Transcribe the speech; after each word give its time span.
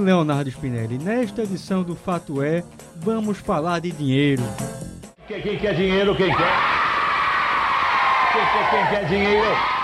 Leonardo 0.00 0.50
Spinelli, 0.50 0.98
nesta 0.98 1.42
edição 1.42 1.82
do 1.82 1.94
Fato 1.94 2.42
É, 2.42 2.62
vamos 2.96 3.38
falar 3.38 3.80
de 3.80 3.90
dinheiro. 3.92 4.42
Quem 5.26 5.58
quer 5.58 5.74
dinheiro? 5.74 6.16
Quem 6.16 6.34
quer? 6.34 6.52
Quem 8.32 8.42
quer, 8.42 8.70
quem 8.70 8.86
quer 8.88 9.08
dinheiro? 9.08 9.77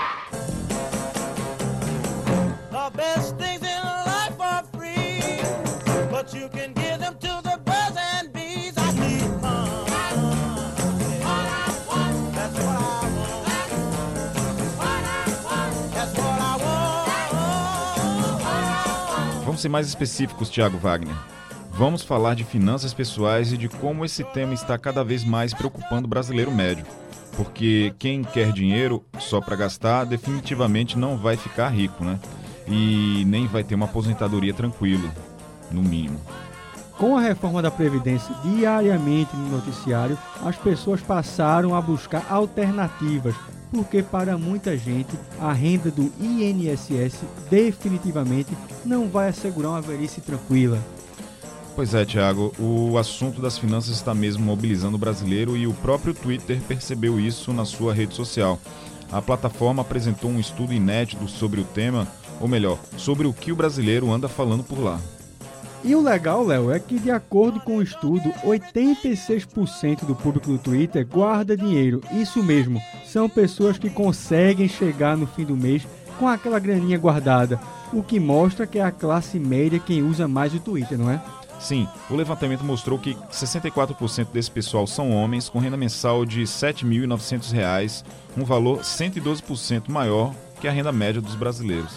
Ser 19.65 19.69
mais 19.69 19.87
específicos, 19.87 20.47
Thiago 20.47 20.77
Wagner. 20.77 21.15
Vamos 21.71 22.03
falar 22.03 22.35
de 22.35 22.43
finanças 22.43 22.93
pessoais 22.93 23.51
e 23.51 23.57
de 23.57 23.67
como 23.67 24.05
esse 24.05 24.23
tema 24.23 24.53
está 24.53 24.77
cada 24.77 25.03
vez 25.03 25.23
mais 25.23 25.55
preocupando 25.55 26.05
o 26.05 26.07
brasileiro 26.07 26.51
médio. 26.51 26.85
Porque 27.35 27.91
quem 27.97 28.23
quer 28.23 28.51
dinheiro 28.51 29.03
só 29.19 29.41
para 29.41 29.55
gastar 29.55 30.03
definitivamente 30.03 30.99
não 30.99 31.17
vai 31.17 31.35
ficar 31.35 31.69
rico, 31.69 32.03
né? 32.03 32.19
E 32.67 33.23
nem 33.25 33.47
vai 33.47 33.63
ter 33.63 33.73
uma 33.73 33.85
aposentadoria 33.85 34.53
tranquila, 34.53 35.11
no 35.71 35.81
mínimo. 35.81 36.21
Com 36.97 37.17
a 37.17 37.21
reforma 37.21 37.61
da 37.61 37.69
Previdência 37.69 38.33
diariamente 38.43 39.35
no 39.35 39.57
noticiário, 39.57 40.17
as 40.45 40.55
pessoas 40.55 41.01
passaram 41.01 41.75
a 41.75 41.81
buscar 41.81 42.25
alternativas, 42.29 43.35
porque 43.69 44.01
para 44.01 44.37
muita 44.37 44.77
gente 44.77 45.11
a 45.41 45.51
renda 45.51 45.91
do 45.91 46.09
INSS 46.19 47.19
definitivamente 47.49 48.55
não 48.85 49.09
vai 49.09 49.27
assegurar 49.27 49.71
uma 49.71 49.81
velhice 49.81 50.21
tranquila. 50.21 50.79
Pois 51.75 51.93
é, 51.93 52.05
Thiago, 52.05 52.53
o 52.57 52.97
assunto 52.97 53.41
das 53.41 53.57
finanças 53.57 53.93
está 53.93 54.13
mesmo 54.13 54.45
mobilizando 54.45 54.95
o 54.95 54.99
brasileiro 54.99 55.57
e 55.57 55.67
o 55.67 55.73
próprio 55.73 56.13
Twitter 56.13 56.61
percebeu 56.65 57.19
isso 57.19 57.51
na 57.51 57.65
sua 57.65 57.93
rede 57.93 58.15
social. 58.15 58.57
A 59.11 59.21
plataforma 59.21 59.81
apresentou 59.81 60.31
um 60.31 60.39
estudo 60.39 60.71
inédito 60.71 61.27
sobre 61.27 61.59
o 61.59 61.65
tema, 61.65 62.07
ou 62.39 62.47
melhor, 62.47 62.79
sobre 62.95 63.27
o 63.27 63.33
que 63.33 63.51
o 63.51 63.55
brasileiro 63.55 64.09
anda 64.13 64.29
falando 64.29 64.63
por 64.63 64.79
lá. 64.79 64.97
E 65.85 65.93
o 65.93 66.01
legal, 66.01 66.43
Léo, 66.43 66.71
é 66.71 66.79
que 66.79 66.97
de 66.97 67.11
acordo 67.11 67.59
com 67.59 67.77
o 67.77 67.81
estudo, 67.81 68.33
86% 68.43 70.03
do 70.03 70.15
público 70.15 70.47
do 70.47 70.57
Twitter 70.57 71.05
guarda 71.05 71.55
dinheiro. 71.55 72.01
Isso 72.11 72.41
mesmo, 72.41 72.81
são 73.05 73.29
pessoas 73.29 73.77
que 73.77 73.87
conseguem 73.87 74.67
chegar 74.67 75.15
no 75.15 75.27
fim 75.27 75.45
do 75.45 75.55
mês 75.55 75.87
com 76.17 76.27
aquela 76.27 76.57
graninha 76.57 76.97
guardada, 76.97 77.59
o 77.93 78.01
que 78.01 78.19
mostra 78.19 78.65
que 78.65 78.79
é 78.79 78.83
a 78.83 78.91
classe 78.91 79.37
média 79.37 79.77
quem 79.77 80.01
usa 80.01 80.27
mais 80.27 80.55
o 80.55 80.59
Twitter, 80.59 80.97
não 80.97 81.11
é? 81.11 81.21
Sim, 81.59 81.87
o 82.09 82.15
levantamento 82.15 82.63
mostrou 82.63 82.97
que 82.97 83.15
64% 83.31 84.29
desse 84.33 84.49
pessoal 84.49 84.87
são 84.87 85.11
homens 85.11 85.49
com 85.49 85.59
renda 85.59 85.77
mensal 85.77 86.25
de 86.25 86.39
R$ 86.39 86.45
7.900, 86.45 88.03
um 88.35 88.43
valor 88.43 88.79
112% 88.79 89.89
maior 89.89 90.33
que 90.59 90.67
a 90.67 90.71
renda 90.71 90.91
média 90.91 91.21
dos 91.21 91.35
brasileiros. 91.35 91.93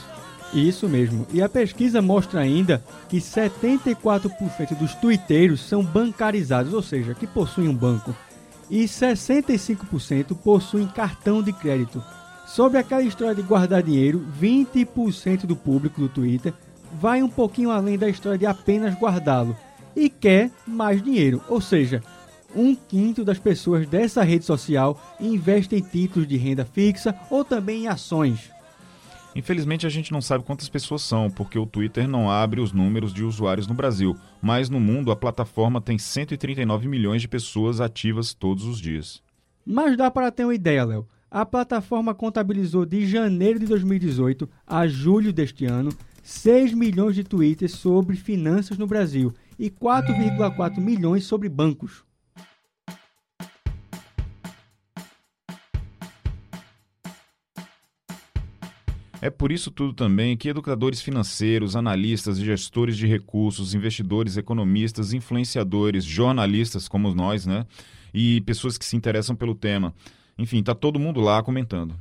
Isso 0.53 0.89
mesmo. 0.89 1.27
E 1.33 1.43
a 1.43 1.49
pesquisa 1.49 2.01
mostra 2.01 2.41
ainda 2.41 2.83
que 3.09 3.19
74% 3.19 4.77
dos 4.79 4.95
twitteiros 4.95 5.61
são 5.61 5.85
bancarizados, 5.85 6.73
ou 6.73 6.83
seja, 6.83 7.15
que 7.15 7.27
possuem 7.27 7.69
um 7.69 7.75
banco, 7.75 8.15
e 8.71 8.85
65% 8.85 10.37
possuem 10.37 10.87
cartão 10.87 11.43
de 11.43 11.53
crédito. 11.53 12.03
Sobre 12.47 12.79
aquela 12.79 13.03
história 13.03 13.35
de 13.35 13.43
guardar 13.43 13.83
dinheiro, 13.83 14.27
20% 14.41 15.45
do 15.45 15.55
público 15.55 16.01
do 16.01 16.09
Twitter 16.09 16.55
vai 16.93 17.23
um 17.23 17.29
pouquinho 17.29 17.71
além 17.71 17.99
da 17.99 18.09
história 18.09 18.39
de 18.39 18.47
apenas 18.47 18.95
guardá-lo 18.95 19.55
e 19.95 20.09
quer 20.09 20.51
mais 20.67 21.03
dinheiro, 21.03 21.43
ou 21.49 21.61
seja, 21.61 22.03
um 22.55 22.75
quinto 22.75 23.25
das 23.25 23.39
pessoas 23.39 23.87
dessa 23.87 24.23
rede 24.23 24.45
social 24.45 24.99
investe 25.21 25.77
em 25.77 25.83
títulos 25.83 26.27
de 26.27 26.37
renda 26.37 26.65
fixa 26.65 27.15
ou 27.31 27.45
também 27.45 27.83
em 27.83 27.89
ações. 27.89 28.51
Infelizmente 29.39 29.87
a 29.87 29.89
gente 29.89 30.11
não 30.11 30.21
sabe 30.21 30.43
quantas 30.43 30.69
pessoas 30.69 31.01
são, 31.01 31.31
porque 31.31 31.57
o 31.57 31.65
Twitter 31.65 32.09
não 32.09 32.29
abre 32.29 32.61
os 32.61 32.73
números 32.73 33.15
de 33.15 33.23
usuários 33.23 33.69
no 33.69 33.75
Brasil, 33.75 34.17
mas 34.43 34.69
no 34.69 34.81
mundo 34.81 35.13
a 35.13 35.17
plataforma 35.17 35.81
tem 35.81 35.97
139 35.97 36.89
milhões 36.89 37.23
de 37.23 37.29
pessoas 37.29 37.81
ativas 37.81 38.35
todos 38.35 38.65
os 38.65 38.81
dias. 38.81 39.23
Mas 39.65 39.97
dá 39.97 40.11
para 40.11 40.33
ter 40.33 40.43
uma 40.43 40.57
ideia, 40.57 40.85
Léo. 40.85 41.07
A 41.31 41.47
plataforma 41.47 42.13
contabilizou 42.17 42.85
de 42.85 43.07
janeiro 43.07 43.61
de 43.61 43.67
2018 43.67 44.51
a 44.67 44.89
julho 44.89 45.33
deste 45.33 45.67
ano 45.67 45.93
6 46.21 46.75
milhões 46.75 47.15
de 47.15 47.23
tweets 47.23 47.71
sobre 47.71 48.17
finanças 48.17 48.77
no 48.77 48.89
Brasil 48.89 49.33
e 49.57 49.71
4,4 49.71 50.81
milhões 50.81 51.23
sobre 51.23 51.49
bancos. 51.49 52.08
É 59.21 59.31
por 59.31 59.51
isso 59.51 59.71
tudo 59.71 59.93
também 59.93 60.37
que 60.37 60.49
educadores 60.49 61.03
financeiros, 61.03 61.75
analistas 61.75 62.39
gestores 62.39 62.97
de 62.97 63.07
recursos, 63.07 63.75
investidores, 63.75 64.37
economistas, 64.37 65.13
influenciadores, 65.13 66.05
jornalistas 66.05 66.87
como 66.87 67.13
nós, 67.13 67.45
né? 67.45 67.67
E 68.15 68.41
pessoas 68.43 68.79
que 68.79 68.85
se 68.85 68.97
interessam 68.97 69.35
pelo 69.35 69.57
tema. 69.57 69.93
Enfim, 70.39 70.63
tá 70.63 70.75
todo 70.75 71.01
mundo 71.01 71.21
lá 71.21 71.43
comentando. 71.43 71.97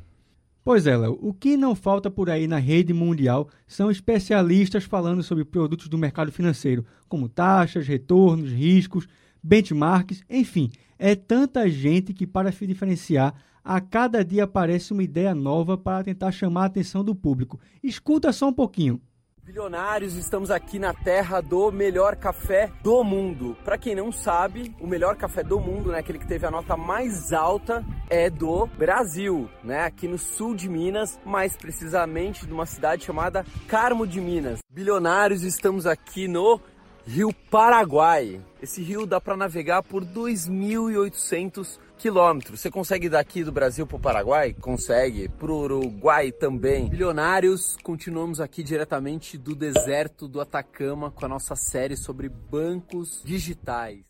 Pois 0.64 0.86
é, 0.86 0.96
Léo, 0.96 1.18
o 1.22 1.34
que 1.34 1.58
não 1.58 1.74
falta 1.74 2.12
por 2.12 2.30
aí 2.30 2.46
na 2.46 2.58
rede 2.58 2.94
mundial 2.94 3.50
são 3.66 3.90
especialistas 3.90 4.84
falando 4.84 5.24
sobre 5.24 5.46
produtos 5.46 5.88
do 5.88 5.98
mercado 5.98 6.32
financeiro, 6.32 6.86
como 7.08 7.30
taxas, 7.30 7.88
retornos, 7.88 8.52
riscos, 8.52 9.08
benchmarks, 9.42 10.24
enfim, 10.30 10.70
é 11.00 11.16
tanta 11.16 11.70
gente 11.70 12.14
que 12.14 12.28
para 12.28 12.52
se 12.52 12.68
diferenciar, 12.68 13.34
a 13.68 13.82
cada 13.82 14.24
dia 14.24 14.46
aparece 14.46 14.94
uma 14.94 15.04
ideia 15.04 15.36
nova 15.36 15.78
para 15.78 16.06
tentar 16.06 16.32
chamar 16.32 16.64
a 16.64 16.66
atenção 16.68 17.04
do 17.04 17.14
público. 17.14 17.60
Escuta 17.84 18.32
só 18.32 18.48
um 18.48 18.54
pouquinho. 18.54 19.02
Bilionários, 19.44 20.16
estamos 20.16 20.50
aqui 20.50 20.80
na 20.80 20.94
terra 20.94 21.42
do 21.42 21.70
melhor 21.70 22.16
café 22.16 22.72
do 22.82 23.04
mundo. 23.04 23.58
Para 23.66 23.78
quem 23.78 23.94
não 23.94 24.10
sabe, 24.10 24.74
o 24.80 24.88
melhor 24.88 25.18
café 25.18 25.44
do 25.44 25.60
mundo, 25.60 25.92
né, 25.92 26.00
aquele 26.00 26.20
que 26.20 26.28
teve 26.28 26.46
a 26.46 26.52
nota 26.52 26.78
mais 26.78 27.34
alta, 27.34 27.84
é 28.10 28.30
do 28.30 28.68
Brasil, 28.68 29.50
né, 29.64 29.84
aqui 29.84 30.08
no 30.08 30.18
sul 30.18 30.56
de 30.56 30.70
Minas, 30.70 31.20
mais 31.26 31.58
precisamente 31.58 32.48
numa 32.48 32.66
cidade 32.66 33.04
chamada 33.04 33.46
Carmo 33.68 34.08
de 34.08 34.22
Minas. 34.22 34.60
Bilionários, 34.70 35.44
estamos 35.44 35.86
aqui 35.86 36.28
no 36.28 36.60
Rio 37.06 37.34
Paraguai. 37.50 38.42
Esse 38.62 38.82
rio 38.82 39.06
dá 39.06 39.22
para 39.22 39.38
navegar 39.38 39.82
por 39.82 40.04
2.800 40.04 41.80
quilômetros. 41.98 42.62
Você 42.62 42.72
consegue 42.72 43.10
daqui 43.10 43.44
do 43.44 43.52
Brasil 43.52 43.86
para 43.86 43.98
o 43.98 44.00
Paraguai? 44.00 44.54
Consegue. 44.54 45.28
Para 45.28 45.52
o 45.52 45.64
Uruguai 45.64 46.32
também. 46.32 46.88
Bilionários, 46.88 47.76
continuamos 47.84 48.40
aqui 48.40 48.64
diretamente 48.64 49.38
do 49.38 49.56
deserto 49.56 50.28
do 50.28 50.40
Atacama 50.40 51.12
com 51.12 51.26
a 51.26 51.30
nossa 51.30 51.56
série 51.56 51.98
sobre 51.98 52.30
bancos 52.30 53.22
digitais. 53.26 54.06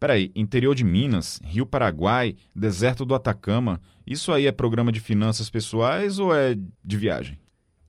Peraí, 0.00 0.30
interior 0.36 0.76
de 0.76 0.84
Minas, 0.84 1.40
Rio 1.42 1.66
Paraguai, 1.66 2.36
deserto 2.54 3.04
do 3.04 3.16
Atacama, 3.16 3.80
isso 4.06 4.32
aí 4.32 4.46
é 4.46 4.52
programa 4.52 4.92
de 4.92 5.00
finanças 5.00 5.50
pessoais 5.50 6.20
ou 6.20 6.32
é 6.32 6.56
de 6.84 6.96
viagem? 6.96 7.36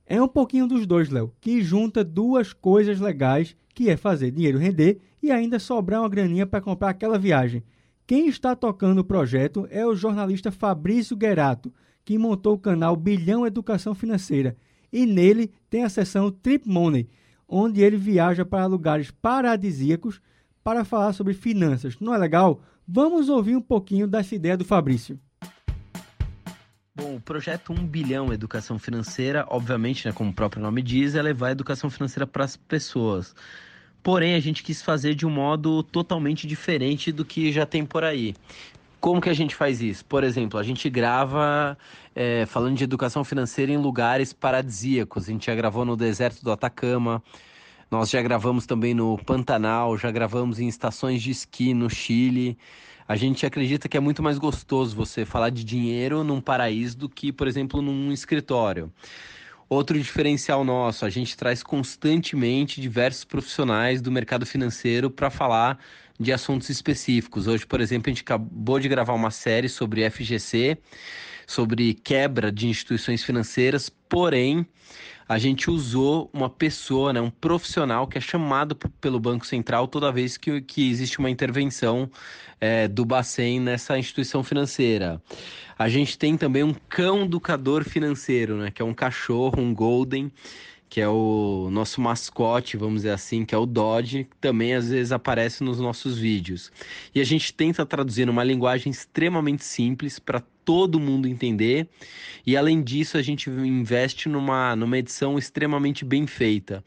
É 0.04 0.20
um 0.20 0.26
pouquinho 0.26 0.66
dos 0.66 0.86
dois, 0.86 1.08
Léo, 1.08 1.32
que 1.40 1.62
junta 1.62 2.02
duas 2.02 2.52
coisas 2.52 2.98
legais, 2.98 3.54
que 3.72 3.88
é 3.88 3.96
fazer 3.96 4.32
dinheiro 4.32 4.58
render 4.58 4.98
e 5.22 5.30
ainda 5.30 5.60
sobrar 5.60 6.00
uma 6.00 6.08
graninha 6.08 6.46
para 6.46 6.60
comprar 6.60 6.90
aquela 6.90 7.16
viagem. 7.16 7.62
Quem 8.10 8.26
está 8.26 8.56
tocando 8.56 8.98
o 8.98 9.04
projeto 9.04 9.68
é 9.70 9.86
o 9.86 9.94
jornalista 9.94 10.50
Fabrício 10.50 11.16
Guerato, 11.16 11.72
que 12.04 12.18
montou 12.18 12.54
o 12.54 12.58
canal 12.58 12.96
Bilhão 12.96 13.46
Educação 13.46 13.94
Financeira. 13.94 14.56
E 14.92 15.06
nele 15.06 15.52
tem 15.70 15.84
a 15.84 15.88
seção 15.88 16.28
Trip 16.28 16.68
Money, 16.68 17.08
onde 17.48 17.80
ele 17.80 17.96
viaja 17.96 18.44
para 18.44 18.66
lugares 18.66 19.12
paradisíacos 19.12 20.20
para 20.64 20.84
falar 20.84 21.12
sobre 21.12 21.34
finanças. 21.34 22.00
Não 22.00 22.12
é 22.12 22.18
legal? 22.18 22.60
Vamos 22.84 23.28
ouvir 23.28 23.54
um 23.54 23.62
pouquinho 23.62 24.08
dessa 24.08 24.34
ideia 24.34 24.56
do 24.56 24.64
Fabrício. 24.64 25.16
Bom, 26.92 27.14
o 27.14 27.20
projeto 27.20 27.72
1 27.72 27.76
bilhão 27.86 28.32
educação 28.32 28.76
financeira, 28.76 29.46
obviamente, 29.48 30.08
né, 30.08 30.12
como 30.12 30.30
o 30.30 30.34
próprio 30.34 30.60
nome 30.60 30.82
diz, 30.82 31.14
é 31.14 31.22
levar 31.22 31.46
a 31.46 31.52
educação 31.52 31.88
financeira 31.88 32.26
para 32.26 32.42
as 32.42 32.56
pessoas. 32.56 33.36
Porém, 34.02 34.34
a 34.34 34.40
gente 34.40 34.62
quis 34.62 34.80
fazer 34.82 35.14
de 35.14 35.26
um 35.26 35.30
modo 35.30 35.82
totalmente 35.82 36.46
diferente 36.46 37.12
do 37.12 37.24
que 37.24 37.52
já 37.52 37.66
tem 37.66 37.84
por 37.84 38.02
aí. 38.02 38.34
Como 38.98 39.20
que 39.20 39.28
a 39.28 39.34
gente 39.34 39.54
faz 39.54 39.80
isso? 39.80 40.04
Por 40.04 40.24
exemplo, 40.24 40.58
a 40.58 40.62
gente 40.62 40.88
grava 40.90 41.76
é, 42.14 42.44
falando 42.46 42.76
de 42.76 42.84
educação 42.84 43.24
financeira 43.24 43.72
em 43.72 43.76
lugares 43.76 44.32
paradisíacos. 44.32 45.24
A 45.24 45.32
gente 45.32 45.46
já 45.46 45.54
gravou 45.54 45.84
no 45.84 45.96
deserto 45.96 46.42
do 46.42 46.52
Atacama, 46.52 47.22
nós 47.90 48.10
já 48.10 48.22
gravamos 48.22 48.66
também 48.66 48.94
no 48.94 49.18
Pantanal, 49.18 49.96
já 49.96 50.10
gravamos 50.10 50.60
em 50.60 50.68
estações 50.68 51.22
de 51.22 51.30
esqui 51.30 51.74
no 51.74 51.90
Chile. 51.90 52.56
A 53.08 53.16
gente 53.16 53.44
acredita 53.44 53.88
que 53.88 53.96
é 53.96 54.00
muito 54.00 54.22
mais 54.22 54.38
gostoso 54.38 54.94
você 54.94 55.24
falar 55.24 55.50
de 55.50 55.64
dinheiro 55.64 56.22
num 56.22 56.40
paraíso 56.40 56.96
do 56.96 57.08
que, 57.08 57.32
por 57.32 57.48
exemplo, 57.48 57.82
num 57.82 58.12
escritório. 58.12 58.92
Outro 59.72 59.96
diferencial 59.96 60.64
nosso, 60.64 61.04
a 61.04 61.08
gente 61.08 61.36
traz 61.36 61.62
constantemente 61.62 62.80
diversos 62.80 63.22
profissionais 63.22 64.02
do 64.02 64.10
mercado 64.10 64.44
financeiro 64.44 65.08
para 65.08 65.30
falar 65.30 65.78
de 66.18 66.32
assuntos 66.32 66.68
específicos. 66.70 67.46
Hoje, 67.46 67.64
por 67.64 67.80
exemplo, 67.80 68.10
a 68.10 68.12
gente 68.12 68.22
acabou 68.22 68.80
de 68.80 68.88
gravar 68.88 69.14
uma 69.14 69.30
série 69.30 69.68
sobre 69.68 70.10
FGC, 70.10 70.76
sobre 71.50 71.94
quebra 71.94 72.52
de 72.52 72.68
instituições 72.68 73.24
financeiras, 73.24 73.90
porém 74.08 74.64
a 75.28 75.36
gente 75.36 75.68
usou 75.68 76.30
uma 76.32 76.48
pessoa, 76.48 77.12
né, 77.12 77.20
um 77.20 77.28
profissional 77.30 78.06
que 78.06 78.16
é 78.16 78.20
chamado 78.20 78.76
pelo 79.00 79.18
Banco 79.18 79.44
Central 79.44 79.88
toda 79.88 80.12
vez 80.12 80.36
que, 80.36 80.60
que 80.60 80.88
existe 80.88 81.18
uma 81.18 81.28
intervenção 81.28 82.08
é, 82.60 82.86
do 82.86 83.04
Bacen 83.04 83.58
nessa 83.58 83.98
instituição 83.98 84.44
financeira. 84.44 85.20
A 85.76 85.88
gente 85.88 86.16
tem 86.16 86.36
também 86.36 86.62
um 86.62 86.74
cão 86.88 87.24
educador 87.24 87.82
financeiro, 87.82 88.56
né, 88.56 88.70
que 88.70 88.80
é 88.80 88.84
um 88.84 88.94
cachorro, 88.94 89.60
um 89.60 89.74
golden, 89.74 90.30
que 90.90 91.00
é 91.00 91.08
o 91.08 91.68
nosso 91.70 92.00
mascote, 92.00 92.76
vamos 92.76 92.96
dizer 92.96 93.12
assim, 93.12 93.44
que 93.44 93.54
é 93.54 93.58
o 93.58 93.64
Dodge, 93.64 94.24
que 94.24 94.36
também 94.40 94.74
às 94.74 94.90
vezes 94.90 95.12
aparece 95.12 95.62
nos 95.62 95.78
nossos 95.78 96.18
vídeos. 96.18 96.72
E 97.14 97.20
a 97.20 97.24
gente 97.24 97.54
tenta 97.54 97.86
traduzir 97.86 98.26
numa 98.26 98.42
linguagem 98.42 98.90
extremamente 98.90 99.64
simples 99.64 100.18
para 100.18 100.42
todo 100.64 100.98
mundo 100.98 101.28
entender. 101.28 101.88
E 102.44 102.56
além 102.56 102.82
disso, 102.82 103.16
a 103.16 103.22
gente 103.22 103.48
investe 103.48 104.28
numa, 104.28 104.74
numa 104.74 104.98
edição 104.98 105.38
extremamente 105.38 106.04
bem 106.04 106.26
feita. 106.26 106.82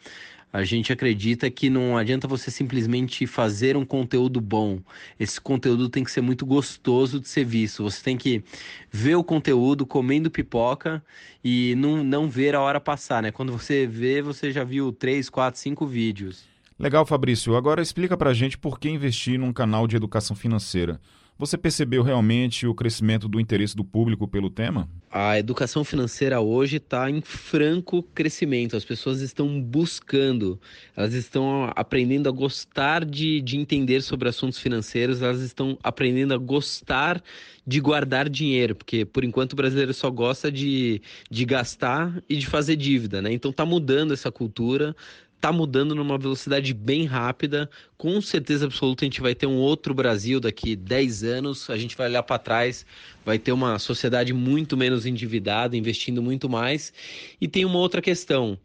A 0.53 0.63
gente 0.63 0.93
acredita 0.93 1.49
que 1.49 1.67
não 1.67 1.97
adianta 1.97 2.27
você 2.27 2.51
simplesmente 2.51 3.25
fazer 3.25 3.75
um 3.75 3.83
conteúdo 3.83 4.39
bom. 4.39 4.79
Esse 5.19 5.41
conteúdo 5.41 5.89
tem 5.89 6.03
que 6.03 6.11
ser 6.11 6.21
muito 6.21 6.45
gostoso 6.45 7.19
de 7.19 7.27
ser 7.27 7.43
visto. 7.43 7.81
Você 7.81 8.03
tem 8.03 8.15
que 8.15 8.43
ver 8.91 9.15
o 9.15 9.23
conteúdo 9.23 9.83
comendo 9.83 10.29
pipoca 10.29 11.03
e 11.43 11.73
não, 11.73 12.03
não 12.03 12.29
ver 12.29 12.53
a 12.53 12.61
hora 12.61 12.79
passar, 12.79 13.23
né? 13.23 13.31
Quando 13.31 13.51
você 13.51 13.87
vê, 13.87 14.21
você 14.21 14.51
já 14.51 14.63
viu 14.63 14.91
três, 14.91 15.27
quatro, 15.27 15.59
cinco 15.59 15.87
vídeos. 15.87 16.43
Legal, 16.77 17.03
Fabrício. 17.03 17.55
Agora 17.55 17.81
explica 17.81 18.15
pra 18.15 18.31
gente 18.31 18.55
por 18.55 18.79
que 18.79 18.87
investir 18.87 19.39
num 19.39 19.51
canal 19.51 19.87
de 19.87 19.95
educação 19.95 20.35
financeira. 20.35 21.01
Você 21.37 21.57
percebeu 21.57 22.03
realmente 22.03 22.67
o 22.67 22.75
crescimento 22.75 23.27
do 23.27 23.39
interesse 23.39 23.75
do 23.75 23.83
público 23.83 24.27
pelo 24.27 24.51
tema? 24.51 24.87
A 25.11 25.37
educação 25.37 25.83
financeira 25.83 26.39
hoje 26.39 26.77
está 26.77 27.09
em 27.09 27.21
franco 27.21 28.03
crescimento. 28.03 28.77
As 28.77 28.85
pessoas 28.85 29.19
estão 29.19 29.59
buscando, 29.61 30.59
elas 30.95 31.13
estão 31.13 31.71
aprendendo 31.75 32.29
a 32.29 32.31
gostar 32.31 33.03
de, 33.03 33.41
de 33.41 33.57
entender 33.57 34.01
sobre 34.01 34.29
assuntos 34.29 34.59
financeiros, 34.59 35.21
elas 35.21 35.41
estão 35.41 35.77
aprendendo 35.83 36.33
a 36.35 36.37
gostar 36.37 37.21
de 37.65 37.79
guardar 37.79 38.29
dinheiro, 38.29 38.75
porque 38.75 39.03
por 39.03 39.23
enquanto 39.23 39.53
o 39.53 39.55
brasileiro 39.55 39.93
só 39.93 40.11
gosta 40.11 40.51
de, 40.51 41.01
de 41.31 41.45
gastar 41.45 42.21
e 42.29 42.35
de 42.35 42.45
fazer 42.45 42.75
dívida, 42.75 43.21
né? 43.21 43.31
Então 43.31 43.51
está 43.51 43.65
mudando 43.65 44.13
essa 44.13 44.31
cultura 44.31 44.95
está 45.43 45.51
mudando 45.51 45.93
numa 45.93 46.17
velocidade 46.17 46.73
bem 46.73 47.03
rápida. 47.03 47.69
Com 47.97 48.21
certeza 48.21 48.63
absoluta 48.65 49.03
a 49.03 49.07
gente 49.07 49.19
vai 49.19 49.35
ter 49.35 49.45
um 49.45 49.57
outro 49.57 49.93
Brasil 49.93 50.39
daqui 50.39 50.73
10 50.73 51.25
anos. 51.25 51.69
A 51.69 51.75
gente 51.75 51.97
vai 51.97 52.07
olhar 52.07 52.23
para 52.23 52.39
trás, 52.39 52.85
vai 53.25 53.37
ter 53.37 53.51
uma 53.51 53.77
sociedade 53.77 54.31
muito 54.31 54.77
menos 54.77 55.05
endividada, 55.05 55.75
investindo 55.75 56.23
muito 56.23 56.47
mais. 56.47 56.93
E 57.41 57.47
tem 57.49 57.65
uma 57.65 57.77
outra 57.77 58.01
questão. 58.01 58.57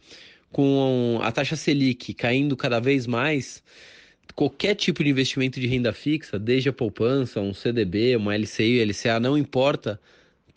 Com 0.52 1.18
a 1.20 1.32
taxa 1.32 1.56
Selic 1.56 2.14
caindo 2.14 2.56
cada 2.56 2.78
vez 2.78 3.08
mais, 3.08 3.60
qualquer 4.36 4.76
tipo 4.76 5.02
de 5.02 5.10
investimento 5.10 5.58
de 5.58 5.66
renda 5.66 5.92
fixa, 5.92 6.38
desde 6.38 6.68
a 6.68 6.72
poupança, 6.72 7.40
um 7.40 7.52
CDB, 7.52 8.14
uma 8.14 8.36
LCI, 8.36 8.84
LCA, 8.84 9.18
não 9.18 9.36
importa, 9.36 10.00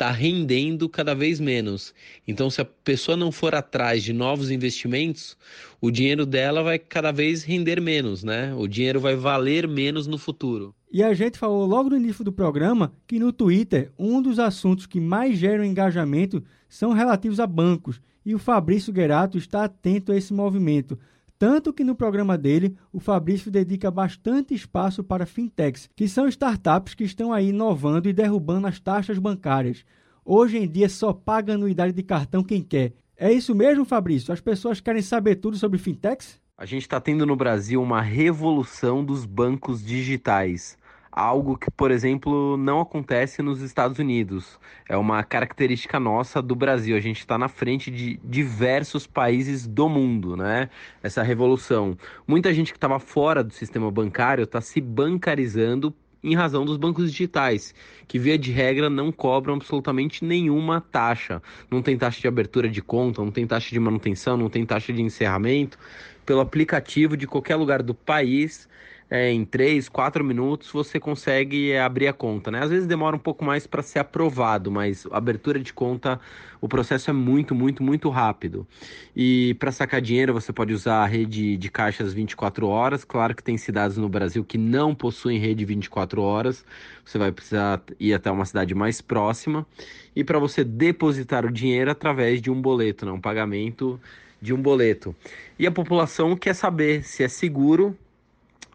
está 0.01 0.09
rendendo 0.09 0.89
cada 0.89 1.13
vez 1.13 1.39
menos. 1.39 1.94
Então, 2.27 2.50
se 2.50 2.59
a 2.59 2.65
pessoa 2.65 3.15
não 3.15 3.31
for 3.31 3.53
atrás 3.53 4.01
de 4.01 4.12
novos 4.12 4.50
investimentos, 4.50 5.38
o 5.80 5.92
dinheiro 5.92 6.25
dela 6.25 6.63
vai 6.63 6.80
cada 6.80 7.12
vez 7.12 7.44
render 7.44 7.80
menos, 7.80 8.24
né? 8.24 8.51
O 8.56 8.68
dinheiro 8.68 9.00
vai 9.00 9.15
valer 9.15 9.68
menos 9.68 10.07
no 10.07 10.18
futuro. 10.18 10.74
E 10.92 11.03
a 11.03 11.13
gente 11.13 11.38
falou 11.38 11.68
logo 11.68 11.92
no 11.92 11.98
início 11.98 12.24
do 12.24 12.31
programa 12.31 12.92
que 13.06 13.19
no 13.19 13.31
Twitter, 13.31 13.92
um 13.98 14.24
dos 14.24 14.39
assuntos 14.39 14.88
que 14.88 15.00
mais 15.00 15.38
geram 15.38 15.63
engajamento 15.63 16.44
são 16.68 16.94
relativos 16.94 17.39
a 17.39 17.45
bancos. 17.45 18.01
E 18.25 18.33
o 18.33 18.39
Fabrício 18.39 18.92
Guerato 18.92 19.38
está 19.38 19.65
atento 19.65 20.12
a 20.12 20.18
esse 20.18 20.33
movimento. 20.33 20.97
Tanto 21.41 21.73
que 21.73 21.83
no 21.83 21.95
programa 21.95 22.38
dele, 22.38 22.77
o 22.93 22.99
Fabrício 22.99 23.49
dedica 23.49 23.89
bastante 23.89 24.53
espaço 24.53 25.03
para 25.03 25.25
fintechs, 25.25 25.89
que 25.95 26.07
são 26.07 26.27
startups 26.27 26.93
que 26.93 27.03
estão 27.03 27.33
aí 27.33 27.49
inovando 27.49 28.07
e 28.07 28.13
derrubando 28.13 28.67
as 28.67 28.79
taxas 28.79 29.17
bancárias. 29.17 29.83
Hoje 30.23 30.59
em 30.59 30.69
dia 30.69 30.88
só 30.88 31.11
paga 31.11 31.55
anuidade 31.55 31.93
de 31.93 32.03
cartão 32.03 32.43
quem 32.43 32.61
quer. 32.61 32.93
É 33.17 33.33
isso 33.33 33.55
mesmo, 33.55 33.83
Fabrício? 33.85 34.31
As 34.31 34.39
pessoas 34.39 34.79
querem 34.79 35.01
saber 35.01 35.38
tudo 35.38 35.57
sobre 35.57 35.79
fintechs? 35.79 36.39
A 36.55 36.63
gente 36.67 36.83
está 36.83 37.01
tendo 37.01 37.25
no 37.25 37.35
Brasil 37.35 37.81
uma 37.81 38.03
revolução 38.03 39.03
dos 39.03 39.25
bancos 39.25 39.83
digitais 39.83 40.77
algo 41.11 41.57
que, 41.57 41.69
por 41.69 41.91
exemplo, 41.91 42.55
não 42.55 42.79
acontece 42.79 43.41
nos 43.41 43.61
Estados 43.61 43.99
Unidos. 43.99 44.59
É 44.87 44.95
uma 44.95 45.23
característica 45.23 45.99
nossa 45.99 46.41
do 46.41 46.55
Brasil. 46.55 46.95
A 46.95 47.01
gente 47.01 47.19
está 47.19 47.37
na 47.37 47.49
frente 47.49 47.91
de 47.91 48.19
diversos 48.23 49.05
países 49.05 49.67
do 49.67 49.89
mundo, 49.89 50.37
né? 50.37 50.69
Essa 51.03 51.21
revolução. 51.21 51.97
Muita 52.25 52.53
gente 52.53 52.71
que 52.71 52.77
estava 52.77 52.99
fora 52.99 53.43
do 53.43 53.53
sistema 53.53 53.91
bancário 53.91 54.45
está 54.45 54.61
se 54.61 54.79
bancarizando 54.79 55.93
em 56.23 56.35
razão 56.35 56.63
dos 56.63 56.77
bancos 56.77 57.11
digitais, 57.11 57.73
que 58.07 58.19
via 58.19 58.37
de 58.37 58.51
regra 58.51 58.89
não 58.89 59.11
cobram 59.11 59.55
absolutamente 59.55 60.23
nenhuma 60.23 60.79
taxa. 60.79 61.41
Não 61.69 61.81
tem 61.81 61.97
taxa 61.97 62.21
de 62.21 62.27
abertura 62.27 62.69
de 62.69 62.81
conta, 62.81 63.23
não 63.23 63.31
tem 63.31 63.47
taxa 63.47 63.69
de 63.71 63.79
manutenção, 63.79 64.37
não 64.37 64.49
tem 64.49 64.65
taxa 64.65 64.93
de 64.93 65.01
encerramento. 65.01 65.79
Pelo 66.25 66.39
aplicativo 66.39 67.17
de 67.17 67.25
qualquer 67.25 67.55
lugar 67.55 67.81
do 67.81 67.95
país, 67.95 68.69
é, 69.11 69.29
em 69.29 69.43
3, 69.43 69.89
4 69.89 70.23
minutos 70.23 70.71
você 70.71 70.97
consegue 70.97 71.75
abrir 71.75 72.07
a 72.07 72.13
conta, 72.13 72.49
né? 72.49 72.63
Às 72.63 72.69
vezes 72.69 72.87
demora 72.87 73.13
um 73.13 73.19
pouco 73.19 73.44
mais 73.44 73.68
para 73.68 73.83
ser 73.83 73.99
aprovado, 73.99 74.71
mas 74.71 75.06
abertura 75.11 75.59
de 75.59 75.73
conta, 75.73 76.18
o 76.61 76.68
processo 76.69 77.09
é 77.09 77.13
muito, 77.13 77.53
muito, 77.53 77.83
muito 77.83 78.09
rápido. 78.09 78.65
E 79.13 79.53
para 79.56 79.69
sacar 79.69 79.99
dinheiro 79.99 80.33
você 80.33 80.53
pode 80.53 80.73
usar 80.73 81.03
a 81.03 81.06
rede 81.06 81.57
de 81.57 81.69
caixas 81.69 82.13
24 82.13 82.65
horas. 82.65 83.03
Claro 83.03 83.35
que 83.35 83.44
tem 83.44 83.57
cidades 83.57 83.97
no 83.97 84.07
Brasil 84.07 84.45
que 84.45 84.57
não 84.57 84.95
possuem 84.95 85.37
rede 85.37 85.65
24 85.65 86.21
horas. 86.21 86.63
Você 87.03 87.18
vai 87.18 87.33
precisar 87.33 87.81
ir 87.99 88.13
até 88.13 88.31
uma 88.31 88.45
cidade 88.45 88.73
mais 88.73 89.01
próxima. 89.01 89.68
E 90.15 90.23
para 90.23 90.39
você 90.39 90.63
depositar 90.63 91.45
o 91.45 91.51
dinheiro 91.51 91.91
através 91.91 92.41
de 92.41 92.49
um 92.49 92.61
boleto, 92.61 93.06
né? 93.06 93.11
um 93.11 93.19
pagamento 93.19 93.99
de 94.41 94.53
um 94.53 94.61
boleto. 94.61 95.13
E 95.59 95.68
a 95.68 95.71
população 95.71 96.33
quer 96.37 96.56
saber 96.56 97.03
se 97.03 97.23
é 97.23 97.27
seguro 97.27 97.94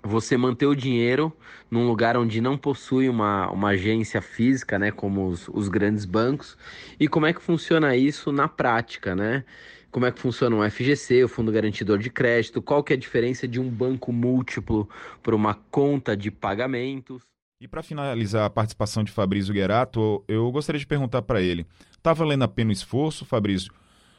você 0.07 0.37
manter 0.37 0.67
o 0.67 0.75
dinheiro 0.75 1.33
num 1.71 1.87
lugar 1.87 2.17
onde 2.17 2.41
não 2.41 2.57
possui 2.57 3.09
uma, 3.09 3.51
uma 3.51 3.71
agência 3.71 4.23
física, 4.23 4.79
né, 4.79 4.91
como 4.91 5.27
os, 5.27 5.49
os 5.49 5.69
grandes 5.69 6.05
bancos, 6.05 6.57
e 6.99 7.09
como 7.09 7.27
é 7.27 7.33
que 7.33 7.43
funciona 7.43 7.97
isso 7.97 8.33
na 8.33 8.49
prática, 8.49 9.15
né? 9.15 9.45
Como 9.91 10.05
é 10.05 10.13
que 10.13 10.21
funciona 10.21 10.57
o 10.57 10.71
FGC, 10.71 11.25
o 11.25 11.29
Fundo 11.29 11.51
Garantidor 11.51 11.99
de 11.99 12.11
Crédito, 12.11 12.61
qual 12.61 12.85
que 12.85 12.93
é 12.93 12.97
a 12.97 12.99
diferença 12.99 13.49
de 13.49 13.59
um 13.59 13.69
banco 13.69 14.13
múltiplo 14.13 14.89
para 15.23 15.35
uma 15.35 15.55
conta 15.55 16.17
de 16.17 16.31
pagamentos. 16.31 17.23
E 17.59 17.67
para 17.67 17.83
finalizar 17.83 18.45
a 18.45 18.51
participação 18.51 19.03
de 19.03 19.11
Fabrício 19.11 19.55
Guerato, 19.55 20.23
eu 20.29 20.51
gostaria 20.53 20.79
de 20.79 20.87
perguntar 20.87 21.23
para 21.23 21.41
ele: 21.41 21.67
está 21.93 22.13
valendo 22.13 22.43
a 22.43 22.49
pena 22.49 22.69
o 22.69 22.73
esforço, 22.73 23.25
Fabrício? 23.25 23.73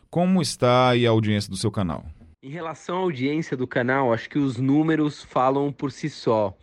Como 0.10 0.42
está 0.42 0.90
a 0.90 1.10
audiência 1.10 1.52
do 1.52 1.58
seu 1.58 1.70
canal? 1.70 2.06
Em 2.44 2.50
relação 2.50 2.98
à 2.98 3.00
audiência 3.00 3.58
do 3.58 3.66
canal, 3.66 4.14
acho 4.14 4.30
que 4.30 4.38
os 4.38 4.58
números 4.58 5.24
falam 5.24 5.72
por 5.72 5.92
si 5.92 6.08
só. 6.08 6.56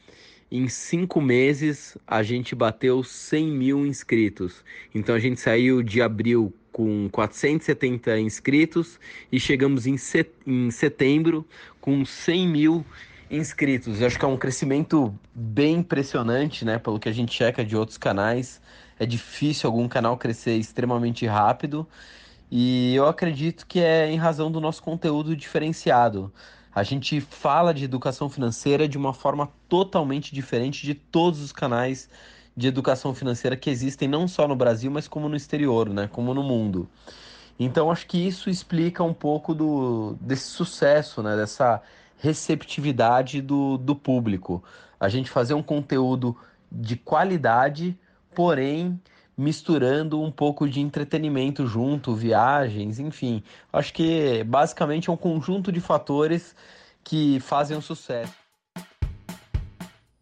Em 0.48 0.68
cinco 0.68 1.20
meses, 1.20 1.98
a 2.06 2.22
gente 2.22 2.54
bateu 2.54 3.02
100 3.02 3.48
mil 3.48 3.84
inscritos. 3.84 4.64
Então, 4.94 5.16
a 5.16 5.18
gente 5.18 5.40
saiu 5.40 5.82
de 5.82 6.00
abril 6.00 6.54
com 6.70 7.08
470 7.10 8.20
inscritos 8.20 9.00
e 9.32 9.40
chegamos 9.40 9.84
em, 9.84 9.96
set... 9.96 10.30
em 10.46 10.70
setembro 10.70 11.44
com 11.80 12.04
100 12.04 12.46
mil 12.46 12.86
inscritos. 13.28 14.00
Eu 14.00 14.06
acho 14.06 14.16
que 14.16 14.24
é 14.24 14.28
um 14.28 14.36
crescimento 14.36 15.12
bem 15.34 15.78
impressionante, 15.78 16.64
né? 16.64 16.78
Pelo 16.78 17.00
que 17.00 17.08
a 17.08 17.12
gente 17.12 17.34
checa 17.34 17.64
de 17.64 17.76
outros 17.76 17.98
canais. 17.98 18.62
É 18.96 19.04
difícil 19.04 19.68
algum 19.68 19.88
canal 19.88 20.16
crescer 20.16 20.56
extremamente 20.56 21.26
rápido. 21.26 21.84
E 22.56 22.94
eu 22.94 23.08
acredito 23.08 23.66
que 23.66 23.80
é 23.80 24.08
em 24.08 24.16
razão 24.16 24.48
do 24.48 24.60
nosso 24.60 24.80
conteúdo 24.80 25.34
diferenciado. 25.34 26.32
A 26.72 26.84
gente 26.84 27.20
fala 27.20 27.74
de 27.74 27.82
educação 27.82 28.30
financeira 28.30 28.86
de 28.86 28.96
uma 28.96 29.12
forma 29.12 29.50
totalmente 29.68 30.32
diferente 30.32 30.86
de 30.86 30.94
todos 30.94 31.40
os 31.40 31.50
canais 31.50 32.08
de 32.56 32.68
educação 32.68 33.12
financeira 33.12 33.56
que 33.56 33.68
existem 33.68 34.06
não 34.06 34.28
só 34.28 34.46
no 34.46 34.54
Brasil, 34.54 34.88
mas 34.88 35.08
como 35.08 35.28
no 35.28 35.34
exterior, 35.34 35.88
né? 35.88 36.08
Como 36.12 36.32
no 36.32 36.44
mundo. 36.44 36.88
Então 37.58 37.90
acho 37.90 38.06
que 38.06 38.24
isso 38.24 38.48
explica 38.48 39.02
um 39.02 39.12
pouco 39.12 39.52
do, 39.52 40.16
desse 40.20 40.44
sucesso, 40.44 41.24
né? 41.24 41.34
Dessa 41.34 41.82
receptividade 42.18 43.42
do, 43.42 43.76
do 43.78 43.96
público. 43.96 44.62
A 45.00 45.08
gente 45.08 45.28
fazer 45.28 45.54
um 45.54 45.62
conteúdo 45.62 46.36
de 46.70 46.94
qualidade, 46.94 47.98
porém 48.32 49.00
misturando 49.36 50.20
um 50.20 50.30
pouco 50.30 50.68
de 50.68 50.80
entretenimento 50.80 51.66
junto, 51.66 52.14
viagens, 52.14 52.98
enfim. 52.98 53.42
Acho 53.72 53.92
que 53.92 54.44
basicamente 54.44 55.10
é 55.10 55.12
um 55.12 55.16
conjunto 55.16 55.72
de 55.72 55.80
fatores 55.80 56.54
que 57.02 57.40
fazem 57.40 57.76
um 57.76 57.80
sucesso. 57.80 58.34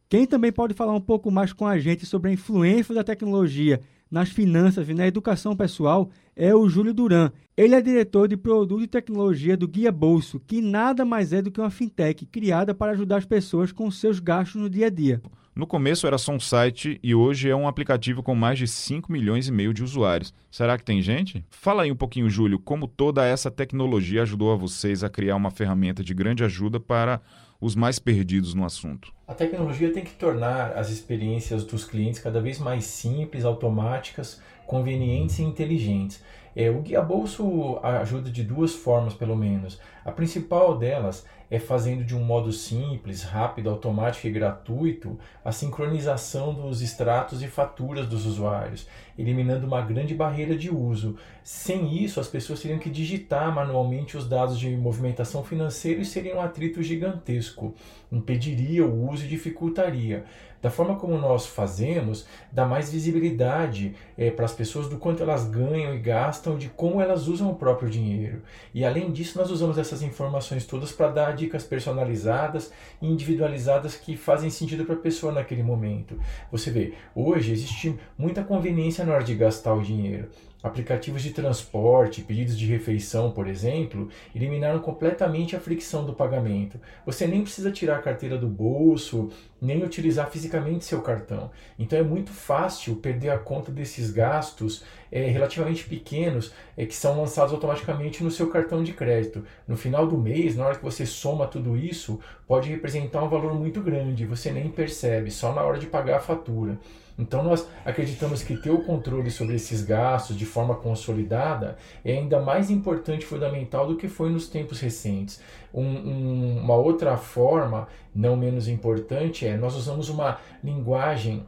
Quem 0.08 0.26
também 0.26 0.52
pode 0.52 0.74
falar 0.74 0.92
um 0.92 1.00
pouco 1.00 1.30
mais 1.30 1.52
com 1.52 1.66
a 1.66 1.78
gente 1.78 2.04
sobre 2.04 2.30
a 2.30 2.34
influência 2.34 2.94
da 2.94 3.02
tecnologia 3.02 3.80
nas 4.10 4.28
finanças 4.28 4.86
e 4.90 4.92
na 4.92 5.06
educação 5.06 5.56
pessoal 5.56 6.10
é 6.36 6.54
o 6.54 6.68
Júlio 6.68 6.92
Duran. 6.92 7.30
Ele 7.56 7.74
é 7.74 7.80
diretor 7.80 8.28
de 8.28 8.36
produto 8.36 8.82
e 8.82 8.86
tecnologia 8.86 9.56
do 9.56 9.66
Guia 9.66 9.90
Bolso, 9.90 10.38
que 10.38 10.60
nada 10.60 11.02
mais 11.02 11.32
é 11.32 11.40
do 11.40 11.50
que 11.50 11.60
uma 11.60 11.70
fintech 11.70 12.26
criada 12.26 12.74
para 12.74 12.92
ajudar 12.92 13.16
as 13.16 13.24
pessoas 13.24 13.72
com 13.72 13.90
seus 13.90 14.18
gastos 14.18 14.60
no 14.60 14.68
dia 14.68 14.88
a 14.88 14.90
dia. 14.90 15.22
No 15.54 15.66
começo 15.66 16.06
era 16.06 16.16
só 16.16 16.32
um 16.32 16.40
site 16.40 16.98
e 17.02 17.14
hoje 17.14 17.50
é 17.50 17.54
um 17.54 17.68
aplicativo 17.68 18.22
com 18.22 18.34
mais 18.34 18.58
de 18.58 18.66
5 18.66 19.12
milhões 19.12 19.48
e 19.48 19.52
meio 19.52 19.74
de 19.74 19.84
usuários. 19.84 20.32
Será 20.50 20.78
que 20.78 20.84
tem 20.84 21.02
gente? 21.02 21.44
Fala 21.50 21.82
aí 21.82 21.92
um 21.92 21.96
pouquinho, 21.96 22.30
Júlio, 22.30 22.58
como 22.58 22.88
toda 22.88 23.26
essa 23.26 23.50
tecnologia 23.50 24.22
ajudou 24.22 24.50
a 24.50 24.56
vocês 24.56 25.04
a 25.04 25.10
criar 25.10 25.36
uma 25.36 25.50
ferramenta 25.50 26.02
de 26.02 26.14
grande 26.14 26.42
ajuda 26.42 26.80
para 26.80 27.20
os 27.60 27.76
mais 27.76 27.98
perdidos 27.98 28.54
no 28.54 28.64
assunto? 28.64 29.12
A 29.28 29.34
tecnologia 29.34 29.92
tem 29.92 30.02
que 30.02 30.14
tornar 30.14 30.72
as 30.72 30.88
experiências 30.88 31.64
dos 31.64 31.84
clientes 31.84 32.18
cada 32.18 32.40
vez 32.40 32.58
mais 32.58 32.84
simples, 32.86 33.44
automáticas, 33.44 34.40
convenientes 34.66 35.38
e 35.38 35.42
inteligentes. 35.42 36.22
É, 36.54 36.70
o 36.70 36.80
Guia 36.80 37.00
Bolso 37.00 37.78
ajuda 37.82 38.30
de 38.30 38.42
duas 38.42 38.74
formas, 38.74 39.14
pelo 39.14 39.36
menos. 39.36 39.80
A 40.04 40.12
principal 40.12 40.76
delas 40.76 41.24
é 41.52 41.58
fazendo 41.58 42.02
de 42.02 42.16
um 42.16 42.24
modo 42.24 42.50
simples, 42.50 43.22
rápido, 43.22 43.68
automático 43.68 44.26
e 44.26 44.30
gratuito 44.30 45.18
a 45.44 45.52
sincronização 45.52 46.54
dos 46.54 46.80
extratos 46.80 47.42
e 47.42 47.46
faturas 47.46 48.06
dos 48.06 48.24
usuários, 48.24 48.88
eliminando 49.18 49.66
uma 49.66 49.82
grande 49.82 50.14
barreira 50.14 50.56
de 50.56 50.74
uso. 50.74 51.16
Sem 51.42 52.02
isso, 52.02 52.18
as 52.18 52.26
pessoas 52.26 52.60
teriam 52.60 52.78
que 52.78 52.88
digitar 52.88 53.54
manualmente 53.54 54.16
os 54.16 54.26
dados 54.26 54.58
de 54.58 54.74
movimentação 54.74 55.44
financeira 55.44 56.00
e 56.00 56.06
seria 56.06 56.34
um 56.34 56.40
atrito 56.40 56.82
gigantesco. 56.82 57.74
Impediria 58.10 58.86
o 58.86 59.10
uso 59.10 59.26
e 59.26 59.28
dificultaria. 59.28 60.24
Da 60.62 60.70
forma 60.70 60.94
como 60.94 61.18
nós 61.18 61.44
fazemos, 61.44 62.24
dá 62.52 62.64
mais 62.64 62.88
visibilidade 62.88 63.96
é, 64.16 64.30
para 64.30 64.44
as 64.44 64.52
pessoas 64.52 64.88
do 64.88 64.96
quanto 64.96 65.20
elas 65.20 65.44
ganham 65.44 65.92
e 65.92 65.98
gastam, 65.98 66.56
de 66.56 66.68
como 66.68 67.00
elas 67.00 67.26
usam 67.26 67.50
o 67.50 67.56
próprio 67.56 67.90
dinheiro. 67.90 68.42
E 68.72 68.84
além 68.84 69.10
disso, 69.10 69.36
nós 69.36 69.50
usamos 69.50 69.76
essas 69.76 70.02
informações 70.02 70.64
todas 70.64 70.92
para 70.92 71.08
dar 71.08 71.34
dicas 71.34 71.64
personalizadas 71.64 72.72
e 73.00 73.08
individualizadas 73.08 73.96
que 73.96 74.16
fazem 74.16 74.50
sentido 74.50 74.84
para 74.84 74.94
a 74.94 74.98
pessoa 74.98 75.32
naquele 75.32 75.64
momento. 75.64 76.16
Você 76.52 76.70
vê, 76.70 76.94
hoje 77.12 77.50
existe 77.50 77.98
muita 78.16 78.44
conveniência 78.44 79.04
na 79.04 79.14
hora 79.14 79.24
de 79.24 79.34
gastar 79.34 79.74
o 79.74 79.82
dinheiro. 79.82 80.28
Aplicativos 80.62 81.22
de 81.22 81.30
transporte, 81.30 82.22
pedidos 82.22 82.56
de 82.56 82.66
refeição, 82.66 83.32
por 83.32 83.48
exemplo, 83.48 84.08
eliminaram 84.32 84.78
completamente 84.78 85.56
a 85.56 85.60
fricção 85.60 86.06
do 86.06 86.12
pagamento. 86.12 86.78
Você 87.04 87.26
nem 87.26 87.42
precisa 87.42 87.72
tirar 87.72 87.96
a 87.96 88.02
carteira 88.02 88.38
do 88.38 88.46
bolso, 88.46 89.28
nem 89.60 89.82
utilizar 89.82 90.30
fisicamente 90.30 90.84
seu 90.84 91.02
cartão. 91.02 91.50
Então 91.76 91.98
é 91.98 92.02
muito 92.02 92.30
fácil 92.30 92.94
perder 92.94 93.30
a 93.30 93.38
conta 93.38 93.72
desses 93.72 94.10
gastos 94.10 94.84
é, 95.10 95.26
relativamente 95.26 95.84
pequenos 95.84 96.52
é, 96.76 96.86
que 96.86 96.94
são 96.94 97.20
lançados 97.20 97.52
automaticamente 97.52 98.22
no 98.22 98.30
seu 98.30 98.48
cartão 98.48 98.84
de 98.84 98.92
crédito. 98.92 99.44
No 99.66 99.76
final 99.76 100.06
do 100.06 100.16
mês, 100.16 100.56
na 100.56 100.66
hora 100.66 100.76
que 100.76 100.84
você 100.84 101.04
soma 101.04 101.48
tudo 101.48 101.76
isso, 101.76 102.20
pode 102.46 102.68
representar 102.68 103.24
um 103.24 103.28
valor 103.28 103.52
muito 103.54 103.80
grande, 103.80 104.26
você 104.26 104.52
nem 104.52 104.68
percebe, 104.68 105.28
só 105.28 105.52
na 105.52 105.62
hora 105.62 105.78
de 105.78 105.86
pagar 105.86 106.18
a 106.18 106.20
fatura. 106.20 106.78
Então 107.18 107.42
nós 107.42 107.66
acreditamos 107.84 108.42
que 108.42 108.56
ter 108.56 108.70
o 108.70 108.82
controle 108.82 109.30
sobre 109.30 109.54
esses 109.54 109.82
gastos 109.82 110.36
de 110.36 110.46
forma 110.46 110.74
consolidada 110.74 111.76
é 112.04 112.12
ainda 112.12 112.40
mais 112.40 112.70
importante 112.70 113.22
e 113.22 113.26
fundamental 113.26 113.86
do 113.86 113.96
que 113.96 114.08
foi 114.08 114.30
nos 114.30 114.48
tempos 114.48 114.80
recentes. 114.80 115.40
Um, 115.72 115.82
um, 115.82 116.58
uma 116.62 116.74
outra 116.74 117.16
forma, 117.16 117.88
não 118.14 118.36
menos 118.36 118.68
importante, 118.68 119.46
é 119.46 119.56
nós 119.56 119.74
usamos 119.74 120.08
uma 120.08 120.38
linguagem 120.62 121.46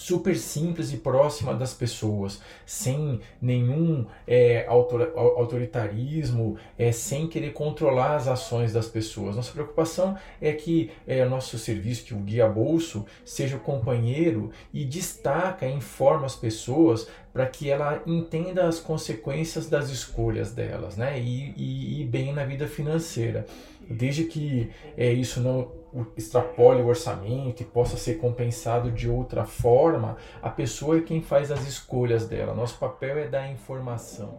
super 0.00 0.34
simples 0.34 0.94
e 0.94 0.96
próxima 0.96 1.52
das 1.52 1.74
pessoas, 1.74 2.40
sem 2.64 3.20
nenhum 3.40 4.06
é, 4.26 4.64
autor, 4.66 5.12
autoritarismo, 5.14 6.56
é, 6.78 6.90
sem 6.90 7.28
querer 7.28 7.52
controlar 7.52 8.16
as 8.16 8.26
ações 8.26 8.72
das 8.72 8.88
pessoas. 8.88 9.36
Nossa 9.36 9.52
preocupação 9.52 10.16
é 10.40 10.52
que 10.52 10.90
é, 11.06 11.22
o 11.22 11.28
nosso 11.28 11.58
serviço, 11.58 12.04
que 12.06 12.14
o 12.14 12.16
Guia 12.16 12.48
Bolso, 12.48 13.04
seja 13.26 13.58
o 13.58 13.60
companheiro 13.60 14.50
e 14.72 14.86
destaca, 14.86 15.68
informa 15.68 16.24
as 16.24 16.34
pessoas 16.34 17.06
para 17.30 17.44
que 17.44 17.68
ela 17.68 18.02
entenda 18.06 18.66
as 18.66 18.80
consequências 18.80 19.68
das 19.68 19.90
escolhas 19.90 20.50
delas, 20.50 20.96
né? 20.96 21.20
E, 21.20 21.52
e, 21.58 22.00
e 22.00 22.04
bem 22.04 22.32
na 22.32 22.46
vida 22.46 22.66
financeira. 22.66 23.44
Desde 23.88 24.24
que 24.24 24.70
é, 24.96 25.12
isso 25.12 25.40
não 25.40 25.79
extrapole 26.16 26.82
o 26.82 26.86
orçamento 26.86 27.62
e 27.62 27.66
possa 27.66 27.96
ser 27.96 28.18
compensado 28.18 28.90
de 28.90 29.08
outra 29.08 29.44
forma, 29.44 30.16
a 30.42 30.50
pessoa 30.50 30.98
é 30.98 31.00
quem 31.00 31.22
faz 31.22 31.50
as 31.50 31.66
escolhas 31.66 32.26
dela. 32.26 32.54
Nosso 32.54 32.78
papel 32.78 33.18
é 33.18 33.28
dar 33.28 33.50
informação. 33.50 34.38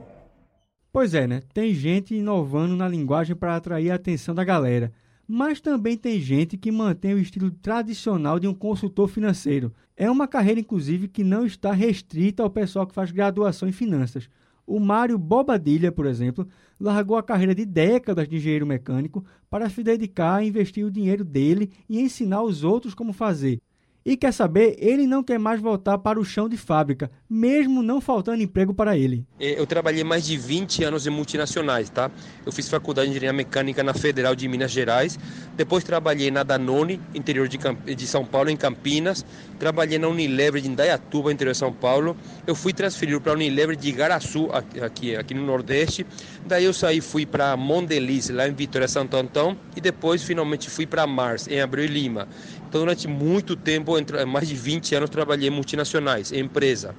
Pois 0.91 1.13
é, 1.13 1.25
né? 1.25 1.41
Tem 1.53 1.74
gente 1.74 2.13
inovando 2.13 2.75
na 2.75 2.88
linguagem 2.88 3.36
para 3.36 3.55
atrair 3.55 3.91
a 3.91 3.96
atenção 3.96 4.36
da 4.36 4.43
galera. 4.43 4.91
Mas 5.25 5.62
também 5.62 5.96
tem 5.96 6.20
gente 6.20 6.58
que 6.58 6.70
mantém 6.70 7.13
o 7.13 7.20
estilo 7.20 7.50
tradicional 7.50 8.38
de 8.38 8.48
um 8.48 8.53
consultor 8.53 9.08
financeiro. 9.08 9.74
É 9.96 10.12
uma 10.12 10.27
carreira, 10.27 10.60
inclusive, 10.60 11.08
que 11.08 11.24
não 11.24 11.46
está 11.46 11.72
restrita 11.72 12.43
ao 12.43 12.50
pessoal 12.50 12.86
que 12.86 12.93
faz 12.93 13.12
graduação 13.12 13.70
em 13.70 13.72
finanças. 13.72 14.29
O 14.65 14.80
Mário 14.80 15.18
Bobadilha, 15.18 15.91
por 15.91 16.06
exemplo, 16.06 16.48
largou 16.80 17.18
a 17.18 17.24
carreira 17.24 17.53
de 17.53 17.65
décadas 17.65 18.27
de 18.27 18.38
engenheiro 18.38 18.65
mecânico 18.65 19.24
para 19.50 19.70
se 19.70 19.84
dedicar 19.84 20.36
a 20.36 20.44
investir 20.44 20.86
o 20.86 20.91
dinheiro 20.91 21.24
dele 21.24 21.72
e 21.89 22.00
ensinar 22.00 22.41
os 22.44 22.63
outros 22.63 22.94
como 22.94 23.13
fazer. 23.13 23.62
E 24.03 24.17
quer 24.17 24.34
saber, 24.34 24.75
ele 24.79 25.05
não 25.05 25.24
quer 25.24 25.38
mais 25.38 25.62
voltar 25.62 25.96
para 26.00 26.20
o 26.20 26.25
chão 26.25 26.50
de 26.50 26.58
fábrica, 26.58 27.12
mesmo 27.29 27.84
não 27.84 28.01
faltando 28.01 28.41
emprego 28.41 28.74
para 28.74 28.98
ele. 28.98 29.27
É, 29.39 29.60
eu 29.60 29.67
trabalhei 29.67 30.03
mais 30.03 30.25
de 30.25 30.36
20 30.36 30.84
anos 30.84 31.05
em 31.05 31.12
multinacionais, 31.12 31.88
tá? 31.88 32.10
Eu 32.43 32.51
fiz 32.51 32.67
faculdade 32.67 33.12
de 33.12 33.17
engenharia 33.17 33.31
mecânica 33.31 33.84
na 33.84 33.93
Federal 33.93 34.36
de 34.36 34.48
Minas 34.48 34.72
Gerais, 34.72 35.20
depois 35.55 35.84
trabalhei 35.84 36.31
na 36.31 36.41
Danone, 36.41 37.00
interior 37.13 37.48
de, 37.48 37.60
de 37.96 38.08
São 38.08 38.25
Paulo, 38.25 38.50
em 38.50 38.58
Campinas, 38.58 39.24
trabalhei 39.60 40.00
na 40.00 40.08
Unilever 40.08 40.60
de 40.60 40.67
Indaiatuba, 40.67 41.31
interior 41.31 41.51
de 41.51 41.60
São 41.60 41.72
Paulo. 41.72 42.17
Eu 42.48 42.55
fui 42.55 42.74
transferido 42.74 43.22
para 43.22 43.34
a 43.34 43.36
Unilever 43.36 43.75
de 43.75 43.89
Igaraçu, 43.89 44.50
aqui, 44.81 45.15
aqui 45.15 45.36
no 45.36 45.46
Nordeste. 45.46 46.08
Daí 46.43 46.65
eu 46.65 46.74
saí, 46.74 47.01
fui 47.01 47.27
para 47.27 47.55
Mondeliz, 47.55 48.29
lá 48.29 48.48
em 48.48 48.53
Vitória 48.53 48.88
Santo 48.88 49.15
Antão, 49.15 49.55
e 49.75 49.81
depois 49.81 50.24
finalmente 50.24 50.72
fui 50.72 50.88
para 50.88 51.05
Mars, 51.05 51.48
em 51.48 51.62
Abreu 51.62 51.86
e 51.86 51.88
Lima. 51.88 52.27
Então, 52.72 52.80
durante 52.80 53.06
muito 53.06 53.58
tempo, 53.58 53.92
mais 54.25 54.48
de 54.48 54.56
20 54.56 54.96
anos, 54.96 55.10
trabalhei 55.10 55.50
em 55.50 55.51
multinacionais, 55.51 56.32
em 56.32 56.40
empresa. 56.40 56.96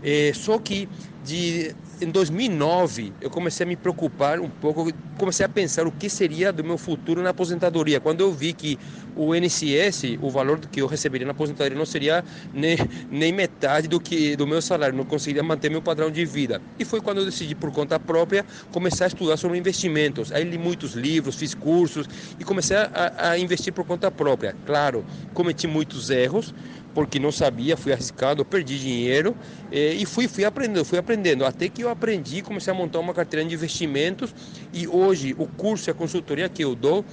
É, 0.00 0.32
só 0.32 0.60
que 0.60 0.88
de, 1.20 1.74
em 2.00 2.10
2009 2.10 3.12
eu 3.20 3.30
comecei 3.30 3.64
a 3.64 3.68
me 3.68 3.76
preocupar 3.76 4.40
um 4.40 4.48
pouco, 4.48 4.92
comecei 5.16 5.44
a 5.44 5.48
pensar 5.48 5.86
o 5.86 5.92
que 5.92 6.08
seria 6.08 6.52
do 6.52 6.62
meu 6.62 6.78
futuro 6.78 7.22
na 7.22 7.30
aposentadoria. 7.30 8.00
Quando 8.00 8.20
eu 8.20 8.32
vi 8.32 8.52
que 8.52 8.78
o 9.16 9.34
NCS, 9.34 10.18
o 10.20 10.30
valor 10.30 10.60
que 10.60 10.80
eu 10.80 10.86
receberia 10.86 11.26
na 11.26 11.32
aposentadoria 11.32 11.76
não 11.76 11.86
seria 11.86 12.24
nem, 12.52 12.76
nem 13.10 13.32
metade 13.32 13.88
do 13.88 14.00
que 14.00 14.36
do 14.36 14.46
meu 14.46 14.62
salário, 14.62 14.96
não 14.96 15.04
conseguiria 15.04 15.42
manter 15.42 15.70
meu 15.70 15.82
padrão 15.82 16.10
de 16.10 16.24
vida. 16.24 16.62
E 16.78 16.84
foi 16.84 17.00
quando 17.00 17.18
eu 17.18 17.24
decidi 17.24 17.54
por 17.54 17.72
conta 17.72 17.98
própria 17.98 18.44
começar 18.70 19.04
a 19.04 19.08
estudar 19.08 19.36
sobre 19.36 19.58
investimentos. 19.58 20.30
Aí 20.32 20.44
li 20.44 20.58
muitos 20.58 20.92
livros, 20.92 21.36
fiz 21.36 21.54
cursos 21.54 22.06
e 22.38 22.44
comecei 22.44 22.76
a, 22.76 23.30
a 23.30 23.38
investir 23.38 23.72
por 23.72 23.84
conta 23.84 24.10
própria. 24.10 24.56
Claro, 24.64 25.04
cometi 25.32 25.66
muitos 25.66 26.10
erros, 26.10 26.54
porque 26.98 27.20
não 27.20 27.30
sabia, 27.30 27.76
fui 27.76 27.92
arriscado, 27.92 28.44
perdi 28.44 28.76
dinheiro 28.76 29.36
eh, 29.70 29.92
e 29.92 30.04
fui, 30.04 30.26
fui 30.26 30.44
aprendendo, 30.44 30.84
fui 30.84 30.98
aprendendo. 30.98 31.44
Até 31.44 31.68
que 31.68 31.84
eu 31.84 31.88
aprendi, 31.88 32.42
comecei 32.42 32.72
a 32.72 32.74
montar 32.74 32.98
uma 32.98 33.14
carteira 33.14 33.48
de 33.48 33.54
investimentos 33.54 34.34
e 34.72 34.88
hoje 34.88 35.32
o 35.38 35.46
curso 35.46 35.88
e 35.88 35.92
a 35.92 35.94
consultoria 35.94 36.48
que 36.48 36.64
eu 36.64 36.74
dou 36.74 37.04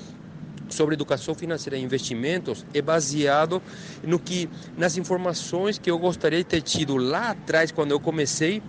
sobre 0.68 0.96
educação 0.96 1.36
financeira 1.36 1.78
e 1.78 1.84
investimentos 1.84 2.66
é 2.74 2.82
baseado 2.82 3.62
no 4.02 4.18
que 4.18 4.50
nas 4.76 4.98
informações 4.98 5.78
que 5.78 5.92
eu 5.92 6.00
gostaria 6.00 6.40
de 6.40 6.46
ter 6.46 6.64
tido 6.64 6.98
lá 6.98 7.30
atrás 7.30 7.72
quando 7.72 7.92
eu 7.92 8.00
comecei 8.00 8.64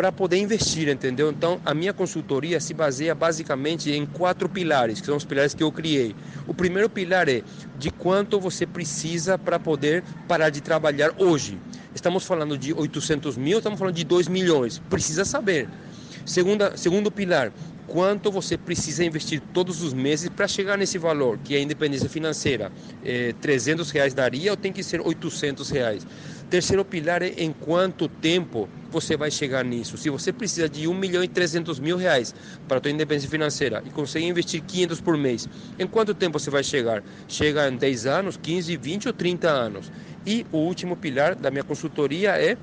para 0.00 0.10
poder 0.10 0.38
investir, 0.38 0.88
entendeu? 0.88 1.30
Então, 1.30 1.60
a 1.62 1.74
minha 1.74 1.92
consultoria 1.92 2.58
se 2.58 2.72
baseia 2.72 3.14
basicamente 3.14 3.90
em 3.92 4.06
quatro 4.06 4.48
pilares, 4.48 4.98
que 4.98 5.04
são 5.04 5.14
os 5.14 5.26
pilares 5.26 5.52
que 5.52 5.62
eu 5.62 5.70
criei. 5.70 6.16
O 6.46 6.54
primeiro 6.54 6.88
pilar 6.88 7.28
é 7.28 7.42
de 7.78 7.90
quanto 7.90 8.40
você 8.40 8.66
precisa 8.66 9.36
para 9.36 9.58
poder 9.58 10.02
parar 10.26 10.48
de 10.48 10.62
trabalhar 10.62 11.12
hoje. 11.18 11.58
Estamos 11.94 12.24
falando 12.24 12.56
de 12.56 12.72
800 12.72 13.36
mil, 13.36 13.58
estamos 13.58 13.78
falando 13.78 13.94
de 13.94 14.04
2 14.04 14.26
milhões. 14.26 14.78
Precisa 14.88 15.26
saber. 15.26 15.68
Segunda, 16.24 16.78
segundo 16.78 17.10
pilar, 17.10 17.52
quanto 17.86 18.30
você 18.30 18.56
precisa 18.56 19.04
investir 19.04 19.42
todos 19.52 19.82
os 19.82 19.92
meses 19.92 20.30
para 20.30 20.48
chegar 20.48 20.78
nesse 20.78 20.96
valor, 20.96 21.38
que 21.44 21.54
é 21.54 21.58
a 21.58 21.60
independência 21.60 22.08
financeira. 22.08 22.72
É, 23.04 23.34
300 23.38 23.90
reais 23.90 24.14
daria 24.14 24.50
ou 24.52 24.56
tem 24.56 24.72
que 24.72 24.82
ser 24.82 25.02
800 25.02 25.68
reais? 25.68 26.06
Terceiro 26.50 26.84
pilar 26.84 27.22
é 27.22 27.32
em 27.38 27.52
quanto 27.52 28.08
tempo 28.08 28.68
você 28.90 29.16
vai 29.16 29.30
chegar 29.30 29.64
nisso. 29.64 29.96
Se 29.96 30.10
você 30.10 30.32
precisa 30.32 30.68
de 30.68 30.88
1 30.88 30.92
milhão 30.92 31.22
e 31.22 31.28
300 31.28 31.78
mil 31.78 31.96
reais 31.96 32.34
para 32.66 32.78
a 32.78 32.80
sua 32.82 32.90
independência 32.90 33.30
financeira 33.30 33.80
e 33.86 33.90
consegue 33.90 34.26
investir 34.26 34.60
500 34.60 35.00
por 35.00 35.16
mês, 35.16 35.48
em 35.78 35.86
quanto 35.86 36.12
tempo 36.12 36.40
você 36.40 36.50
vai 36.50 36.64
chegar? 36.64 37.04
Chega 37.28 37.68
em 37.68 37.76
10 37.76 38.04
anos, 38.06 38.36
15, 38.36 38.76
20 38.76 39.06
ou 39.06 39.14
30 39.14 39.48
anos. 39.48 39.92
E 40.26 40.44
o 40.50 40.58
último 40.58 40.96
pilar 40.96 41.36
da 41.36 41.52
minha 41.52 41.62
consultoria 41.62 42.32
é, 42.32 42.58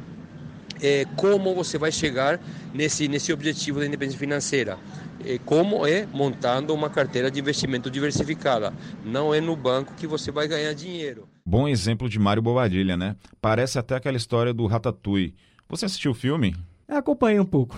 é 0.81 1.05
como 1.15 1.53
você 1.53 1.77
vai 1.77 1.91
chegar 1.91 2.39
nesse, 2.73 3.07
nesse 3.07 3.31
objetivo 3.33 3.79
da 3.79 3.85
independência 3.85 4.19
financeira. 4.19 4.77
É, 5.25 5.39
como 5.39 5.85
é 5.85 6.05
montando 6.05 6.73
uma 6.73 6.89
carteira 6.89 7.31
de 7.31 7.39
investimento 7.39 7.89
diversificada. 7.89 8.73
Não 9.03 9.33
é 9.33 9.41
no 9.41 9.55
banco 9.55 9.93
que 9.95 10.05
você 10.05 10.31
vai 10.31 10.47
ganhar 10.47 10.73
dinheiro. 10.73 11.27
Bom 11.45 11.67
exemplo 11.67 12.09
de 12.09 12.19
Mário 12.19 12.41
Bobadilha, 12.41 12.95
né? 12.95 13.15
Parece 13.41 13.79
até 13.79 13.95
aquela 13.95 14.17
história 14.17 14.53
do 14.53 14.65
Ratatouille. 14.67 15.33
Você 15.67 15.85
assistiu 15.85 16.11
o 16.11 16.15
filme? 16.15 16.55
Eu 16.87 16.97
acompanhei 16.97 17.39
um 17.39 17.45
pouco. 17.45 17.75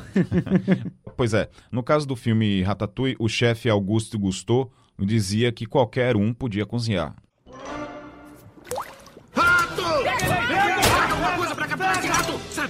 pois 1.18 1.34
é, 1.34 1.50
no 1.72 1.82
caso 1.82 2.06
do 2.06 2.16
filme 2.16 2.62
Ratatouille, 2.62 3.16
o 3.20 3.28
chefe 3.28 3.70
Augusto 3.70 4.20
Gusteau 4.20 4.72
dizia 5.00 5.52
que 5.52 5.66
qualquer 5.66 6.16
um 6.16 6.34
podia 6.34 6.66
cozinhar. 6.66 7.16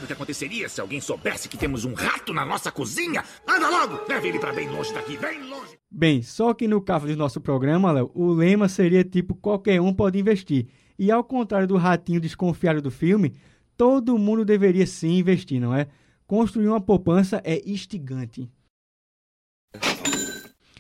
Que 0.10 0.14
aconteceria 0.14 0.68
se 0.68 0.82
alguém 0.82 1.00
soubesse 1.00 1.48
que 1.48 1.58
temos 1.58 1.86
um 1.86 1.94
rato 1.94 2.34
na 2.34 2.44
nossa 2.44 2.72
cozinha? 2.72 3.24
Anda 3.48 3.70
logo! 3.70 4.06
Leve 4.10 4.30
ele 4.30 4.40
para 4.40 4.52
bem 4.52 4.68
longe 4.68 4.92
daqui, 4.92 5.16
bem 5.18 5.48
longe! 5.48 5.78
Bem, 5.92 6.22
só 6.24 6.54
que 6.54 6.68
no 6.68 6.82
caso 6.82 7.06
do 7.06 7.16
nosso 7.16 7.40
programa, 7.40 7.92
Léo, 7.92 8.12
o 8.16 8.32
lema 8.32 8.68
seria 8.68 9.04
tipo 9.04 9.36
qualquer 9.36 9.80
um 9.80 9.94
pode 9.94 10.20
investir. 10.20 10.68
E 10.98 11.12
ao 11.12 11.24
contrário 11.24 11.68
do 11.68 11.78
ratinho 11.78 12.20
desconfiado 12.20 12.82
do 12.82 12.90
filme, 12.90 13.36
todo 13.78 14.18
mundo 14.18 14.44
deveria 14.44 14.88
sim 14.88 15.20
investir, 15.20 15.62
não 15.62 15.76
é? 15.76 15.88
Construir 16.26 16.68
uma 16.68 16.82
poupança 16.82 17.40
é 17.44 17.62
instigante. 17.70 18.50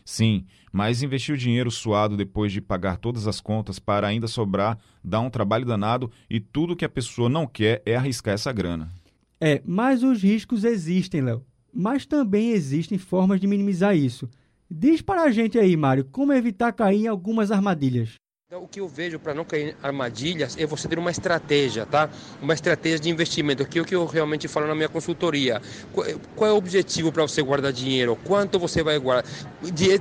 Sim, 0.03 0.45
mas 0.71 1.03
investir 1.03 1.35
o 1.35 1.37
dinheiro 1.37 1.69
suado 1.69 2.17
depois 2.17 2.51
de 2.51 2.61
pagar 2.61 2.97
todas 2.97 3.27
as 3.27 3.39
contas 3.39 3.77
para 3.77 4.07
ainda 4.07 4.27
sobrar 4.27 4.79
dá 5.03 5.19
um 5.19 5.29
trabalho 5.29 5.65
danado 5.65 6.11
e 6.27 6.39
tudo 6.39 6.75
que 6.75 6.83
a 6.83 6.89
pessoa 6.89 7.29
não 7.29 7.45
quer 7.45 7.83
é 7.85 7.95
arriscar 7.95 8.33
essa 8.33 8.51
grana. 8.51 8.91
É, 9.41 9.61
mas 9.65 10.03
os 10.03 10.21
riscos 10.21 10.63
existem, 10.63 11.21
Léo. 11.21 11.45
Mas 11.73 12.05
também 12.05 12.51
existem 12.51 12.97
formas 12.97 13.39
de 13.39 13.47
minimizar 13.47 13.95
isso. 13.95 14.29
Diz 14.69 15.01
para 15.01 15.23
a 15.23 15.31
gente 15.31 15.57
aí, 15.57 15.75
Mário, 15.77 16.05
como 16.05 16.33
evitar 16.33 16.71
cair 16.73 17.05
em 17.05 17.07
algumas 17.07 17.51
armadilhas. 17.51 18.15
Então, 18.51 18.63
o 18.63 18.67
que 18.67 18.79
eu 18.79 18.87
vejo 18.87 19.19
para 19.19 19.31
não 19.31 19.45
cair 19.45 19.77
armadilhas 19.83 20.57
é 20.57 20.65
você 20.65 20.87
ter 20.87 20.97
uma 20.97 21.11
estratégia, 21.11 21.85
tá? 21.85 22.09
Uma 22.41 22.55
estratégia 22.55 22.97
de 22.97 23.07
investimento, 23.07 23.63
que 23.63 23.77
é 23.77 23.81
o 23.83 23.85
que 23.85 23.93
eu 23.93 24.07
realmente 24.07 24.47
falo 24.47 24.65
na 24.65 24.73
minha 24.73 24.89
consultoria. 24.89 25.61
Qual 26.35 26.49
é 26.49 26.51
o 26.51 26.55
objetivo 26.55 27.11
para 27.11 27.21
você 27.21 27.43
guardar 27.43 27.71
dinheiro? 27.71 28.17
Quanto 28.23 28.57
você 28.57 28.81
vai 28.81 28.97
guardar? 28.97 29.31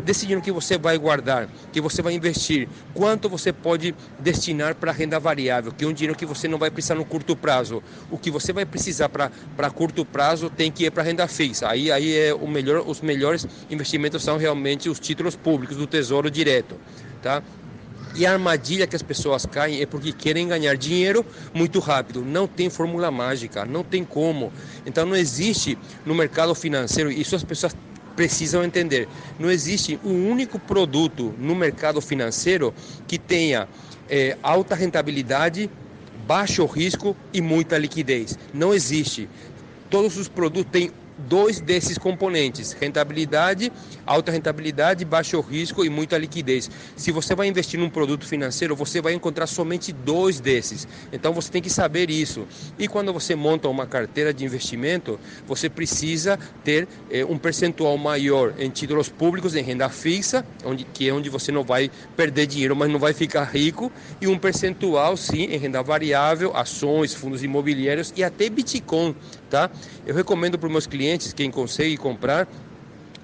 Decidindo 0.03 0.41
que 0.41 0.51
você 0.51 0.79
vai 0.79 0.97
guardar, 0.97 1.47
que 1.71 1.79
você 1.79 2.01
vai 2.01 2.15
investir, 2.15 2.71
quanto 2.95 3.29
você 3.29 3.53
pode 3.53 3.95
destinar 4.19 4.75
para 4.77 4.93
renda 4.93 5.21
variável, 5.21 5.71
que 5.71 5.85
é 5.85 5.87
um 5.87 5.93
dinheiro 5.93 6.17
que 6.17 6.25
você 6.25 6.49
não 6.49 6.57
vai 6.57 6.71
precisar 6.71 6.95
no 6.95 7.05
curto 7.05 7.37
prazo. 7.37 7.83
O 8.11 8.17
que 8.17 8.31
você 8.31 8.51
vai 8.51 8.65
precisar 8.65 9.11
para 9.11 9.71
curto 9.75 10.07
prazo 10.07 10.49
tem 10.49 10.73
que 10.73 10.87
ir 10.87 10.91
para 10.91 11.03
renda 11.03 11.29
fixa. 11.29 11.69
Aí, 11.69 11.93
aí 11.93 12.17
é 12.17 12.33
o 12.33 12.49
melhor, 12.49 12.83
os 12.89 13.03
melhores 13.03 13.47
investimentos 13.69 14.25
são 14.25 14.39
realmente 14.39 14.89
os 14.89 14.99
títulos 14.99 15.37
públicos 15.37 15.77
do 15.77 15.87
Tesouro 15.87 16.31
Direto, 16.31 16.77
tá? 17.21 17.43
E 18.15 18.27
a 18.27 18.33
armadilha 18.33 18.87
que 18.87 18.97
as 18.97 19.03
pessoas 19.03 19.47
caem 19.47 19.81
é 19.81 19.87
porque 19.87 20.13
querem 20.13 20.49
ganhar 20.49 20.77
dinheiro 20.77 21.25
muito 21.55 21.79
rápido. 21.79 22.25
Não 22.25 22.47
tem 22.47 22.71
fórmula 22.71 23.11
mágica, 23.11 23.65
não 23.65 23.85
tem 23.85 24.05
como. 24.05 24.53
Então 24.85 25.07
não 25.07 25.17
existe 25.17 25.79
no 26.05 26.15
mercado 26.15 26.55
financeiro, 26.55 27.11
isso 27.11 27.37
as 27.37 27.45
pessoas 27.45 27.77
precisam 28.17 28.65
entender. 28.65 29.09
Não 29.39 29.49
existe 29.49 30.01
um 30.05 30.29
único 30.29 30.59
produto 30.59 31.33
no 31.39 31.55
mercado 31.55 32.01
financeiro 32.01 32.75
que 33.07 33.17
tenha 33.17 33.69
é, 34.09 34.37
alta 34.43 34.75
rentabilidade, 34.75 35.71
baixo 36.27 36.67
risco 36.67 37.17
e 37.33 37.41
muita 37.41 37.79
liquidez. 37.79 38.37
Não 38.53 38.75
existe. 38.75 39.29
Todos 39.89 40.17
os 40.17 40.27
produtos 40.27 40.71
têm 40.73 40.91
dois 41.19 41.61
desses 41.61 41.99
componentes: 41.99 42.73
rentabilidade, 42.73 43.73
alta 44.07 44.31
rentabilidade, 44.31 45.05
baixo 45.05 45.41
risco 45.41 45.85
e 45.85 45.89
muita 45.89 46.17
liquidez. 46.17 46.71
Se 46.97 47.11
você 47.11 47.35
vai 47.35 47.49
investir 47.49 47.79
num 47.79 47.91
produto 47.91 48.27
financeiro, 48.27 48.77
você 48.77 49.01
vai 49.01 49.15
encontrar 49.15 49.47
somente 49.47 49.93
dois 49.93 50.41
desses. 50.41 50.87
Então 51.13 51.33
você 51.33 51.51
tem 51.51 51.63
que 51.63 51.71
saber 51.71 52.11
isso. 52.11 52.47
E 52.79 52.87
quando 52.87 53.13
você 53.13 53.35
monta 53.35 53.69
uma 53.69 53.87
carteira 53.87 54.33
de 54.33 54.45
investimento, 54.45 55.19
você 55.47 55.69
precisa 55.69 56.39
ter 56.65 56.89
eh, 57.11 57.25
um 57.25 57.39
percentual 57.39 57.97
maior 57.97 58.55
em 58.59 58.71
títulos 58.71 59.09
públicos, 59.09 59.55
em 59.55 59.63
renda 59.63 59.89
fixa, 59.89 60.45
onde, 60.65 60.85
que 60.85 61.09
é 61.09 61.13
onde 61.13 61.29
você 61.29 61.51
não 61.51 61.65
vai 61.65 61.91
perder 62.17 62.47
dinheiro, 62.47 62.77
mas 62.77 62.91
não 62.91 62.99
vai 62.99 63.13
ficar 63.13 63.45
rico, 63.45 63.91
e 64.21 64.27
um 64.27 64.39
percentual 64.39 65.17
sim 65.17 65.45
em 65.45 65.59
renda 65.59 65.83
variável, 65.83 66.57
ações, 66.57 67.15
fundos 67.15 67.43
imobiliários 67.43 68.13
e 68.17 68.23
até 68.23 68.49
Bitcoin, 68.49 69.15
tá? 69.49 69.71
Eu 70.07 70.15
recomendo 70.15 70.59
para 70.59 70.67
os 70.67 70.73
meus 70.73 70.87
clientes 70.87 71.33
quem 71.33 71.51
consegue 71.51 71.97
comprar, 71.97 72.49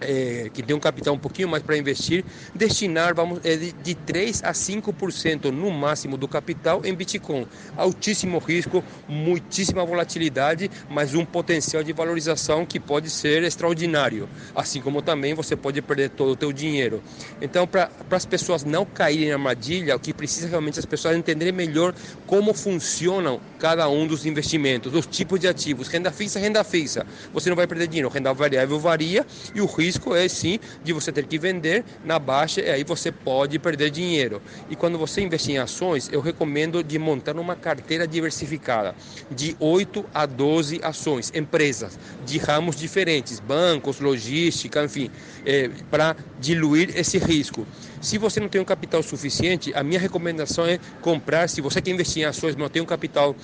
é, 0.01 0.51
que 0.53 0.63
tem 0.63 0.75
um 0.75 0.81
capital 0.81 1.15
um 1.15 1.19
pouquinho 1.19 1.49
mais 1.49 1.63
para 1.63 1.77
investir, 1.77 2.25
destinar 2.55 3.15
vamos, 3.15 3.41
é, 3.45 3.57
de, 3.57 3.73
de 3.73 3.95
3 3.95 4.43
a 4.45 4.53
5% 4.53 5.51
no 5.51 5.71
máximo 5.71 6.17
do 6.17 6.29
capital 6.29 6.83
em 6.85 6.95
Bitcoin. 6.95 7.47
Altíssimo 7.77 8.39
risco, 8.39 8.85
muitíssima 9.09 9.85
volatilidade, 9.85 10.71
mas 10.89 11.15
um 11.15 11.25
potencial 11.25 11.83
de 11.83 11.93
valorização 11.93 12.67
que 12.67 12.79
pode 12.79 13.11
ser 13.11 13.43
extraordinário. 13.43 14.29
Assim 14.55 14.81
como 14.81 15.03
também 15.03 15.35
você 15.35 15.57
pode 15.57 15.81
perder 15.81 16.11
todo 16.11 16.33
o 16.33 16.37
teu 16.37 16.53
dinheiro. 16.53 17.03
Então, 17.41 17.67
para 17.67 17.91
as 18.11 18.27
pessoas 18.27 18.65
não 18.65 18.85
caírem 18.85 19.29
na 19.29 19.35
armadilha, 19.35 19.97
o 19.97 20.01
que 20.01 20.13
precisa 20.13 20.49
realmente 20.49 20.79
as 20.79 20.87
pessoas 20.87 21.17
entenderem 21.17 21.53
melhor 21.53 21.95
como 22.27 22.53
funcionam 22.53 23.41
cada 23.59 23.89
um 23.89 24.07
dos 24.07 24.27
investimentos, 24.27 24.95
os 24.95 25.07
tipos 25.07 25.41
de 25.41 25.49
ativos. 25.49 25.89
Renda 25.89 26.13
fixa, 26.13 26.39
renda 26.39 26.63
fixa. 26.63 27.07
Você 27.33 27.49
não 27.49 27.57
vai 27.57 27.67
perder 27.67 27.87
dinheiro. 27.87 28.09
Renda 28.09 28.33
variável 28.33 28.79
varia 28.79 29.25
e 29.55 29.61
o 29.61 29.67
risco 29.67 29.84
risco 29.85 30.15
é 30.15 30.27
sim 30.29 30.59
de 30.83 30.93
você 30.93 31.13
ter 31.13 31.27
que 31.27 31.39
vender 31.39 31.85
na 32.05 32.19
baixa 32.19 32.61
e 32.61 32.71
aí 32.71 32.85
você 32.85 33.13
pode 33.13 33.59
perder 33.59 33.91
dinheiro. 33.91 34.41
E 34.71 34.77
quando 34.77 34.97
você 34.99 35.21
investe 35.21 35.53
em 35.53 35.59
ações, 35.59 36.09
eu 36.11 36.21
recomendo 36.21 36.83
de 36.83 36.99
montar 36.99 37.37
uma 37.37 37.55
carteira 37.55 38.07
diversificada 38.07 38.95
de 39.31 39.55
8 39.61 40.05
a 40.15 40.25
12 40.25 40.81
ações, 40.83 41.31
empresas 41.35 41.99
de 42.25 42.39
ramos 42.39 42.77
diferentes, 42.77 43.41
bancos, 43.41 44.01
logística, 44.01 44.83
enfim, 44.83 45.11
é, 45.45 45.69
para 45.91 46.17
diluir 46.41 46.97
esse 46.97 47.19
risco. 47.19 47.67
Se 48.01 48.17
você 48.17 48.41
não 48.41 48.49
tem 48.49 48.61
um 48.61 48.65
capital 48.65 49.03
suficiente, 49.03 49.73
a 49.75 49.83
minha 49.83 50.01
recomendação 50.01 50.67
é 50.67 50.79
comprar, 51.01 51.49
se 51.49 51.61
você 51.61 51.81
quer 51.83 51.91
investir 51.91 52.23
em 52.23 52.27
ações, 52.27 52.57
não 52.57 52.69
tem 52.69 52.81
um 52.81 52.87
capital 52.87 53.37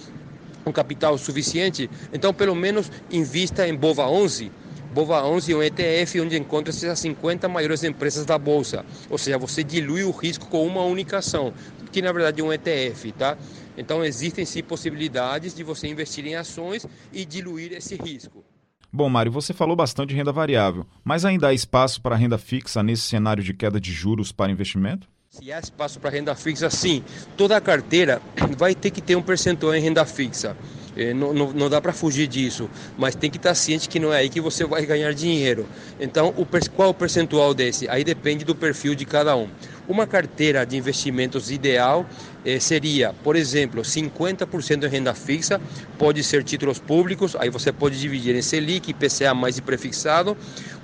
um 0.67 0.73
capital 0.73 1.17
suficiente, 1.17 1.89
então 2.13 2.35
pelo 2.35 2.55
menos 2.55 2.91
invista 3.11 3.67
em 3.67 3.75
Bova 3.75 4.07
11, 4.07 4.53
Bova 4.93 5.25
11 5.25 5.53
é 5.53 5.57
um 5.57 5.63
ETF 5.63 6.21
onde 6.21 6.37
encontra-se 6.37 6.89
as 6.89 6.99
50 6.99 7.49
maiores 7.49 7.85
empresas 7.85 8.27
da 8.27 8.37
bolsa. 8.37 8.85
Ou 9.09 9.17
seja, 9.17 9.39
você 9.39 9.63
dilui 9.63 10.03
o 10.03 10.11
risco 10.11 10.49
com 10.49 10.67
uma 10.67 10.83
única 10.83 11.19
ação, 11.19 11.53
que 11.93 12.03
na 12.03 12.11
verdade 12.11 12.41
é 12.41 12.45
um 12.45 12.53
ETF, 12.53 13.13
tá? 13.13 13.39
Então 13.79 14.05
existem 14.05 14.45
sim 14.45 14.63
possibilidades 14.63 15.55
de 15.55 15.63
você 15.63 15.87
investir 15.87 16.27
em 16.27 16.35
ações 16.35 16.85
e 17.13 17.25
diluir 17.25 17.73
esse 17.73 17.95
risco. 17.95 18.45
Bom, 18.93 19.09
Mário, 19.09 19.31
você 19.31 19.55
falou 19.55 19.77
bastante 19.77 20.09
de 20.09 20.17
renda 20.17 20.33
variável, 20.33 20.85
mas 21.05 21.25
ainda 21.25 21.47
há 21.47 21.55
espaço 21.55 22.01
para 22.01 22.17
renda 22.17 22.37
fixa 22.37 22.83
nesse 22.83 23.03
cenário 23.03 23.45
de 23.45 23.55
queda 23.55 23.81
de 23.81 23.93
juros 23.93 24.33
para 24.33 24.51
investimento? 24.51 25.09
Se 25.29 25.53
há 25.53 25.61
espaço 25.61 26.01
para 26.01 26.11
renda 26.11 26.35
fixa, 26.35 26.69
sim. 26.69 27.05
Toda 27.37 27.57
a 27.57 27.61
carteira 27.61 28.21
vai 28.59 28.75
ter 28.75 28.91
que 28.91 29.01
ter 29.01 29.15
um 29.15 29.23
percentual 29.23 29.73
em 29.73 29.81
renda 29.81 30.05
fixa. 30.05 30.57
É, 31.01 31.15
não, 31.15 31.33
não, 31.33 31.51
não 31.51 31.71
dá 31.71 31.81
para 31.81 31.95
fugir 31.95 32.27
disso, 32.27 32.69
mas 32.99 33.15
tem 33.15 33.31
que 33.31 33.39
estar 33.39 33.51
tá 33.51 33.55
ciente 33.55 33.89
que 33.89 33.99
não 33.99 34.13
é 34.13 34.19
aí 34.19 34.29
que 34.29 34.39
você 34.39 34.67
vai 34.67 34.85
ganhar 34.85 35.15
dinheiro. 35.15 35.67
Então, 35.99 36.35
o, 36.37 36.47
qual 36.77 36.91
o 36.91 36.95
percentual 36.95 37.55
desse? 37.55 37.89
Aí 37.89 38.05
depende 38.05 38.45
do 38.45 38.55
perfil 38.55 38.95
de 38.95 39.07
cada 39.07 39.35
um. 39.35 39.49
Uma 39.91 40.07
carteira 40.07 40.65
de 40.65 40.77
investimentos 40.77 41.51
ideal 41.51 42.09
eh, 42.45 42.61
seria, 42.61 43.13
por 43.25 43.35
exemplo, 43.35 43.83
50% 43.83 44.85
em 44.85 44.89
renda 44.89 45.13
fixa, 45.15 45.61
pode 45.99 46.23
ser 46.23 46.45
títulos 46.45 46.79
públicos, 46.79 47.35
aí 47.35 47.51
você 47.51 47.73
pode 47.73 47.99
dividir 47.99 48.37
em 48.37 48.41
Selic, 48.41 48.93
IPCA 48.93 49.35
mais 49.35 49.59
e 49.59 49.61
prefixado, 49.61 50.37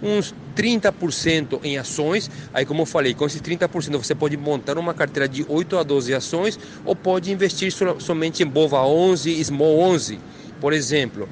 uns 0.02 0.34
30% 0.56 1.60
em 1.62 1.78
ações, 1.78 2.28
aí 2.52 2.66
como 2.66 2.82
eu 2.82 2.86
falei, 2.86 3.14
com 3.14 3.24
esses 3.24 3.40
30% 3.40 3.96
você 3.96 4.12
pode 4.12 4.36
montar 4.36 4.76
uma 4.76 4.92
carteira 4.92 5.28
de 5.28 5.46
8 5.48 5.78
a 5.78 5.84
12 5.84 6.12
ações 6.12 6.58
ou 6.84 6.96
pode 6.96 7.30
investir 7.30 7.72
somente 8.00 8.42
em 8.42 8.46
Bova 8.46 8.84
11, 8.84 9.44
Small 9.44 9.78
11, 9.78 10.18
por 10.60 10.72
exemplo 10.72 11.28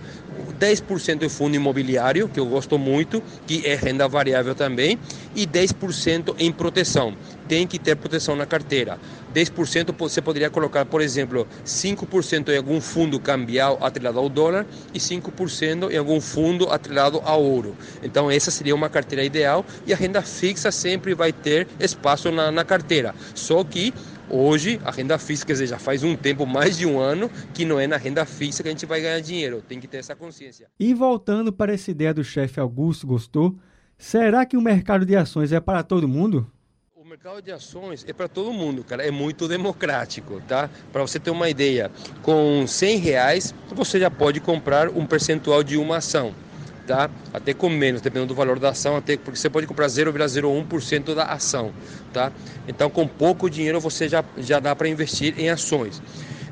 10% 0.54 1.22
em 1.22 1.28
fundo 1.28 1.56
imobiliário, 1.56 2.28
que 2.28 2.40
eu 2.40 2.46
gosto 2.46 2.78
muito, 2.78 3.22
que 3.46 3.66
é 3.66 3.74
renda 3.74 4.08
variável 4.08 4.54
também, 4.54 4.98
e 5.34 5.46
10% 5.46 6.34
em 6.38 6.52
proteção. 6.52 7.14
Tem 7.48 7.66
que 7.66 7.78
ter 7.78 7.96
proteção 7.96 8.34
na 8.34 8.46
carteira. 8.46 8.98
10% 9.34 9.94
você 9.98 10.22
poderia 10.22 10.48
colocar, 10.48 10.84
por 10.84 11.00
exemplo, 11.00 11.46
5% 11.66 12.48
em 12.50 12.56
algum 12.56 12.80
fundo 12.80 13.18
cambial 13.18 13.78
atrelado 13.82 14.18
ao 14.18 14.28
dólar 14.28 14.64
e 14.94 14.98
5% 14.98 15.90
em 15.90 15.96
algum 15.96 16.20
fundo 16.20 16.70
atrelado 16.70 17.20
ao 17.24 17.42
ouro. 17.42 17.76
Então, 18.02 18.30
essa 18.30 18.50
seria 18.50 18.74
uma 18.74 18.88
carteira 18.88 19.24
ideal 19.24 19.64
e 19.86 19.92
a 19.92 19.96
renda 19.96 20.22
fixa 20.22 20.70
sempre 20.70 21.14
vai 21.14 21.32
ter 21.32 21.66
espaço 21.80 22.30
na, 22.30 22.50
na 22.50 22.64
carteira. 22.64 23.14
Só 23.34 23.64
que 23.64 23.92
Hoje, 24.30 24.80
a 24.84 24.90
renda 24.90 25.18
fixa, 25.18 25.44
quer 25.44 25.52
dizer, 25.52 25.66
já 25.66 25.78
faz 25.78 26.02
um 26.02 26.16
tempo, 26.16 26.46
mais 26.46 26.78
de 26.78 26.86
um 26.86 26.98
ano, 26.98 27.30
que 27.52 27.64
não 27.64 27.78
é 27.78 27.86
na 27.86 27.96
renda 27.96 28.24
fixa 28.24 28.62
que 28.62 28.68
a 28.68 28.72
gente 28.72 28.86
vai 28.86 29.00
ganhar 29.00 29.20
dinheiro. 29.20 29.62
Tem 29.66 29.78
que 29.78 29.86
ter 29.86 29.98
essa 29.98 30.14
consciência. 30.16 30.68
E 30.78 30.94
voltando 30.94 31.52
para 31.52 31.72
essa 31.74 31.90
ideia 31.90 32.14
do 32.14 32.24
chefe 32.24 32.58
Augusto 32.58 33.06
Gostou, 33.06 33.56
será 33.98 34.46
que 34.46 34.56
o 34.56 34.62
mercado 34.62 35.04
de 35.04 35.14
ações 35.14 35.52
é 35.52 35.60
para 35.60 35.82
todo 35.82 36.08
mundo? 36.08 36.50
O 36.96 37.04
mercado 37.06 37.42
de 37.42 37.52
ações 37.52 38.04
é 38.08 38.12
para 38.14 38.26
todo 38.26 38.52
mundo, 38.52 38.82
cara. 38.82 39.06
É 39.06 39.10
muito 39.10 39.46
democrático, 39.46 40.40
tá? 40.48 40.70
Para 40.90 41.02
você 41.02 41.20
ter 41.20 41.30
uma 41.30 41.50
ideia, 41.50 41.90
com 42.22 42.66
100 42.66 42.98
reais 42.98 43.54
você 43.70 44.00
já 44.00 44.10
pode 44.10 44.40
comprar 44.40 44.88
um 44.88 45.04
percentual 45.04 45.62
de 45.62 45.76
uma 45.76 45.98
ação 45.98 46.34
tá? 46.86 47.10
Até 47.32 47.54
com 47.54 47.68
menos, 47.68 48.00
dependendo 48.00 48.28
do 48.28 48.34
valor 48.34 48.58
da 48.58 48.70
ação, 48.70 48.96
até 48.96 49.16
porque 49.16 49.38
você 49.38 49.50
pode 49.50 49.66
comprar 49.66 49.86
0,01% 49.86 51.14
da 51.14 51.24
ação, 51.24 51.72
tá? 52.12 52.32
Então, 52.68 52.90
com 52.90 53.06
pouco 53.06 53.48
dinheiro 53.48 53.80
você 53.80 54.08
já, 54.08 54.24
já 54.38 54.60
dá 54.60 54.74
para 54.74 54.88
investir 54.88 55.34
em 55.38 55.48
ações. 55.48 56.02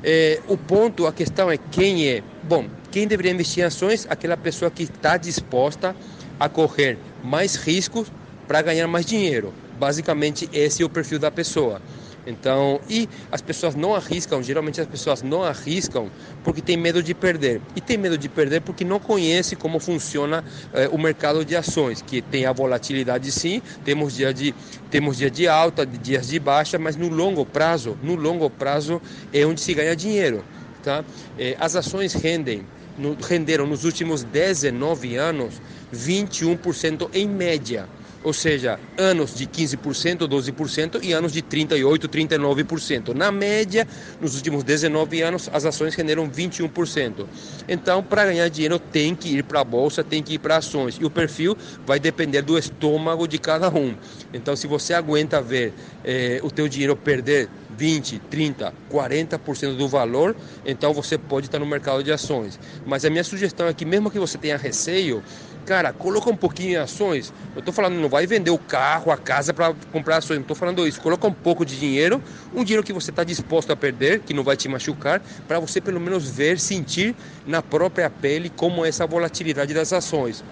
É, 0.03 0.41
o 0.47 0.57
ponto, 0.57 1.07
a 1.07 1.13
questão 1.13 1.49
é 1.49 1.57
quem 1.57 2.09
é. 2.09 2.23
Bom, 2.43 2.67
quem 2.91 3.07
deveria 3.07 3.31
investir 3.31 3.63
em 3.63 3.67
ações? 3.67 4.05
Aquela 4.09 4.35
pessoa 4.35 4.69
que 4.69 4.83
está 4.83 5.15
disposta 5.17 5.95
a 6.39 6.49
correr 6.49 6.97
mais 7.23 7.55
riscos 7.55 8.11
para 8.47 8.61
ganhar 8.61 8.87
mais 8.87 9.05
dinheiro. 9.05 9.53
Basicamente, 9.79 10.49
esse 10.51 10.83
é 10.83 10.85
o 10.85 10.89
perfil 10.89 11.19
da 11.19 11.31
pessoa. 11.31 11.81
Então, 12.25 12.79
e 12.89 13.09
as 13.31 13.41
pessoas 13.41 13.75
não 13.75 13.93
arriscam, 13.93 14.41
geralmente 14.41 14.79
as 14.79 14.87
pessoas 14.87 15.21
não 15.21 15.43
arriscam 15.43 16.09
porque 16.43 16.61
tem 16.61 16.77
medo 16.77 17.03
de 17.03 17.13
perder. 17.13 17.61
E 17.75 17.81
tem 17.81 17.97
medo 17.97 18.17
de 18.17 18.29
perder 18.29 18.61
porque 18.61 18.85
não 18.85 18.99
conhece 18.99 19.55
como 19.55 19.79
funciona 19.79 20.43
eh, 20.73 20.87
o 20.91 20.97
mercado 20.97 21.43
de 21.43 21.55
ações, 21.55 22.01
que 22.01 22.21
tem 22.21 22.45
a 22.45 22.53
volatilidade 22.53 23.31
sim, 23.31 23.61
temos 23.83 24.13
dia 24.15 24.33
de 24.33 24.53
temos 24.89 25.17
dia 25.17 25.29
de 25.29 25.47
alta, 25.47 25.85
dias 25.85 26.27
de 26.27 26.39
baixa, 26.39 26.77
mas 26.77 26.95
no 26.95 27.09
longo 27.09 27.45
prazo, 27.45 27.97
no 28.01 28.15
longo 28.15 28.49
prazo 28.49 29.01
é 29.33 29.45
onde 29.45 29.59
se 29.59 29.73
ganha 29.73 29.95
dinheiro, 29.95 30.45
tá? 30.81 31.03
Eh, 31.37 31.57
as 31.59 31.75
ações 31.75 32.13
rendem 32.13 32.65
no, 32.97 33.17
renderam 33.19 33.65
nos 33.65 33.83
últimos 33.83 34.23
19 34.23 35.15
anos 35.15 35.55
21% 35.93 37.09
em 37.13 37.27
média 37.27 37.87
ou 38.23 38.33
seja, 38.33 38.79
anos 38.97 39.35
de 39.35 39.45
15%, 39.45 40.27
12% 40.27 40.99
e 41.03 41.11
anos 41.11 41.33
de 41.33 41.41
38%, 41.41 42.07
39%. 42.07 43.13
Na 43.13 43.31
média, 43.31 43.85
nos 44.19 44.35
últimos 44.35 44.63
19 44.63 45.21
anos, 45.21 45.49
as 45.51 45.65
ações 45.65 45.93
renderam 45.93 46.29
21%. 46.29 47.27
Então, 47.67 48.01
para 48.01 48.25
ganhar 48.25 48.47
dinheiro, 48.49 48.79
tem 48.79 49.13
que 49.13 49.37
ir 49.37 49.43
para 49.43 49.59
a 49.59 49.63
bolsa, 49.63 50.03
tem 50.03 50.23
que 50.23 50.35
ir 50.35 50.39
para 50.39 50.57
ações. 50.57 50.97
E 50.99 51.05
o 51.05 51.09
perfil 51.09 51.57
vai 51.85 51.99
depender 51.99 52.41
do 52.41 52.57
estômago 52.57 53.27
de 53.27 53.37
cada 53.37 53.69
um. 53.69 53.95
Então, 54.33 54.55
se 54.55 54.67
você 54.67 54.93
aguenta 54.93 55.41
ver 55.41 55.73
eh, 56.03 56.39
o 56.43 56.49
teu 56.49 56.67
dinheiro 56.67 56.95
perder 56.95 57.49
20, 57.77 58.19
30, 58.29 58.73
40% 58.91 59.75
do 59.75 59.87
valor, 59.87 60.35
então 60.65 60.93
você 60.93 61.17
pode 61.17 61.47
estar 61.47 61.59
no 61.59 61.65
mercado 61.65 62.03
de 62.03 62.11
ações. 62.11 62.59
Mas 62.85 63.03
a 63.03 63.09
minha 63.09 63.23
sugestão 63.23 63.67
é 63.67 63.73
que 63.73 63.85
mesmo 63.85 64.11
que 64.11 64.19
você 64.19 64.37
tenha 64.37 64.57
receio, 64.57 65.23
cara, 65.63 65.91
coloca 65.93 66.29
um 66.29 66.35
pouquinho 66.35 66.71
em 66.71 66.75
ações. 66.75 67.33
Eu 67.55 67.59
estou 67.59 67.73
falando, 67.73 67.95
não 67.95 68.09
vai 68.09 68.27
vender 68.27 68.51
o 68.51 68.57
carro, 68.57 69.11
a 69.11 69.17
casa 69.17 69.53
para 69.53 69.73
comprar 69.91 70.17
ações, 70.17 70.37
não 70.37 70.43
estou 70.43 70.55
falando 70.55 70.87
isso. 70.87 71.01
Coloca 71.01 71.27
um 71.27 71.33
pouco 71.33 71.65
de 71.65 71.79
dinheiro, 71.79 72.21
um 72.53 72.63
dinheiro 72.63 72.83
que 72.83 72.93
você 72.93 73.09
está 73.09 73.23
disposto 73.23 73.71
a 73.71 73.75
perder, 73.75 74.19
que 74.19 74.33
não 74.33 74.43
vai 74.43 74.55
te 74.57 74.67
machucar, 74.67 75.21
para 75.47 75.59
você 75.59 75.81
pelo 75.81 75.99
menos 75.99 76.29
ver, 76.29 76.59
sentir 76.59 77.15
na 77.45 77.61
própria 77.61 78.09
pele 78.09 78.49
como 78.49 78.85
é 78.85 78.89
essa 78.89 79.07
volatilidade 79.07 79.73
das 79.73 79.93
ações. 79.93 80.43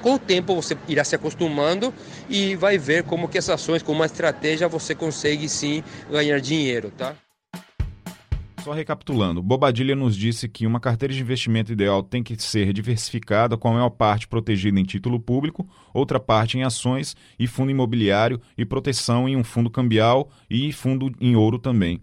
Com 0.00 0.14
o 0.14 0.18
tempo 0.18 0.54
você 0.54 0.76
irá 0.88 1.04
se 1.04 1.14
acostumando 1.14 1.92
e 2.28 2.56
vai 2.56 2.78
ver 2.78 3.04
como 3.04 3.28
que 3.28 3.38
essas 3.38 3.54
ações, 3.54 3.82
com 3.82 3.92
uma 3.92 4.06
estratégia, 4.06 4.66
você 4.66 4.94
consegue 4.94 5.48
sim 5.48 5.84
ganhar 6.10 6.40
dinheiro, 6.40 6.90
tá? 6.96 7.14
Só 8.62 8.72
recapitulando, 8.72 9.42
Bobadilha 9.42 9.96
nos 9.96 10.14
disse 10.14 10.46
que 10.46 10.66
uma 10.66 10.78
carteira 10.78 11.14
de 11.14 11.20
investimento 11.20 11.72
ideal 11.72 12.02
tem 12.02 12.22
que 12.22 12.40
ser 12.40 12.74
diversificada, 12.74 13.56
com 13.56 13.68
a 13.68 13.72
maior 13.72 13.88
parte 13.88 14.28
protegida 14.28 14.78
em 14.78 14.84
título 14.84 15.18
público, 15.18 15.66
outra 15.94 16.20
parte 16.20 16.58
em 16.58 16.62
ações 16.62 17.16
e 17.38 17.46
fundo 17.46 17.70
imobiliário 17.70 18.38
e 18.58 18.66
proteção 18.66 19.26
em 19.26 19.34
um 19.34 19.42
fundo 19.42 19.70
cambial 19.70 20.28
e 20.48 20.72
fundo 20.72 21.10
em 21.20 21.34
ouro 21.34 21.58
também. 21.58 22.00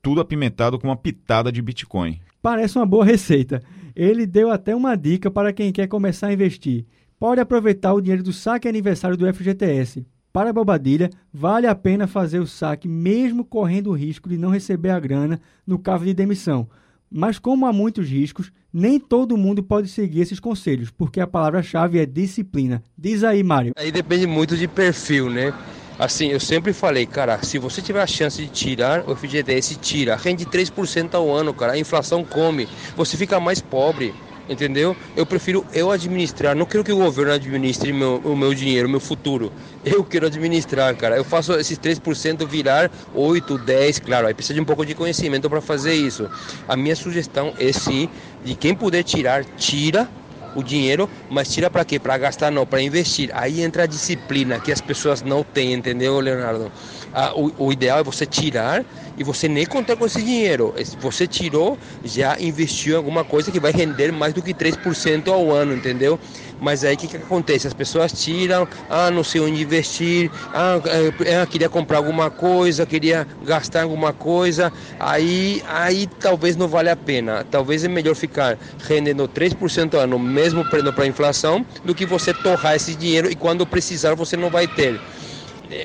Tudo 0.00 0.22
apimentado 0.22 0.78
com 0.78 0.88
uma 0.88 0.96
pitada 0.96 1.52
de 1.52 1.60
Bitcoin. 1.60 2.18
Parece 2.40 2.78
uma 2.78 2.86
boa 2.86 3.04
receita. 3.04 3.62
Ele 3.94 4.26
deu 4.26 4.50
até 4.50 4.74
uma 4.74 4.96
dica 4.96 5.30
para 5.30 5.52
quem 5.52 5.70
quer 5.70 5.86
começar 5.86 6.28
a 6.28 6.32
investir. 6.32 6.86
Pode 7.18 7.40
aproveitar 7.40 7.92
o 7.92 8.00
dinheiro 8.00 8.22
do 8.22 8.32
saque 8.32 8.68
aniversário 8.68 9.16
do 9.16 9.32
FGTS. 9.32 10.06
Para 10.34 10.52
Bobadilha, 10.52 11.10
vale 11.32 11.68
a 11.68 11.76
pena 11.76 12.08
fazer 12.08 12.40
o 12.40 12.46
saque 12.46 12.88
mesmo 12.88 13.44
correndo 13.44 13.90
o 13.90 13.92
risco 13.92 14.28
de 14.28 14.36
não 14.36 14.50
receber 14.50 14.90
a 14.90 14.98
grana 14.98 15.40
no 15.64 15.78
caso 15.78 16.04
de 16.04 16.12
demissão. 16.12 16.68
Mas 17.08 17.38
como 17.38 17.66
há 17.66 17.72
muitos 17.72 18.08
riscos, 18.08 18.50
nem 18.72 18.98
todo 18.98 19.36
mundo 19.36 19.62
pode 19.62 19.86
seguir 19.86 20.22
esses 20.22 20.40
conselhos, 20.40 20.90
porque 20.90 21.20
a 21.20 21.26
palavra-chave 21.28 22.00
é 22.00 22.04
disciplina. 22.04 22.82
Diz 22.98 23.22
aí, 23.22 23.44
Mário. 23.44 23.74
Aí 23.76 23.92
depende 23.92 24.26
muito 24.26 24.56
de 24.56 24.66
perfil, 24.66 25.30
né? 25.30 25.54
Assim, 26.00 26.26
eu 26.26 26.40
sempre 26.40 26.72
falei, 26.72 27.06
cara, 27.06 27.40
se 27.44 27.56
você 27.56 27.80
tiver 27.80 28.02
a 28.02 28.06
chance 28.08 28.42
de 28.42 28.48
tirar 28.48 29.08
o 29.08 29.14
FGTS, 29.14 29.76
tira. 29.76 30.16
Rende 30.16 30.44
3% 30.44 31.14
ao 31.14 31.32
ano, 31.32 31.54
cara. 31.54 31.74
A 31.74 31.78
inflação 31.78 32.24
come. 32.24 32.66
Você 32.96 33.16
fica 33.16 33.38
mais 33.38 33.60
pobre 33.60 34.12
entendeu? 34.48 34.96
Eu 35.16 35.24
prefiro 35.26 35.64
eu 35.72 35.90
administrar, 35.90 36.54
não 36.54 36.66
quero 36.66 36.84
que 36.84 36.92
o 36.92 36.96
governo 36.96 37.32
administre 37.32 37.92
meu, 37.92 38.20
o 38.24 38.36
meu 38.36 38.54
dinheiro, 38.54 38.88
o 38.88 38.90
meu 38.90 39.00
futuro. 39.00 39.52
Eu 39.84 40.04
quero 40.04 40.26
administrar, 40.26 40.94
cara. 40.96 41.16
Eu 41.16 41.24
faço 41.24 41.52
esses 41.54 41.78
3% 41.78 42.46
virar 42.46 42.90
8, 43.14 43.58
10, 43.58 43.98
claro, 44.00 44.26
aí 44.26 44.34
precisa 44.34 44.54
de 44.54 44.60
um 44.60 44.64
pouco 44.64 44.84
de 44.84 44.94
conhecimento 44.94 45.48
para 45.48 45.60
fazer 45.60 45.94
isso. 45.94 46.28
A 46.68 46.76
minha 46.76 46.96
sugestão 46.96 47.52
é 47.58 47.72
sim, 47.72 48.08
de 48.44 48.54
quem 48.54 48.74
puder 48.74 49.02
tirar, 49.02 49.44
tira 49.44 50.08
o 50.54 50.62
dinheiro, 50.62 51.08
mas 51.28 51.52
tira 51.52 51.68
para 51.68 51.84
quê? 51.84 51.98
Para 51.98 52.16
gastar 52.16 52.50
não, 52.50 52.66
para 52.66 52.80
investir. 52.80 53.30
Aí 53.34 53.62
entra 53.62 53.84
a 53.84 53.86
disciplina 53.86 54.58
que 54.58 54.72
as 54.72 54.80
pessoas 54.80 55.22
não 55.22 55.42
têm, 55.42 55.72
entendeu, 55.72 56.18
Leonardo? 56.20 56.70
Ah, 57.12 57.32
o, 57.34 57.66
o, 57.66 57.72
ideal 57.72 57.98
é 57.98 58.02
você 58.02 58.26
tirar 58.26 58.84
e 59.16 59.24
você 59.24 59.48
nem 59.48 59.66
contar 59.66 59.96
com 59.96 60.06
esse 60.06 60.22
dinheiro. 60.22 60.74
Você 60.98 61.26
tirou, 61.26 61.78
já 62.02 62.36
investiu 62.40 62.94
em 62.94 62.96
alguma 62.96 63.24
coisa 63.24 63.50
que 63.50 63.60
vai 63.60 63.72
render 63.72 64.12
mais 64.12 64.34
do 64.34 64.42
que 64.42 64.54
3% 64.54 65.28
ao 65.28 65.52
ano, 65.52 65.74
entendeu? 65.74 66.18
Mas 66.60 66.84
aí 66.84 66.94
o 66.94 66.98
que, 66.98 67.08
que 67.08 67.16
acontece? 67.16 67.66
As 67.66 67.74
pessoas 67.74 68.12
tiram, 68.12 68.66
ah, 68.88 69.10
não 69.10 69.24
sei 69.24 69.40
onde 69.40 69.62
investir, 69.62 70.30
ah, 70.52 70.80
é, 71.24 71.46
queria 71.46 71.68
comprar 71.68 71.98
alguma 71.98 72.30
coisa, 72.30 72.86
queria 72.86 73.26
gastar 73.42 73.82
alguma 73.82 74.12
coisa, 74.12 74.72
aí, 74.98 75.62
aí 75.66 76.06
talvez 76.06 76.56
não 76.56 76.68
vale 76.68 76.90
a 76.90 76.96
pena. 76.96 77.44
Talvez 77.50 77.84
é 77.84 77.88
melhor 77.88 78.14
ficar 78.14 78.58
rendendo 78.78 79.28
3% 79.28 79.94
ao 79.94 80.00
ano, 80.00 80.18
mesmo 80.18 80.64
prendo 80.64 80.92
para 80.92 81.04
a 81.04 81.06
inflação, 81.06 81.64
do 81.84 81.94
que 81.94 82.06
você 82.06 82.32
torrar 82.32 82.74
esse 82.74 82.94
dinheiro 82.94 83.30
e 83.30 83.34
quando 83.34 83.66
precisar 83.66 84.14
você 84.14 84.36
não 84.36 84.50
vai 84.50 84.66
ter. 84.66 85.00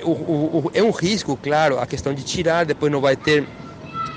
O, 0.03 0.11
o, 0.11 0.71
é 0.73 0.83
um 0.83 0.91
risco, 0.91 1.37
claro, 1.41 1.79
a 1.79 1.85
questão 1.85 2.13
de 2.13 2.23
tirar, 2.23 2.65
depois 2.65 2.91
não 2.91 3.01
vai 3.01 3.15
ter 3.15 3.47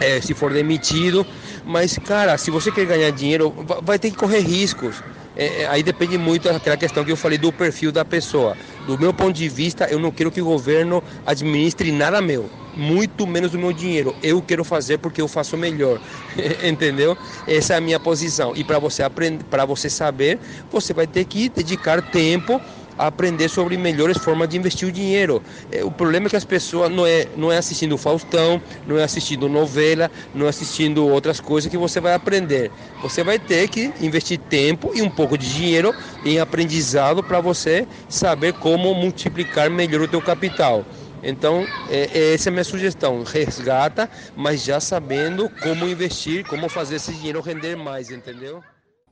é, 0.01 0.21
se 0.21 0.35
for 0.35 0.53
demitido. 0.53 1.27
Mas, 1.65 1.97
cara, 1.99 2.37
se 2.37 2.51
você 2.51 2.71
quer 2.71 2.87
ganhar 2.87 3.11
dinheiro, 3.11 3.55
vai 3.83 3.99
ter 3.99 4.11
que 4.11 4.17
correr 4.17 4.41
riscos. 4.41 5.03
É, 5.35 5.63
é, 5.63 5.67
aí 5.67 5.83
depende 5.83 6.19
muito 6.19 6.53
daquela 6.53 6.77
questão 6.77 7.05
que 7.05 7.13
eu 7.13 7.17
falei 7.17 7.39
do 7.39 7.53
perfil 7.53 7.91
da 7.91 8.05
pessoa. 8.05 8.57
Do 8.87 8.99
meu 8.99 9.15
ponto 9.15 9.33
de 9.33 9.49
vista, 9.49 9.87
eu 9.87 9.99
não 9.99 10.11
quero 10.11 10.31
que 10.31 10.43
o 10.43 10.45
governo 10.45 11.03
administre 11.25 11.91
nada 11.91 12.21
meu, 12.21 12.51
muito 12.77 13.27
menos 13.27 13.53
do 13.53 13.59
meu 13.59 13.73
dinheiro. 13.73 14.15
Eu 14.23 14.43
quero 14.43 14.65
fazer 14.65 14.99
porque 14.99 15.23
eu 15.23 15.29
faço 15.29 15.57
melhor, 15.57 16.01
entendeu? 16.63 17.17
Essa 17.47 17.75
é 17.75 17.77
a 17.79 17.81
minha 17.81 17.99
posição. 17.99 18.53
E 18.55 18.63
para 18.63 18.79
você 18.79 19.03
aprender, 19.03 19.45
para 19.45 19.65
você 19.65 19.89
saber, 19.89 20.39
você 20.71 20.93
vai 20.93 21.07
ter 21.07 21.25
que 21.25 21.49
dedicar 21.49 22.03
tempo 22.03 22.61
a 22.99 23.07
aprender 23.07 23.49
sobre 23.49 23.77
melhores 23.77 24.19
formas 24.19 24.49
de 24.49 24.57
investir 24.57 24.89
o 24.89 24.93
dinheiro. 24.93 25.43
É, 25.71 25.85
o 25.85 25.91
problema 25.91 26.27
é 26.27 26.31
que 26.31 26.37
as 26.37 26.45
pessoas 26.45 26.91
não 26.91 27.07
é, 27.07 27.27
não 27.37 27.51
é 27.51 27.59
assistindo 27.59 27.97
Faustão, 27.97 28.61
não 28.87 28.99
é 28.99 29.05
assistindo 29.05 29.49
novela, 29.49 30.11
não 30.35 30.47
é 30.47 30.49
assistindo 30.49 31.07
outras 31.07 31.41
coisas 31.41 31.71
que 31.71 31.77
você 31.77 32.01
vai 32.01 32.15
aprender. 32.15 32.71
Você 33.03 33.23
vai 33.23 33.39
ter 33.39 33.69
que 33.69 33.93
investir 34.01 34.39
tempo 34.39 34.93
e 34.95 35.03
um 35.03 35.11
pouco 35.11 35.37
de 35.37 35.53
dinheiro 35.53 35.95
em 36.25 36.39
aprendizado 36.39 37.23
para 37.23 37.41
você 37.41 37.87
saber 38.09 38.53
como 38.55 38.95
multiplicar 38.95 39.71
melhor 39.71 40.03
o 40.03 40.09
teu 40.09 40.21
capital. 40.21 40.85
Então, 41.23 41.67
é, 41.89 42.11
é, 42.13 42.35
essa 42.35 42.49
é 42.49 42.51
a 42.51 42.53
minha 42.53 42.65
sugestão. 42.65 43.23
Resgata, 43.23 44.11
mas 44.35 44.65
já 44.65 44.81
sabendo 44.81 45.49
como 45.63 45.89
investir, 45.89 46.45
como 46.45 46.69
fazer 46.69 46.97
esse 46.97 47.13
dinheiro 47.13 47.41
render 47.41 47.77
mais, 47.77 48.11
entendeu? 48.11 48.63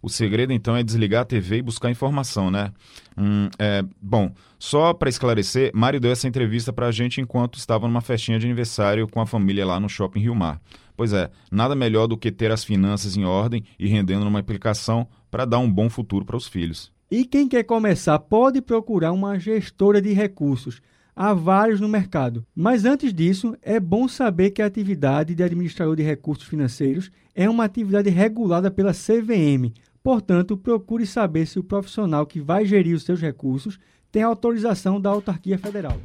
O 0.02 0.08
segredo, 0.08 0.52
então, 0.52 0.74
é 0.74 0.82
desligar 0.82 1.22
a 1.22 1.24
TV 1.26 1.58
e 1.58 1.62
buscar 1.62 1.90
informação, 1.90 2.50
né? 2.50 2.72
Hum, 3.16 3.48
é, 3.58 3.84
bom, 4.00 4.32
só 4.58 4.94
para 4.94 5.10
esclarecer, 5.10 5.70
Mário 5.74 6.00
deu 6.00 6.10
essa 6.10 6.26
entrevista 6.26 6.72
para 6.72 6.86
a 6.86 6.92
gente 6.92 7.20
enquanto 7.20 7.58
estava 7.58 7.86
numa 7.86 8.00
festinha 8.00 8.38
de 8.38 8.46
aniversário 8.46 9.06
com 9.06 9.20
a 9.20 9.26
família 9.26 9.66
lá 9.66 9.78
no 9.78 9.88
Shopping 9.88 10.20
Rio 10.20 10.34
Mar. 10.34 10.60
Pois 10.96 11.12
é, 11.12 11.30
nada 11.50 11.74
melhor 11.74 12.06
do 12.06 12.16
que 12.16 12.30
ter 12.30 12.50
as 12.50 12.64
finanças 12.64 13.16
em 13.16 13.24
ordem 13.24 13.64
e 13.78 13.88
rendendo 13.88 14.24
numa 14.24 14.38
aplicação 14.38 15.06
para 15.30 15.44
dar 15.44 15.58
um 15.58 15.70
bom 15.70 15.88
futuro 15.90 16.24
para 16.24 16.36
os 16.36 16.46
filhos. 16.46 16.90
E 17.10 17.24
quem 17.24 17.48
quer 17.48 17.64
começar 17.64 18.18
pode 18.18 18.62
procurar 18.62 19.12
uma 19.12 19.38
gestora 19.38 20.00
de 20.00 20.12
recursos. 20.12 20.80
Há 21.14 21.34
vários 21.34 21.80
no 21.80 21.88
mercado. 21.88 22.46
Mas 22.54 22.84
antes 22.84 23.12
disso, 23.12 23.56
é 23.60 23.80
bom 23.80 24.06
saber 24.06 24.50
que 24.50 24.62
a 24.62 24.66
atividade 24.66 25.34
de 25.34 25.42
administrador 25.42 25.96
de 25.96 26.02
recursos 26.02 26.46
financeiros 26.46 27.10
é 27.34 27.48
uma 27.48 27.64
atividade 27.64 28.08
regulada 28.10 28.70
pela 28.70 28.92
CVM, 28.92 29.72
Portanto, 30.02 30.56
procure 30.56 31.06
saber 31.06 31.46
se 31.46 31.58
o 31.58 31.64
profissional 31.64 32.26
que 32.26 32.40
vai 32.40 32.64
gerir 32.64 32.96
os 32.96 33.02
seus 33.02 33.20
recursos 33.20 33.78
tem 34.10 34.22
autorização 34.22 35.00
da 35.00 35.10
autarquia 35.10 35.58
federal. 35.58 36.00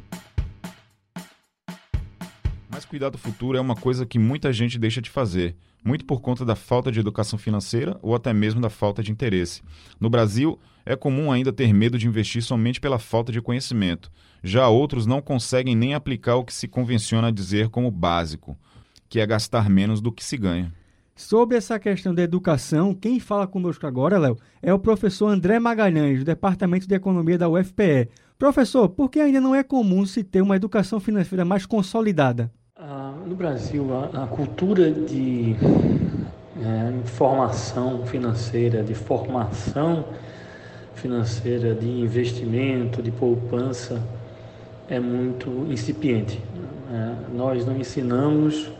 Mas 2.70 2.84
cuidar 2.84 3.08
do 3.08 3.16
futuro 3.16 3.56
é 3.56 3.60
uma 3.60 3.74
coisa 3.74 4.04
que 4.04 4.18
muita 4.18 4.52
gente 4.52 4.78
deixa 4.78 5.00
de 5.00 5.08
fazer, 5.08 5.56
muito 5.82 6.04
por 6.04 6.20
conta 6.20 6.44
da 6.44 6.54
falta 6.54 6.92
de 6.92 7.00
educação 7.00 7.38
financeira 7.38 7.98
ou 8.02 8.14
até 8.14 8.34
mesmo 8.34 8.60
da 8.60 8.68
falta 8.68 9.02
de 9.02 9.10
interesse. 9.10 9.62
No 9.98 10.10
Brasil, 10.10 10.58
é 10.84 10.94
comum 10.94 11.32
ainda 11.32 11.52
ter 11.52 11.72
medo 11.72 11.98
de 11.98 12.06
investir 12.06 12.42
somente 12.42 12.78
pela 12.78 12.98
falta 12.98 13.32
de 13.32 13.40
conhecimento. 13.40 14.12
Já 14.44 14.68
outros 14.68 15.06
não 15.06 15.22
conseguem 15.22 15.74
nem 15.74 15.94
aplicar 15.94 16.36
o 16.36 16.44
que 16.44 16.52
se 16.52 16.68
convenciona 16.68 17.28
a 17.28 17.30
dizer 17.30 17.70
como 17.70 17.90
básico, 17.90 18.58
que 19.08 19.20
é 19.20 19.26
gastar 19.26 19.70
menos 19.70 20.02
do 20.02 20.12
que 20.12 20.22
se 20.22 20.36
ganha. 20.36 20.70
Sobre 21.16 21.56
essa 21.56 21.78
questão 21.78 22.14
da 22.14 22.20
educação, 22.20 22.92
quem 22.92 23.18
fala 23.18 23.46
conosco 23.46 23.86
agora, 23.86 24.18
Léo, 24.18 24.36
é 24.62 24.74
o 24.74 24.78
professor 24.78 25.28
André 25.28 25.58
Magalhães, 25.58 26.18
do 26.18 26.26
Departamento 26.26 26.86
de 26.86 26.94
Economia 26.94 27.38
da 27.38 27.48
UFPE. 27.48 28.10
Professor, 28.38 28.86
por 28.90 29.10
que 29.10 29.18
ainda 29.18 29.40
não 29.40 29.54
é 29.54 29.62
comum 29.62 30.04
se 30.04 30.22
ter 30.22 30.42
uma 30.42 30.56
educação 30.56 31.00
financeira 31.00 31.42
mais 31.42 31.64
consolidada? 31.64 32.52
Ah, 32.76 33.14
no 33.26 33.34
Brasil, 33.34 33.86
a, 33.94 34.24
a 34.24 34.26
cultura 34.26 34.92
de 34.92 35.56
é, 36.62 37.00
informação 37.02 38.04
financeira, 38.04 38.82
de 38.82 38.94
formação 38.94 40.04
financeira, 40.96 41.74
de 41.74 41.88
investimento, 41.88 43.02
de 43.02 43.10
poupança, 43.10 44.02
é 44.86 45.00
muito 45.00 45.48
incipiente. 45.70 46.38
É, 46.92 47.34
nós 47.34 47.64
não 47.64 47.74
ensinamos 47.74 48.70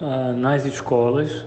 ah, 0.00 0.32
nas 0.32 0.66
escolas 0.66 1.46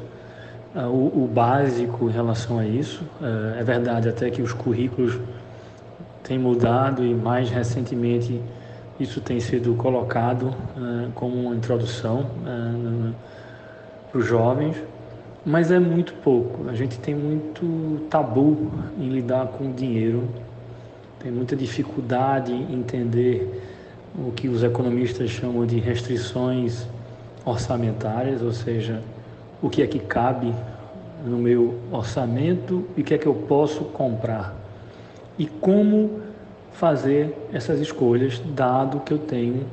o, 0.75 1.23
o, 1.23 1.27
básico 1.27 2.09
em 2.09 2.11
relação 2.11 2.59
a 2.59 2.65
isso. 2.65 3.03
É, 3.21 3.59
é 3.59 3.63
verdade 3.63 4.07
até 4.07 4.29
que 4.29 4.41
os 4.41 4.53
currículos 4.53 5.19
têm 6.23 6.37
mudado 6.37 7.03
e 7.03 7.13
mais 7.13 7.49
recentemente 7.49 8.41
isso 8.99 9.21
tem 9.21 9.39
sido 9.39 9.73
colocado 9.75 10.53
é, 10.77 11.09
como 11.15 11.35
uma 11.35 11.55
introdução 11.55 12.29
para 14.11 14.19
os 14.19 14.25
jovens, 14.25 14.75
mas 15.45 15.71
é 15.71 15.79
muito 15.79 16.13
pouco. 16.15 16.69
A 16.69 16.75
gente 16.75 16.99
tem 16.99 17.15
muito 17.15 18.05
tabu 18.09 18.71
em 18.99 19.09
lidar 19.09 19.47
com 19.47 19.69
o 19.69 19.73
dinheiro, 19.73 20.27
tem 21.19 21.31
muita 21.31 21.55
dificuldade 21.55 22.51
em 22.51 22.73
entender 22.73 23.63
o 24.17 24.31
que 24.31 24.49
os 24.49 24.63
economistas 24.63 25.29
chamam 25.29 25.65
de 25.65 25.79
restrições 25.79 26.85
orçamentárias, 27.45 28.41
ou 28.41 28.51
seja, 28.51 29.01
o 29.61 29.69
que 29.69 29.81
é 29.81 29.87
que 29.87 29.99
cabe 29.99 30.53
no 31.25 31.37
meu 31.37 31.79
orçamento 31.91 32.85
e 32.95 33.01
o 33.01 33.03
que 33.03 33.13
é 33.13 33.17
que 33.17 33.27
eu 33.27 33.33
posso 33.33 33.85
comprar. 33.85 34.55
E 35.37 35.45
como 35.45 36.21
fazer 36.73 37.35
essas 37.51 37.79
escolhas, 37.79 38.41
dado 38.55 38.99
que 39.01 39.13
eu 39.13 39.17
tenho 39.17 39.65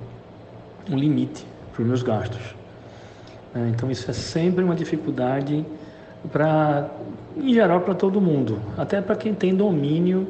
um 0.91 0.97
limite 0.97 1.45
para 1.73 1.83
os 1.83 1.89
meus 1.89 2.03
gastos. 2.03 2.55
É, 3.55 3.69
então, 3.69 3.91
isso 3.91 4.11
é 4.11 4.15
sempre 4.15 4.65
uma 4.65 4.75
dificuldade 4.75 5.65
para, 6.33 6.91
em 7.37 7.53
geral, 7.55 7.81
para 7.81 7.95
todo 7.95 8.21
mundo, 8.21 8.61
até 8.77 9.01
para 9.01 9.15
quem 9.17 9.33
tem 9.35 9.55
domínio 9.55 10.27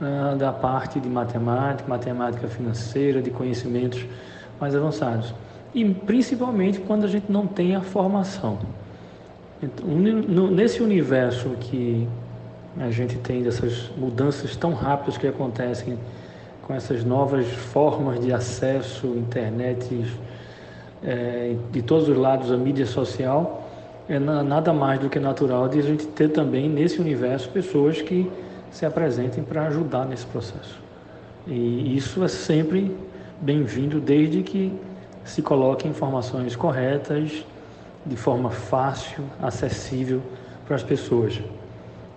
uh, 0.00 0.36
da 0.36 0.52
parte 0.52 0.98
de 0.98 1.08
matemática, 1.08 1.88
matemática 1.88 2.48
financeira, 2.48 3.22
de 3.22 3.30
conhecimentos 3.30 4.04
mais 4.60 4.74
avançados. 4.74 5.32
E 5.74 5.84
principalmente 5.84 6.80
quando 6.80 7.04
a 7.04 7.08
gente 7.08 7.30
não 7.30 7.46
tem 7.46 7.76
a 7.76 7.80
formação. 7.80 8.58
Então, 9.62 9.86
nesse 9.88 10.82
universo 10.82 11.50
que 11.60 12.06
a 12.78 12.90
gente 12.90 13.16
tem 13.16 13.42
dessas 13.42 13.90
mudanças 13.96 14.54
tão 14.54 14.74
rápidas 14.74 15.16
que 15.16 15.26
acontecem 15.26 15.98
com 16.62 16.74
essas 16.74 17.04
novas 17.04 17.46
formas 17.46 18.20
de 18.20 18.32
acesso, 18.32 19.06
internet, 19.06 20.04
é, 21.02 21.54
de 21.72 21.82
todos 21.82 22.08
os 22.08 22.16
lados, 22.16 22.50
a 22.52 22.56
mídia 22.56 22.84
social, 22.84 23.66
é 24.08 24.18
nada 24.18 24.72
mais 24.72 25.00
do 25.00 25.08
que 25.08 25.18
natural 25.18 25.68
de 25.68 25.78
a 25.78 25.82
gente 25.82 26.06
ter 26.06 26.28
também 26.28 26.68
nesse 26.68 27.00
universo 27.00 27.48
pessoas 27.48 28.02
que 28.02 28.30
se 28.70 28.84
apresentem 28.84 29.42
para 29.42 29.66
ajudar 29.68 30.04
nesse 30.06 30.26
processo. 30.26 30.78
E 31.46 31.96
isso 31.96 32.22
é 32.22 32.28
sempre 32.28 32.94
bem-vindo 33.40 34.00
desde 34.00 34.42
que 34.42 34.72
se 35.24 35.42
coloquem 35.42 35.90
informações 35.90 36.54
corretas, 36.54 37.44
de 38.06 38.16
forma 38.16 38.50
fácil, 38.50 39.24
acessível 39.42 40.22
para 40.66 40.76
as 40.76 40.82
pessoas. 40.82 41.40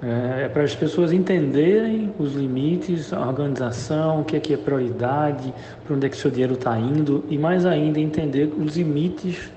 É, 0.01 0.43
é 0.45 0.49
para 0.49 0.63
as 0.63 0.75
pessoas 0.75 1.11
entenderem 1.11 2.13
os 2.17 2.33
limites, 2.33 3.11
a 3.11 3.19
organização, 3.19 4.21
o 4.21 4.23
que 4.23 4.37
é 4.37 4.39
que 4.39 4.53
é 4.53 4.57
prioridade, 4.57 5.53
para 5.83 5.95
onde 5.95 6.05
é 6.05 6.09
que 6.09 6.15
seu 6.15 6.31
dinheiro 6.31 6.53
está 6.53 6.77
indo 6.77 7.25
e 7.29 7.37
mais 7.37 7.65
ainda 7.65 7.99
entender 7.99 8.53
os 8.57 8.77
limites 8.77 9.51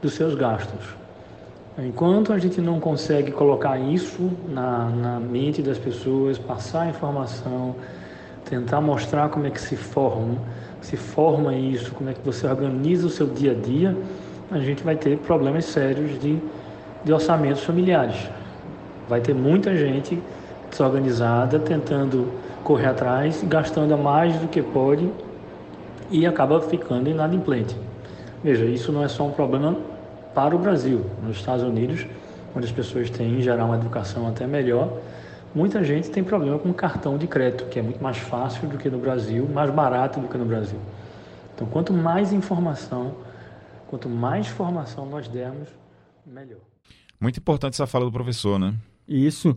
dos 0.00 0.14
seus 0.14 0.34
gastos. 0.34 1.04
Enquanto 1.76 2.32
a 2.32 2.38
gente 2.38 2.60
não 2.60 2.78
consegue 2.78 3.32
colocar 3.32 3.76
isso 3.78 4.30
na, 4.48 4.88
na 4.88 5.20
mente 5.20 5.60
das 5.60 5.76
pessoas, 5.76 6.38
passar 6.38 6.82
a 6.82 6.88
informação, 6.88 7.74
tentar 8.44 8.80
mostrar 8.80 9.28
como 9.28 9.46
é 9.46 9.50
que 9.50 9.60
se 9.60 9.74
forma, 9.74 10.38
se 10.80 10.96
forma 10.96 11.54
isso, 11.54 11.92
como 11.92 12.10
é 12.10 12.14
que 12.14 12.20
você 12.24 12.46
organiza 12.46 13.06
o 13.06 13.10
seu 13.10 13.26
dia 13.26 13.50
a 13.50 13.54
dia, 13.54 13.96
a 14.50 14.58
gente 14.58 14.82
vai 14.82 14.96
ter 14.96 15.18
problemas 15.18 15.64
sérios 15.64 16.18
de, 16.20 16.38
de 17.04 17.12
orçamentos 17.12 17.64
familiares. 17.64 18.16
Vai 19.08 19.20
ter 19.20 19.34
muita 19.34 19.76
gente 19.76 20.20
desorganizada 20.70 21.58
tentando 21.58 22.30
correr 22.62 22.86
atrás, 22.86 23.44
gastando 23.46 23.96
mais 23.96 24.36
do 24.36 24.48
que 24.48 24.62
pode 24.62 25.10
e 26.10 26.26
acaba 26.26 26.60
ficando 26.60 27.08
inadimplente. 27.08 27.76
Veja, 28.42 28.64
isso 28.64 28.92
não 28.92 29.02
é 29.02 29.08
só 29.08 29.24
um 29.24 29.30
problema 29.30 29.76
para 30.34 30.54
o 30.54 30.58
Brasil. 30.58 31.04
Nos 31.22 31.36
Estados 31.36 31.64
Unidos, 31.64 32.06
onde 32.54 32.66
as 32.66 32.72
pessoas 32.72 33.08
têm 33.10 33.38
em 33.38 33.40
geral 33.40 33.66
uma 33.66 33.76
educação 33.76 34.26
até 34.28 34.46
melhor, 34.46 34.98
muita 35.54 35.82
gente 35.84 36.10
tem 36.10 36.22
problema 36.22 36.58
com 36.58 36.72
cartão 36.72 37.16
de 37.16 37.26
crédito, 37.26 37.66
que 37.66 37.78
é 37.78 37.82
muito 37.82 38.02
mais 38.02 38.18
fácil 38.18 38.68
do 38.68 38.76
que 38.76 38.88
no 38.90 38.98
Brasil, 38.98 39.48
mais 39.52 39.70
barato 39.70 40.20
do 40.20 40.28
que 40.28 40.36
no 40.36 40.44
Brasil. 40.44 40.78
Então, 41.54 41.66
quanto 41.68 41.92
mais 41.92 42.32
informação 42.32 43.12
Quanto 43.94 44.08
mais 44.08 44.48
formação 44.48 45.06
nós 45.06 45.28
dermos, 45.28 45.68
melhor. 46.26 46.58
Muito 47.20 47.38
importante 47.38 47.74
essa 47.74 47.86
fala 47.86 48.04
do 48.04 48.10
professor, 48.10 48.58
né? 48.58 48.74
Isso. 49.06 49.56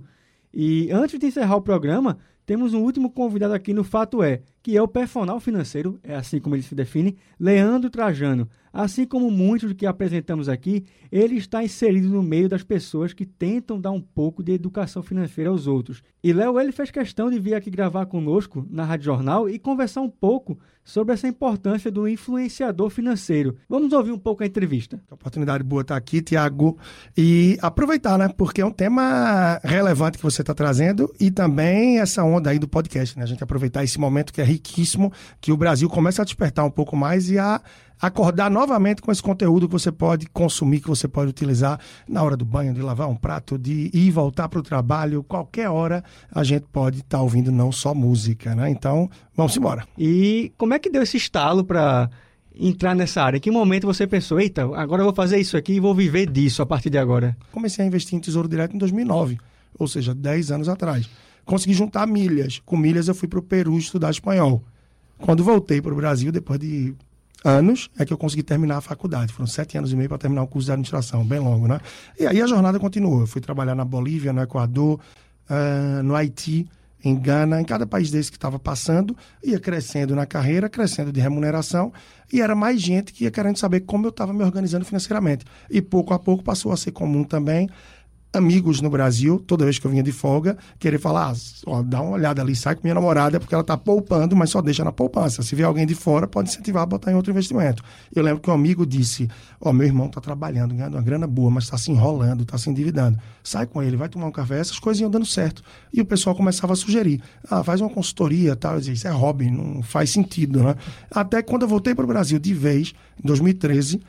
E 0.54 0.92
antes 0.92 1.20
de 1.20 1.26
encerrar 1.26 1.56
o 1.56 1.62
programa, 1.62 2.20
temos 2.46 2.72
um 2.72 2.84
último 2.84 3.10
convidado 3.10 3.56
aqui 3.56 3.74
no 3.74 3.84
Fato 3.84 4.22
É, 4.22 4.44
que 4.68 4.76
é 4.76 4.82
o 4.82 4.88
personal 4.88 5.40
financeiro, 5.40 5.98
é 6.04 6.14
assim 6.14 6.42
como 6.42 6.54
ele 6.54 6.62
se 6.62 6.76
define, 6.76 7.16
Leandro 7.40 7.90
Trajano. 7.90 8.50
Assim 8.74 9.06
como 9.06 9.32
muitos 9.32 9.72
que 9.72 9.86
apresentamos 9.86 10.50
aqui, 10.50 10.84
ele 11.10 11.36
está 11.36 11.64
inserido 11.64 12.10
no 12.10 12.22
meio 12.22 12.50
das 12.50 12.64
pessoas 12.64 13.14
que 13.14 13.26
tentam 13.26 13.80
dar 13.80 13.92
um 13.92 14.02
pouco 14.02 14.44
de 14.44 14.52
educação 14.52 15.02
financeira 15.02 15.50
aos 15.50 15.68
outros. 15.68 16.04
E 16.22 16.34
Léo, 16.34 16.60
ele 16.60 16.74
fez 16.74 16.92
questão 16.92 17.32
de 17.32 17.40
vir 17.40 17.54
aqui 17.54 17.72
gravar 17.72 18.06
conosco 18.08 18.68
na 18.70 18.84
Rádio 18.84 19.06
Jornal 19.06 19.50
e 19.50 19.58
conversar 19.58 20.02
um 20.02 20.10
pouco 20.10 20.60
sobre 20.84 21.14
essa 21.14 21.28
importância 21.28 21.92
do 21.92 22.08
influenciador 22.08 22.90
financeiro. 22.90 23.56
Vamos 23.68 23.92
ouvir 23.92 24.12
um 24.12 24.18
pouco 24.18 24.44
a 24.44 24.46
entrevista. 24.46 25.02
Oportunidade 25.12 25.64
boa 25.64 25.82
estar 25.82 25.98
aqui, 25.98 26.22
Tiago, 26.22 26.78
e 27.18 27.58
aproveitar, 27.62 28.18
né? 28.18 28.30
Porque 28.30 28.62
é 28.62 28.66
um 28.66 28.72
tema 28.72 29.60
relevante 29.64 30.18
que 30.18 30.24
você 30.24 30.42
está 30.42 30.54
trazendo 30.54 31.14
e 31.20 31.30
também 31.30 32.00
essa 32.00 32.24
onda 32.24 32.52
aí 32.52 32.60
do 32.60 32.70
podcast, 32.70 33.18
né? 33.18 33.24
A 33.24 33.28
gente 33.28 33.44
aproveitar 33.44 33.84
esse 33.84 34.00
momento 34.00 34.32
que 34.32 34.40
é 34.40 34.46
riquíssimo, 34.58 35.12
que 35.40 35.52
o 35.52 35.58
Brasil 35.58 35.90
começa 35.90 36.22
a 36.22 36.26
despertar 36.26 36.66
um 36.66 36.72
pouco 36.72 36.96
mais 36.96 37.30
e 37.30 37.38
a 37.38 37.62
acordar 38.00 38.52
novamente 38.52 39.02
com 39.02 39.12
esse 39.12 39.24
conteúdo 39.24 39.68
que 39.68 39.74
você 39.74 39.92
pode 39.92 40.28
consumir, 40.28 40.82
que 40.82 40.88
você 40.88 41.08
pode 41.08 41.30
utilizar 41.30 41.80
na 42.08 42.22
hora 42.22 42.38
do 42.38 42.46
banho, 42.46 42.74
de 42.74 42.82
lavar 42.82 43.10
um 43.10 43.16
prato, 43.16 43.58
de 43.58 43.90
ir 43.94 44.08
e 44.08 44.12
voltar 44.12 44.48
para 44.50 44.60
o 44.60 44.64
trabalho, 44.64 45.24
qualquer 45.24 45.70
hora 45.70 46.04
a 46.32 46.44
gente 46.44 46.66
pode 46.72 46.98
estar 46.98 47.18
tá 47.18 47.24
ouvindo 47.24 47.52
não 47.52 47.72
só 47.72 47.96
música, 47.96 48.54
né? 48.54 48.70
Então, 48.70 49.10
vamos 49.36 49.58
embora. 49.58 49.88
E 49.98 50.52
como 50.58 50.74
é 50.74 50.80
que 50.80 50.92
deu 50.92 51.02
esse 51.02 51.18
estalo 51.18 51.64
para 51.64 52.10
entrar 52.56 52.96
nessa 52.96 53.24
área? 53.24 53.38
Em 53.38 53.42
que 53.42 53.50
momento 53.50 53.88
você 53.88 54.06
pensou, 54.06 54.40
eita, 54.40 54.64
agora 54.76 55.02
eu 55.02 55.06
vou 55.06 55.16
fazer 55.16 55.40
isso 55.40 55.58
aqui 55.58 55.74
e 55.74 55.80
vou 55.80 55.96
viver 55.96 56.30
disso 56.30 56.62
a 56.62 56.66
partir 56.66 56.92
de 56.92 57.00
agora? 57.00 57.36
Comecei 57.52 57.84
a 57.84 57.88
investir 57.88 58.16
em 58.16 58.22
Tesouro 58.22 58.48
Direto 58.48 58.76
em 58.76 58.78
2009 58.78 59.40
ou 59.78 59.88
seja, 59.88 60.14
10 60.14 60.52
anos 60.52 60.70
atrás. 60.70 61.10
Consegui 61.48 61.74
juntar 61.74 62.06
milhas. 62.06 62.62
Com 62.66 62.76
milhas 62.76 63.08
eu 63.08 63.16
fui 63.16 63.28
para 63.28 63.40
o 63.40 63.42
Peru 63.42 63.78
estudar 63.78 64.12
espanhol. 64.12 64.62
Quando 65.18 65.44
voltei 65.44 65.82
para 65.82 65.94
o 65.94 65.96
Brasil, 65.96 66.30
depois 66.30 66.60
de 66.60 66.94
anos, 67.44 67.90
é 67.98 68.06
que 68.06 68.12
eu 68.12 68.18
consegui 68.18 68.44
terminar 68.44 68.78
a 68.78 68.82
faculdade. 68.82 69.32
Foram 69.32 69.48
sete 69.48 69.78
anos 69.78 69.94
e 69.94 69.96
meio 69.96 70.10
para 70.10 70.18
terminar 70.18 70.44
o 70.44 70.48
curso 70.48 70.66
de 70.66 70.74
administração, 70.74 71.26
bem 71.26 71.40
longo, 71.40 71.66
né? 71.66 71.80
E 72.20 72.28
aí 72.28 72.42
a 72.42 72.48
jornada 72.48 72.78
continuou. 72.80 73.22
Eu 73.22 73.28
fui 73.28 73.40
trabalhar 73.40 73.76
na 73.76 73.86
Bolívia, 73.86 74.34
no 74.34 74.42
Equador, 74.42 75.00
uh, 75.50 76.04
no 76.04 76.16
Haiti, 76.16 76.68
em 77.02 77.16
Gana, 77.16 77.62
em 77.62 77.64
cada 77.64 77.88
país 77.88 78.12
desse 78.12 78.30
que 78.30 78.38
estava 78.38 78.60
passando, 78.60 79.16
ia 79.42 79.60
crescendo 79.60 80.16
na 80.16 80.26
carreira, 80.26 80.68
crescendo 80.68 81.12
de 81.12 81.22
remuneração, 81.22 81.94
e 82.32 82.42
era 82.42 82.56
mais 82.56 82.82
gente 82.82 83.14
que 83.14 83.24
ia 83.24 83.32
querendo 83.32 83.58
saber 83.58 83.82
como 83.82 84.06
eu 84.06 84.10
estava 84.10 84.34
me 84.34 84.44
organizando 84.44 84.84
financeiramente. 84.84 85.46
E 85.70 85.82
pouco 85.82 86.14
a 86.14 86.20
pouco 86.20 86.44
passou 86.44 86.74
a 86.74 86.78
ser 86.78 86.92
comum 86.92 87.24
também 87.24 87.70
amigos 88.34 88.82
no 88.82 88.90
Brasil, 88.90 89.40
toda 89.40 89.64
vez 89.64 89.80
que 89.80 89.88
eu 89.88 89.92
vinha 89.92 90.04
de 90.04 90.12
folga, 90.12 90.58
querer 90.78 91.00
falar, 91.00 91.32
ah, 91.32 91.36
ó, 91.66 91.82
dá 91.82 92.02
uma 92.02 92.12
olhada 92.12 92.42
ali, 92.42 92.56
sai 92.56 92.76
com 92.76 92.82
minha 92.84 92.94
namorada, 92.94 93.40
porque 93.40 93.54
ela 93.54 93.62
está 93.62 93.78
poupando, 93.78 94.36
mas 94.36 94.50
só 94.50 94.62
deixa 94.62 94.84
na 94.84 94.92
poupança. 94.92 95.42
Se 95.42 95.56
vier 95.56 95.68
alguém 95.68 95.86
de 95.86 95.96
fora, 95.96 96.28
pode 96.28 96.50
incentivar 96.50 96.84
a 96.84 96.86
botar 96.86 97.12
em 97.12 97.16
outro 97.16 97.32
investimento. 97.32 97.84
Eu 98.14 98.24
lembro 98.24 98.42
que 98.42 98.50
um 98.50 98.54
amigo 98.54 98.86
disse, 98.86 99.28
ó, 99.60 99.72
meu 99.72 99.88
irmão 99.88 100.08
está 100.08 100.22
trabalhando, 100.22 100.76
ganhando 100.76 100.96
uma 100.96 101.02
grana 101.02 101.26
boa, 101.26 101.50
mas 101.50 101.66
está 101.66 101.78
se 101.78 101.92
enrolando, 101.92 102.44
está 102.44 102.58
se 102.58 102.70
endividando. 102.70 103.18
Sai 103.44 103.66
com 103.66 103.82
ele, 103.82 103.98
vai 103.98 104.10
tomar 104.10 104.28
um 104.28 104.32
café, 104.32 104.60
essas 104.60 104.80
coisas 104.80 105.02
iam 105.02 105.10
dando 105.10 105.26
certo. 105.26 105.64
E 105.92 106.02
o 106.02 106.06
pessoal 106.06 106.36
começava 106.36 106.74
a 106.74 106.76
sugerir, 106.76 107.22
ah, 107.50 107.64
faz 107.64 107.82
uma 107.82 107.90
consultoria, 107.90 108.56
tal. 108.56 108.74
Eu 108.74 108.80
dizia, 108.80 108.94
isso 108.94 109.08
é 109.08 109.12
hobby, 109.12 109.50
não 109.50 109.82
faz 109.82 110.12
sentido, 110.12 110.62
né? 110.64 110.76
Até 111.10 111.42
quando 111.42 111.64
eu 111.64 111.68
voltei 111.68 111.96
para 111.96 112.04
o 112.04 112.08
Brasil 112.08 112.38
de 112.38 112.54
vez, 112.54 112.94
em 113.24 113.28
2013, 113.28 114.02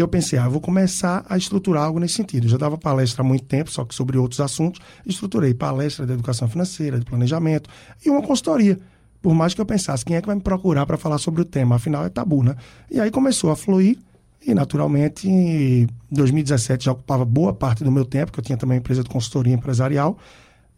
eu 0.00 0.08
pensei, 0.08 0.38
ah, 0.38 0.48
vou 0.48 0.60
começar 0.60 1.24
a 1.28 1.36
estruturar 1.36 1.84
algo 1.84 1.98
nesse 1.98 2.14
sentido. 2.14 2.46
Eu 2.46 2.50
já 2.50 2.56
dava 2.56 2.78
palestra 2.78 3.22
há 3.22 3.24
muito 3.24 3.44
tempo, 3.44 3.70
só 3.70 3.84
que 3.84 3.94
sobre 3.94 4.16
outros 4.16 4.40
assuntos. 4.40 4.80
Estruturei 5.04 5.52
palestra 5.52 6.06
de 6.06 6.12
educação 6.12 6.48
financeira, 6.48 6.98
de 6.98 7.04
planejamento 7.04 7.68
e 8.04 8.08
uma 8.08 8.22
consultoria. 8.22 8.78
Por 9.20 9.34
mais 9.34 9.54
que 9.54 9.60
eu 9.60 9.66
pensasse, 9.66 10.04
quem 10.04 10.16
é 10.16 10.20
que 10.20 10.26
vai 10.26 10.34
me 10.34 10.42
procurar 10.42 10.86
para 10.86 10.96
falar 10.96 11.18
sobre 11.18 11.42
o 11.42 11.44
tema? 11.44 11.76
Afinal, 11.76 12.04
é 12.04 12.08
tabu, 12.08 12.42
né? 12.42 12.56
E 12.90 12.98
aí 12.98 13.10
começou 13.10 13.50
a 13.50 13.56
fluir 13.56 13.98
e, 14.44 14.54
naturalmente, 14.54 15.28
em 15.28 15.86
2017 16.10 16.86
já 16.86 16.92
ocupava 16.92 17.24
boa 17.24 17.52
parte 17.52 17.84
do 17.84 17.92
meu 17.92 18.04
tempo, 18.04 18.32
que 18.32 18.40
eu 18.40 18.44
tinha 18.44 18.56
também 18.56 18.78
empresa 18.78 19.02
de 19.02 19.08
consultoria 19.08 19.54
empresarial, 19.54 20.18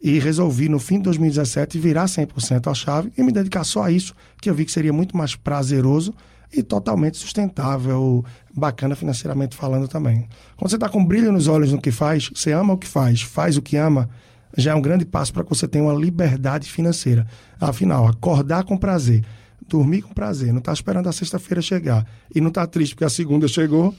e 0.01 0.19
resolvi, 0.19 0.69
no 0.69 0.77
fim 0.77 0.97
de 0.97 1.03
2017, 1.05 1.79
virar 1.79 2.05
100% 2.05 2.69
a 2.69 2.73
chave 2.75 3.11
e 3.17 3.23
me 3.23 3.31
dedicar 3.31 3.63
só 3.63 3.83
a 3.83 3.91
isso, 3.91 4.13
que 4.39 4.49
eu 4.49 4.53
vi 4.53 4.65
que 4.65 4.71
seria 4.71 4.93
muito 4.93 5.17
mais 5.17 5.35
prazeroso 5.35 6.13
e 6.51 6.63
totalmente 6.63 7.17
sustentável, 7.17 8.23
bacana 8.53 8.95
financeiramente 8.95 9.55
falando 9.55 9.87
também. 9.87 10.27
Quando 10.55 10.69
você 10.69 10.75
está 10.75 10.89
com 10.89 11.03
brilho 11.03 11.31
nos 11.31 11.47
olhos 11.47 11.71
no 11.71 11.81
que 11.81 11.91
faz, 11.91 12.29
você 12.33 12.51
ama 12.51 12.73
o 12.73 12.77
que 12.77 12.87
faz, 12.87 13.21
faz 13.21 13.57
o 13.57 13.61
que 13.61 13.77
ama, 13.77 14.09
já 14.57 14.71
é 14.71 14.75
um 14.75 14.81
grande 14.81 15.05
passo 15.05 15.33
para 15.33 15.43
que 15.43 15.49
você 15.49 15.67
tenha 15.67 15.83
uma 15.83 15.93
liberdade 15.93 16.71
financeira. 16.71 17.27
Afinal, 17.59 18.07
acordar 18.07 18.63
com 18.63 18.77
prazer, 18.77 19.23
dormir 19.67 20.01
com 20.01 20.13
prazer, 20.13 20.51
não 20.51 20.59
está 20.59 20.71
esperando 20.71 21.09
a 21.09 21.11
sexta-feira 21.11 21.61
chegar 21.61 22.05
e 22.33 22.39
não 22.39 22.49
está 22.49 22.65
triste 22.65 22.95
porque 22.95 23.05
a 23.05 23.09
segunda 23.09 23.47
chegou, 23.47 23.93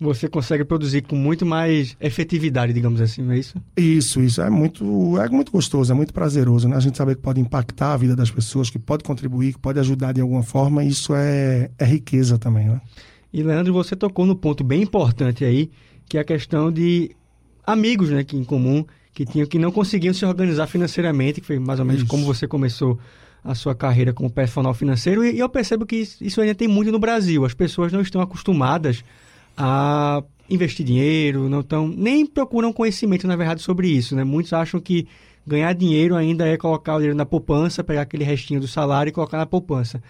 você 0.00 0.28
consegue 0.28 0.64
produzir 0.64 1.02
com 1.02 1.16
muito 1.16 1.44
mais 1.44 1.96
efetividade, 2.00 2.72
digamos 2.72 3.00
assim, 3.00 3.22
não 3.22 3.32
é 3.32 3.38
isso? 3.38 3.60
Isso, 3.76 4.20
isso. 4.20 4.40
É 4.40 4.48
muito, 4.48 5.18
é 5.18 5.28
muito 5.28 5.50
gostoso, 5.50 5.90
é 5.90 5.94
muito 5.94 6.12
prazeroso, 6.12 6.68
né? 6.68 6.76
A 6.76 6.80
gente 6.80 6.96
saber 6.96 7.16
que 7.16 7.22
pode 7.22 7.40
impactar 7.40 7.94
a 7.94 7.96
vida 7.96 8.14
das 8.14 8.30
pessoas, 8.30 8.70
que 8.70 8.78
pode 8.78 9.02
contribuir, 9.02 9.54
que 9.54 9.58
pode 9.58 9.80
ajudar 9.80 10.12
de 10.12 10.20
alguma 10.20 10.42
forma, 10.42 10.84
isso 10.84 11.14
é, 11.14 11.70
é 11.78 11.84
riqueza 11.84 12.38
também, 12.38 12.68
né? 12.68 12.80
E, 13.32 13.42
Leandro, 13.42 13.72
você 13.72 13.96
tocou 13.96 14.24
no 14.24 14.36
ponto 14.36 14.62
bem 14.62 14.82
importante 14.82 15.44
aí, 15.44 15.70
que 16.08 16.16
é 16.16 16.20
a 16.20 16.24
questão 16.24 16.72
de 16.72 17.10
amigos, 17.66 18.08
né, 18.08 18.24
que 18.24 18.36
em 18.36 18.44
comum, 18.44 18.84
que 19.12 19.26
tinham 19.26 19.46
que 19.46 19.58
não 19.58 19.70
conseguiam 19.70 20.14
se 20.14 20.24
organizar 20.24 20.66
financeiramente, 20.66 21.40
que 21.40 21.46
foi 21.46 21.58
mais 21.58 21.80
ou 21.80 21.84
menos 21.84 22.02
isso. 22.02 22.10
como 22.10 22.24
você 22.24 22.46
começou 22.46 22.98
a 23.44 23.54
sua 23.54 23.74
carreira 23.74 24.12
como 24.12 24.30
personal 24.30 24.72
financeiro, 24.72 25.24
e, 25.24 25.34
e 25.34 25.38
eu 25.40 25.48
percebo 25.48 25.84
que 25.84 25.96
isso 26.20 26.40
ainda 26.40 26.54
tem 26.54 26.68
muito 26.68 26.90
no 26.90 26.98
Brasil. 26.98 27.44
As 27.44 27.52
pessoas 27.52 27.92
não 27.92 28.00
estão 28.00 28.20
acostumadas 28.20 29.04
a 29.58 30.22
investir 30.48 30.86
dinheiro, 30.86 31.48
não 31.48 31.62
tão, 31.62 31.88
nem 31.88 32.24
procuram 32.24 32.72
conhecimento, 32.72 33.26
na 33.26 33.34
verdade, 33.34 33.60
sobre 33.60 33.88
isso. 33.88 34.14
Né? 34.14 34.22
Muitos 34.22 34.52
acham 34.52 34.80
que 34.80 35.08
ganhar 35.44 35.72
dinheiro 35.74 36.14
ainda 36.14 36.46
é 36.46 36.56
colocar 36.56 36.94
o 36.94 36.98
dinheiro 36.98 37.16
na 37.16 37.26
poupança, 37.26 37.82
pegar 37.82 38.02
aquele 38.02 38.24
restinho 38.24 38.60
do 38.60 38.68
salário 38.68 39.10
e 39.10 39.12
colocar 39.12 39.36
na 39.36 39.46
poupança. 39.46 40.00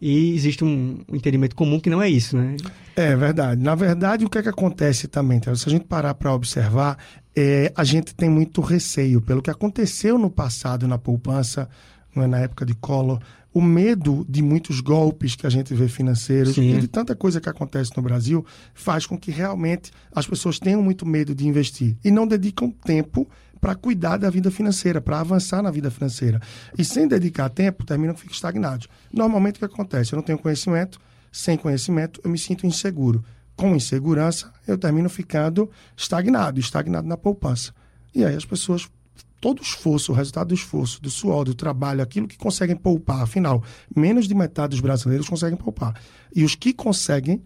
E 0.00 0.34
existe 0.34 0.62
um, 0.62 0.98
entendimento 1.10 1.56
comum 1.56 1.80
que 1.80 1.88
não 1.88 2.02
é 2.02 2.10
isso, 2.10 2.36
né? 2.36 2.56
É 2.94 3.16
verdade. 3.16 3.62
Na 3.62 3.74
verdade, 3.74 4.26
o 4.26 4.28
que 4.28 4.38
é 4.38 4.42
que 4.42 4.48
acontece 4.48 5.08
também, 5.08 5.38
então, 5.38 5.54
se 5.54 5.68
a 5.68 5.72
gente 5.72 5.86
parar 5.86 6.14
para 6.14 6.34
observar, 6.34 6.98
é, 7.34 7.72
a 7.74 7.84
gente 7.84 8.14
tem 8.14 8.28
muito 8.28 8.60
receio 8.60 9.22
pelo 9.22 9.40
que 9.40 9.50
aconteceu 9.50 10.18
no 10.18 10.30
passado 10.30 10.86
na 10.86 10.98
poupança, 10.98 11.68
não 12.14 12.24
é, 12.24 12.26
na 12.26 12.38
época 12.40 12.66
de 12.66 12.74
Collor, 12.74 13.20
o 13.56 13.62
medo 13.62 14.22
de 14.28 14.42
muitos 14.42 14.82
golpes 14.82 15.34
que 15.34 15.46
a 15.46 15.48
gente 15.48 15.72
vê 15.72 15.88
financeiros 15.88 16.56
Sim. 16.56 16.76
e 16.76 16.78
de 16.78 16.86
tanta 16.86 17.16
coisa 17.16 17.40
que 17.40 17.48
acontece 17.48 17.90
no 17.96 18.02
Brasil 18.02 18.44
faz 18.74 19.06
com 19.06 19.18
que 19.18 19.30
realmente 19.30 19.90
as 20.14 20.26
pessoas 20.26 20.58
tenham 20.58 20.82
muito 20.82 21.06
medo 21.06 21.34
de 21.34 21.48
investir 21.48 21.96
e 22.04 22.10
não 22.10 22.26
dedicam 22.26 22.70
tempo 22.70 23.26
para 23.58 23.74
cuidar 23.74 24.18
da 24.18 24.28
vida 24.28 24.50
financeira, 24.50 25.00
para 25.00 25.20
avançar 25.20 25.62
na 25.62 25.70
vida 25.70 25.90
financeira. 25.90 26.38
E 26.76 26.84
sem 26.84 27.08
dedicar 27.08 27.48
tempo, 27.48 27.82
terminam 27.82 28.12
que 28.12 28.20
ficam 28.20 28.34
estagnados. 28.34 28.88
Normalmente 29.10 29.56
o 29.56 29.58
que 29.60 29.64
acontece? 29.64 30.12
Eu 30.12 30.18
não 30.18 30.22
tenho 30.22 30.38
conhecimento, 30.38 31.00
sem 31.32 31.56
conhecimento 31.56 32.20
eu 32.22 32.28
me 32.28 32.36
sinto 32.36 32.66
inseguro. 32.66 33.24
Com 33.56 33.74
insegurança, 33.74 34.52
eu 34.68 34.76
termino 34.76 35.08
ficando 35.08 35.70
estagnado, 35.96 36.60
estagnado 36.60 37.08
na 37.08 37.16
poupança. 37.16 37.72
E 38.14 38.22
aí 38.22 38.34
as 38.34 38.44
pessoas 38.44 38.86
todo 39.40 39.60
o 39.60 39.62
esforço, 39.62 40.12
o 40.12 40.14
resultado 40.14 40.48
do 40.48 40.54
esforço, 40.54 41.00
do 41.00 41.10
suor, 41.10 41.44
do 41.44 41.54
trabalho, 41.54 42.02
aquilo 42.02 42.26
que 42.26 42.36
conseguem 42.36 42.76
poupar, 42.76 43.22
afinal, 43.22 43.62
menos 43.94 44.26
de 44.26 44.34
metade 44.34 44.70
dos 44.70 44.80
brasileiros 44.80 45.28
conseguem 45.28 45.56
poupar. 45.56 45.94
E 46.34 46.44
os 46.44 46.54
que 46.54 46.72
conseguem, 46.72 47.42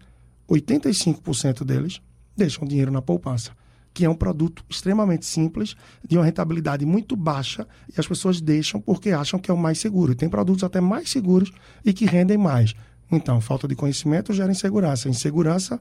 85% 0.49 1.63
deles 1.63 2.01
deixam 2.35 2.67
dinheiro 2.67 2.91
na 2.91 3.01
poupança, 3.01 3.51
que 3.93 4.05
é 4.05 4.09
um 4.09 4.15
produto 4.15 4.63
extremamente 4.69 5.25
simples, 5.25 5.75
de 6.07 6.17
uma 6.17 6.25
rentabilidade 6.25 6.85
muito 6.85 7.15
baixa, 7.15 7.67
e 7.89 7.99
as 7.99 8.07
pessoas 8.07 8.39
deixam 8.39 8.79
porque 8.79 9.11
acham 9.11 9.39
que 9.39 9.51
é 9.51 9.53
o 9.53 9.57
mais 9.57 9.79
seguro. 9.79 10.13
E 10.13 10.15
tem 10.15 10.29
produtos 10.29 10.63
até 10.63 10.79
mais 10.79 11.09
seguros 11.09 11.51
e 11.83 11.93
que 11.93 12.05
rendem 12.05 12.37
mais. 12.37 12.73
Então, 13.11 13.41
falta 13.41 13.67
de 13.67 13.75
conhecimento 13.75 14.31
gera 14.31 14.51
insegurança. 14.51 15.09
Insegurança 15.09 15.79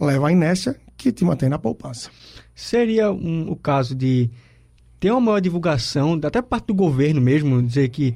leva 0.00 0.28
à 0.28 0.32
inércia 0.32 0.76
que 0.96 1.12
te 1.12 1.24
mantém 1.24 1.48
na 1.48 1.58
poupança. 1.58 2.10
Seria 2.54 3.12
um, 3.12 3.50
o 3.50 3.56
caso 3.56 3.94
de 3.94 4.28
ter 5.02 5.10
uma 5.10 5.20
maior 5.20 5.40
divulgação, 5.40 6.20
até 6.22 6.40
parte 6.40 6.66
do 6.66 6.74
governo 6.74 7.20
mesmo, 7.20 7.60
dizer 7.60 7.88
que 7.88 8.14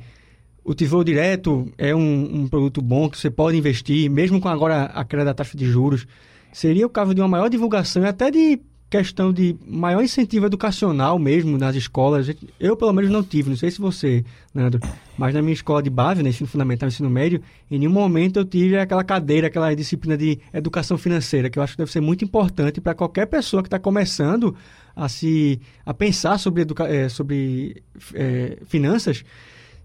o 0.64 0.72
Tesouro 0.72 1.04
Direto 1.04 1.68
é 1.76 1.92
um, 1.92 2.42
um, 2.42 2.48
produto 2.48 2.80
bom 2.80 3.10
que 3.10 3.18
você 3.18 3.28
pode 3.28 3.58
investir, 3.58 4.08
mesmo 4.08 4.40
com 4.40 4.48
agora 4.48 4.84
a 4.84 5.04
queda 5.04 5.24
da 5.24 5.34
taxa 5.34 5.58
de 5.58 5.66
juros. 5.66 6.06
Seria 6.52 6.86
o 6.86 6.88
caso 6.88 7.12
de 7.12 7.20
uma 7.20 7.26
maior 7.26 7.48
divulgação 7.48 8.04
e 8.04 8.06
até 8.06 8.30
de 8.30 8.60
questão 8.88 9.32
de 9.32 9.56
maior 9.66 10.00
incentivo 10.00 10.46
educacional 10.46 11.18
mesmo 11.18 11.58
nas 11.58 11.74
escolas. 11.74 12.32
Eu, 12.60 12.76
pelo 12.76 12.92
menos, 12.92 13.10
não 13.10 13.24
tive, 13.24 13.50
não 13.50 13.56
sei 13.56 13.72
se 13.72 13.80
você, 13.80 14.24
Leandro, 14.54 14.80
mas 15.18 15.34
na 15.34 15.42
minha 15.42 15.54
escola 15.54 15.82
de 15.82 15.90
base, 15.90 16.22
né, 16.22 16.28
ensino 16.28 16.48
fundamental, 16.48 16.88
ensino 16.88 17.10
médio, 17.10 17.42
em 17.68 17.80
nenhum 17.80 17.90
momento 17.90 18.38
eu 18.38 18.44
tive 18.44 18.78
aquela 18.78 19.02
cadeira, 19.02 19.48
aquela 19.48 19.74
disciplina 19.74 20.16
de 20.16 20.38
educação 20.54 20.96
financeira, 20.96 21.50
que 21.50 21.58
eu 21.58 21.64
acho 21.64 21.72
que 21.72 21.78
deve 21.78 21.90
ser 21.90 22.00
muito 22.00 22.24
importante 22.24 22.80
para 22.80 22.94
qualquer 22.94 23.26
pessoa 23.26 23.60
que 23.60 23.66
está 23.66 23.78
começando 23.80 24.54
a 24.96 25.08
se 25.08 25.60
a 25.84 25.92
pensar 25.92 26.38
sobre, 26.38 26.62
educa 26.62 26.84
é, 26.84 27.08
sobre 27.10 27.82
é, 28.14 28.56
finanças. 28.66 29.22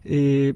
E, 0.05 0.55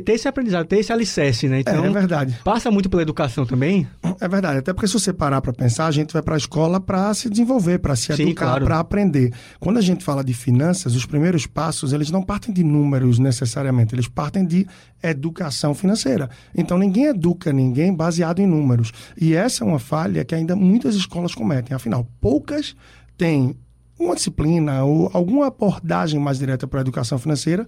ter 0.00 0.12
esse 0.12 0.26
aprendizado, 0.26 0.66
ter 0.66 0.78
esse 0.78 0.90
alicerce, 0.90 1.46
né? 1.46 1.60
Então, 1.60 1.84
é, 1.84 1.88
é, 1.88 1.90
verdade. 1.90 2.38
Passa 2.42 2.70
muito 2.70 2.88
pela 2.88 3.02
educação 3.02 3.44
também? 3.44 3.86
É 4.18 4.26
verdade. 4.26 4.58
Até 4.58 4.72
porque 4.72 4.86
se 4.86 4.94
você 4.94 5.12
parar 5.12 5.42
para 5.42 5.52
pensar, 5.52 5.86
a 5.86 5.90
gente 5.90 6.10
vai 6.10 6.22
para 6.22 6.34
a 6.34 6.38
escola 6.38 6.80
para 6.80 7.12
se 7.12 7.28
desenvolver, 7.28 7.78
para 7.78 7.94
se 7.94 8.14
Sim, 8.14 8.22
educar, 8.22 8.46
claro. 8.46 8.64
para 8.64 8.78
aprender. 8.78 9.30
Quando 9.60 9.76
a 9.76 9.82
gente 9.82 10.02
fala 10.02 10.24
de 10.24 10.32
finanças, 10.32 10.94
os 10.94 11.04
primeiros 11.04 11.46
passos, 11.46 11.92
eles 11.92 12.10
não 12.10 12.22
partem 12.22 12.52
de 12.52 12.64
números 12.64 13.18
necessariamente, 13.18 13.94
eles 13.94 14.08
partem 14.08 14.46
de 14.46 14.66
educação 15.02 15.74
financeira. 15.74 16.30
Então, 16.56 16.78
ninguém 16.78 17.04
educa 17.04 17.52
ninguém 17.52 17.94
baseado 17.94 18.38
em 18.38 18.46
números. 18.46 18.90
E 19.20 19.34
essa 19.34 19.64
é 19.64 19.66
uma 19.66 19.78
falha 19.78 20.24
que 20.24 20.34
ainda 20.34 20.56
muitas 20.56 20.94
escolas 20.94 21.34
cometem. 21.34 21.76
Afinal, 21.76 22.08
poucas 22.22 22.74
têm 23.16 23.56
uma 23.98 24.14
disciplina 24.14 24.84
ou 24.84 25.10
alguma 25.12 25.46
abordagem 25.46 26.18
mais 26.18 26.38
direta 26.38 26.66
para 26.66 26.80
a 26.80 26.82
educação 26.82 27.18
financeira 27.18 27.66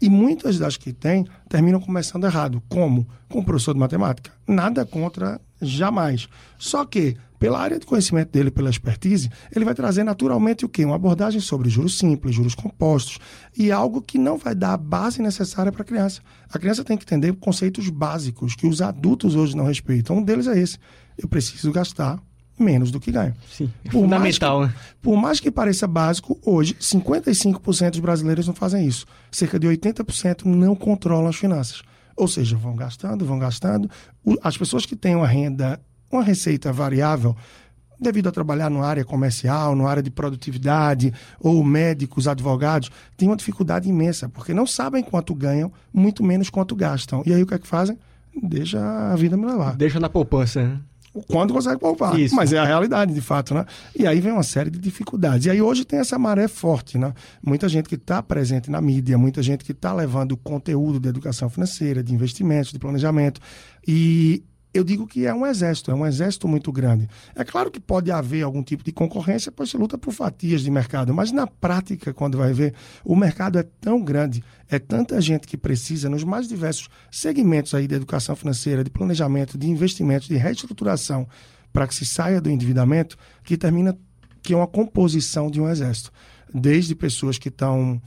e 0.00 0.10
muitas 0.10 0.58
das 0.58 0.76
que 0.76 0.92
tem 0.92 1.26
terminam 1.48 1.80
começando 1.80 2.24
errado. 2.24 2.62
Como? 2.68 3.06
Com 3.28 3.40
o 3.40 3.44
professor 3.44 3.72
de 3.72 3.80
matemática. 3.80 4.30
Nada 4.46 4.84
contra, 4.84 5.40
jamais. 5.60 6.28
Só 6.58 6.84
que, 6.84 7.16
pela 7.38 7.58
área 7.58 7.78
de 7.78 7.86
conhecimento 7.86 8.30
dele, 8.30 8.50
pela 8.50 8.70
expertise, 8.70 9.30
ele 9.54 9.64
vai 9.64 9.74
trazer 9.74 10.04
naturalmente 10.04 10.64
o 10.64 10.68
quê? 10.68 10.84
Uma 10.84 10.96
abordagem 10.96 11.40
sobre 11.40 11.68
juros 11.68 11.98
simples, 11.98 12.34
juros 12.34 12.54
compostos 12.54 13.18
e 13.56 13.72
algo 13.72 14.02
que 14.02 14.18
não 14.18 14.36
vai 14.36 14.54
dar 14.54 14.74
a 14.74 14.78
base 14.78 15.22
necessária 15.22 15.72
para 15.72 15.82
a 15.82 15.86
criança. 15.86 16.20
A 16.50 16.58
criança 16.58 16.84
tem 16.84 16.96
que 16.96 17.04
entender 17.04 17.32
conceitos 17.34 17.88
básicos 17.88 18.54
que 18.54 18.66
os 18.66 18.82
adultos 18.82 19.34
hoje 19.34 19.56
não 19.56 19.64
respeitam. 19.64 20.18
Um 20.18 20.22
deles 20.22 20.46
é 20.46 20.58
esse. 20.58 20.78
Eu 21.16 21.28
preciso 21.28 21.72
gastar 21.72 22.22
menos 22.58 22.90
do 22.90 22.98
que 22.98 23.12
ganham. 23.12 23.34
Sim, 23.50 23.70
é 23.84 23.90
Por 23.90 24.06
mais 24.06 24.36
fundamental, 24.36 24.62
né? 24.62 24.74
Por 25.02 25.16
mais 25.16 25.40
que 25.40 25.50
pareça 25.50 25.86
básico, 25.86 26.38
hoje 26.44 26.74
55% 26.74 27.90
dos 27.90 28.00
brasileiros 28.00 28.46
não 28.46 28.54
fazem 28.54 28.86
isso. 28.86 29.06
Cerca 29.30 29.58
de 29.58 29.66
80% 29.66 30.44
não 30.44 30.74
controlam 30.74 31.28
as 31.28 31.36
finanças. 31.36 31.82
Ou 32.16 32.26
seja, 32.26 32.56
vão 32.56 32.74
gastando, 32.74 33.26
vão 33.26 33.38
gastando. 33.38 33.90
As 34.42 34.56
pessoas 34.56 34.86
que 34.86 34.96
têm 34.96 35.14
uma 35.14 35.26
renda, 35.26 35.78
uma 36.10 36.22
receita 36.22 36.72
variável, 36.72 37.36
devido 38.00 38.28
a 38.28 38.32
trabalhar 38.32 38.70
numa 38.70 38.86
área 38.86 39.04
comercial, 39.04 39.74
numa 39.74 39.90
área 39.90 40.02
de 40.02 40.10
produtividade, 40.10 41.12
ou 41.40 41.62
médicos, 41.62 42.26
advogados, 42.26 42.90
têm 43.16 43.28
uma 43.28 43.36
dificuldade 43.36 43.88
imensa, 43.88 44.28
porque 44.28 44.54
não 44.54 44.66
sabem 44.66 45.02
quanto 45.02 45.34
ganham, 45.34 45.72
muito 45.92 46.22
menos 46.22 46.50
quanto 46.50 46.74
gastam. 46.74 47.22
E 47.26 47.32
aí 47.32 47.42
o 47.42 47.46
que 47.46 47.54
é 47.54 47.58
que 47.58 47.66
fazem? 47.66 47.98
Deixa 48.42 48.78
a 49.12 49.16
vida 49.16 49.34
me 49.34 49.46
levar 49.46 49.76
Deixa 49.76 49.98
na 49.98 50.10
poupança, 50.10 50.62
né? 50.62 50.78
Quando 51.22 51.52
consegue 51.52 51.78
poupar. 51.78 52.18
Isso. 52.18 52.34
Mas 52.34 52.52
é 52.52 52.58
a 52.58 52.64
realidade, 52.64 53.12
de 53.12 53.20
fato, 53.20 53.54
né? 53.54 53.64
E 53.94 54.06
aí 54.06 54.20
vem 54.20 54.32
uma 54.32 54.42
série 54.42 54.70
de 54.70 54.78
dificuldades. 54.78 55.46
E 55.46 55.50
aí 55.50 55.60
hoje 55.60 55.84
tem 55.84 55.98
essa 55.98 56.18
maré 56.18 56.48
forte, 56.48 56.98
né? 56.98 57.12
Muita 57.42 57.68
gente 57.68 57.88
que 57.88 57.94
está 57.94 58.22
presente 58.22 58.70
na 58.70 58.80
mídia, 58.80 59.16
muita 59.16 59.42
gente 59.42 59.64
que 59.64 59.72
está 59.72 59.92
levando 59.92 60.36
conteúdo 60.36 61.00
de 61.00 61.08
educação 61.08 61.48
financeira, 61.48 62.02
de 62.02 62.14
investimentos, 62.14 62.72
de 62.72 62.78
planejamento. 62.78 63.40
E 63.86 64.42
eu 64.76 64.84
digo 64.84 65.06
que 65.06 65.26
é 65.26 65.34
um 65.34 65.46
exército, 65.46 65.90
é 65.90 65.94
um 65.94 66.06
exército 66.06 66.46
muito 66.46 66.70
grande. 66.70 67.08
É 67.34 67.44
claro 67.44 67.70
que 67.70 67.80
pode 67.80 68.10
haver 68.10 68.42
algum 68.42 68.62
tipo 68.62 68.84
de 68.84 68.92
concorrência, 68.92 69.50
pois 69.50 69.70
se 69.70 69.76
luta 69.76 69.96
por 69.98 70.12
fatias 70.12 70.62
de 70.62 70.70
mercado, 70.70 71.12
mas 71.14 71.32
na 71.32 71.46
prática, 71.46 72.12
quando 72.12 72.38
vai 72.38 72.52
ver, 72.52 72.74
o 73.04 73.16
mercado 73.16 73.58
é 73.58 73.62
tão 73.62 74.02
grande, 74.02 74.42
é 74.68 74.78
tanta 74.78 75.20
gente 75.20 75.46
que 75.46 75.56
precisa 75.56 76.08
nos 76.08 76.24
mais 76.24 76.46
diversos 76.48 76.88
segmentos 77.10 77.74
aí 77.74 77.86
de 77.86 77.94
educação 77.94 78.36
financeira, 78.36 78.84
de 78.84 78.90
planejamento, 78.90 79.58
de 79.58 79.68
investimentos, 79.68 80.28
de 80.28 80.36
reestruturação, 80.36 81.26
para 81.72 81.86
que 81.86 81.94
se 81.94 82.06
saia 82.06 82.40
do 82.40 82.50
endividamento, 82.50 83.16
que 83.44 83.56
termina 83.56 83.96
que 84.42 84.52
é 84.52 84.56
uma 84.56 84.66
composição 84.66 85.50
de 85.50 85.60
um 85.60 85.68
exército. 85.68 86.12
Desde 86.54 86.94
pessoas 86.94 87.36
que 87.36 87.48
estão 87.48 88.00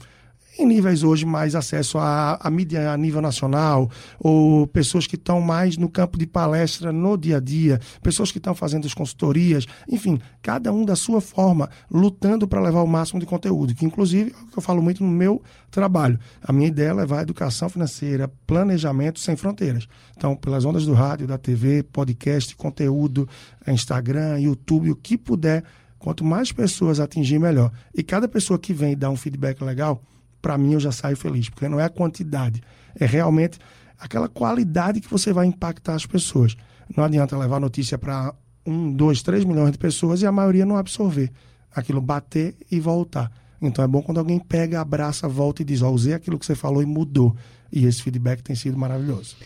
em 0.60 0.66
níveis 0.66 1.02
hoje 1.02 1.24
mais 1.24 1.54
acesso 1.54 1.98
à, 1.98 2.38
à 2.40 2.50
mídia 2.50 2.92
a 2.92 2.96
nível 2.96 3.22
nacional, 3.22 3.90
ou 4.18 4.66
pessoas 4.66 5.06
que 5.06 5.16
estão 5.16 5.40
mais 5.40 5.76
no 5.76 5.88
campo 5.88 6.18
de 6.18 6.26
palestra 6.26 6.92
no 6.92 7.16
dia 7.16 7.38
a 7.38 7.40
dia, 7.40 7.80
pessoas 8.02 8.30
que 8.30 8.38
estão 8.38 8.54
fazendo 8.54 8.86
as 8.86 8.94
consultorias, 8.94 9.66
enfim, 9.88 10.20
cada 10.42 10.72
um 10.72 10.84
da 10.84 10.94
sua 10.94 11.20
forma, 11.20 11.70
lutando 11.90 12.46
para 12.46 12.60
levar 12.60 12.82
o 12.82 12.86
máximo 12.86 13.18
de 13.18 13.26
conteúdo, 13.26 13.74
que 13.74 13.84
inclusive 13.84 14.32
é 14.38 14.42
o 14.42 14.46
que 14.48 14.58
eu 14.58 14.62
falo 14.62 14.82
muito 14.82 15.02
no 15.02 15.10
meu 15.10 15.42
trabalho. 15.70 16.18
A 16.42 16.52
minha 16.52 16.68
ideia 16.68 16.88
é 16.88 16.94
levar 16.94 17.22
educação 17.22 17.68
financeira, 17.68 18.30
planejamento 18.46 19.18
sem 19.20 19.36
fronteiras. 19.36 19.86
Então, 20.16 20.36
pelas 20.36 20.64
ondas 20.64 20.84
do 20.84 20.92
rádio, 20.92 21.26
da 21.26 21.38
TV, 21.38 21.82
podcast, 21.82 22.54
conteúdo, 22.56 23.28
Instagram, 23.66 24.40
YouTube, 24.40 24.90
o 24.90 24.96
que 24.96 25.16
puder, 25.16 25.64
quanto 25.98 26.24
mais 26.24 26.52
pessoas 26.52 27.00
atingir, 27.00 27.38
melhor. 27.38 27.72
E 27.94 28.02
cada 28.02 28.28
pessoa 28.28 28.58
que 28.58 28.72
vem 28.72 28.96
dá 28.96 29.08
um 29.08 29.16
feedback 29.16 29.62
legal, 29.62 30.02
para 30.40 30.56
mim 30.58 30.74
eu 30.74 30.80
já 30.80 30.92
saio 30.92 31.16
feliz, 31.16 31.48
porque 31.48 31.68
não 31.68 31.80
é 31.80 31.84
a 31.84 31.90
quantidade, 31.90 32.62
é 32.94 33.06
realmente 33.06 33.58
aquela 33.98 34.28
qualidade 34.28 35.00
que 35.00 35.10
você 35.10 35.32
vai 35.32 35.46
impactar 35.46 35.94
as 35.94 36.06
pessoas. 36.06 36.56
Não 36.96 37.04
adianta 37.04 37.36
levar 37.36 37.60
notícia 37.60 37.98
para 37.98 38.34
um, 38.66 38.92
dois, 38.92 39.22
três 39.22 39.44
milhões 39.44 39.72
de 39.72 39.78
pessoas 39.78 40.22
e 40.22 40.26
a 40.26 40.32
maioria 40.32 40.64
não 40.64 40.76
absorver. 40.76 41.30
Aquilo 41.72 42.00
bater 42.00 42.56
e 42.70 42.80
voltar. 42.80 43.30
Então 43.60 43.84
é 43.84 43.88
bom 43.88 44.02
quando 44.02 44.18
alguém 44.18 44.38
pega, 44.38 44.80
abraça, 44.80 45.28
volta 45.28 45.62
e 45.62 45.64
diz: 45.64 45.82
Ó, 45.82 45.90
usei 45.90 46.14
aquilo 46.14 46.38
que 46.38 46.46
você 46.46 46.54
falou 46.54 46.82
e 46.82 46.86
mudou. 46.86 47.36
E 47.70 47.86
esse 47.86 48.02
feedback 48.02 48.42
tem 48.42 48.56
sido 48.56 48.76
maravilhoso. 48.76 49.36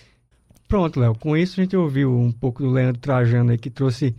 Pronto, 0.68 0.98
Léo. 0.98 1.14
Com 1.16 1.36
isso 1.36 1.60
a 1.60 1.64
gente 1.64 1.76
ouviu 1.76 2.16
um 2.16 2.32
pouco 2.32 2.62
do 2.62 2.70
Leandro 2.70 3.00
Trajano 3.00 3.50
aí, 3.50 3.58
que 3.58 3.68
trouxe 3.68 4.14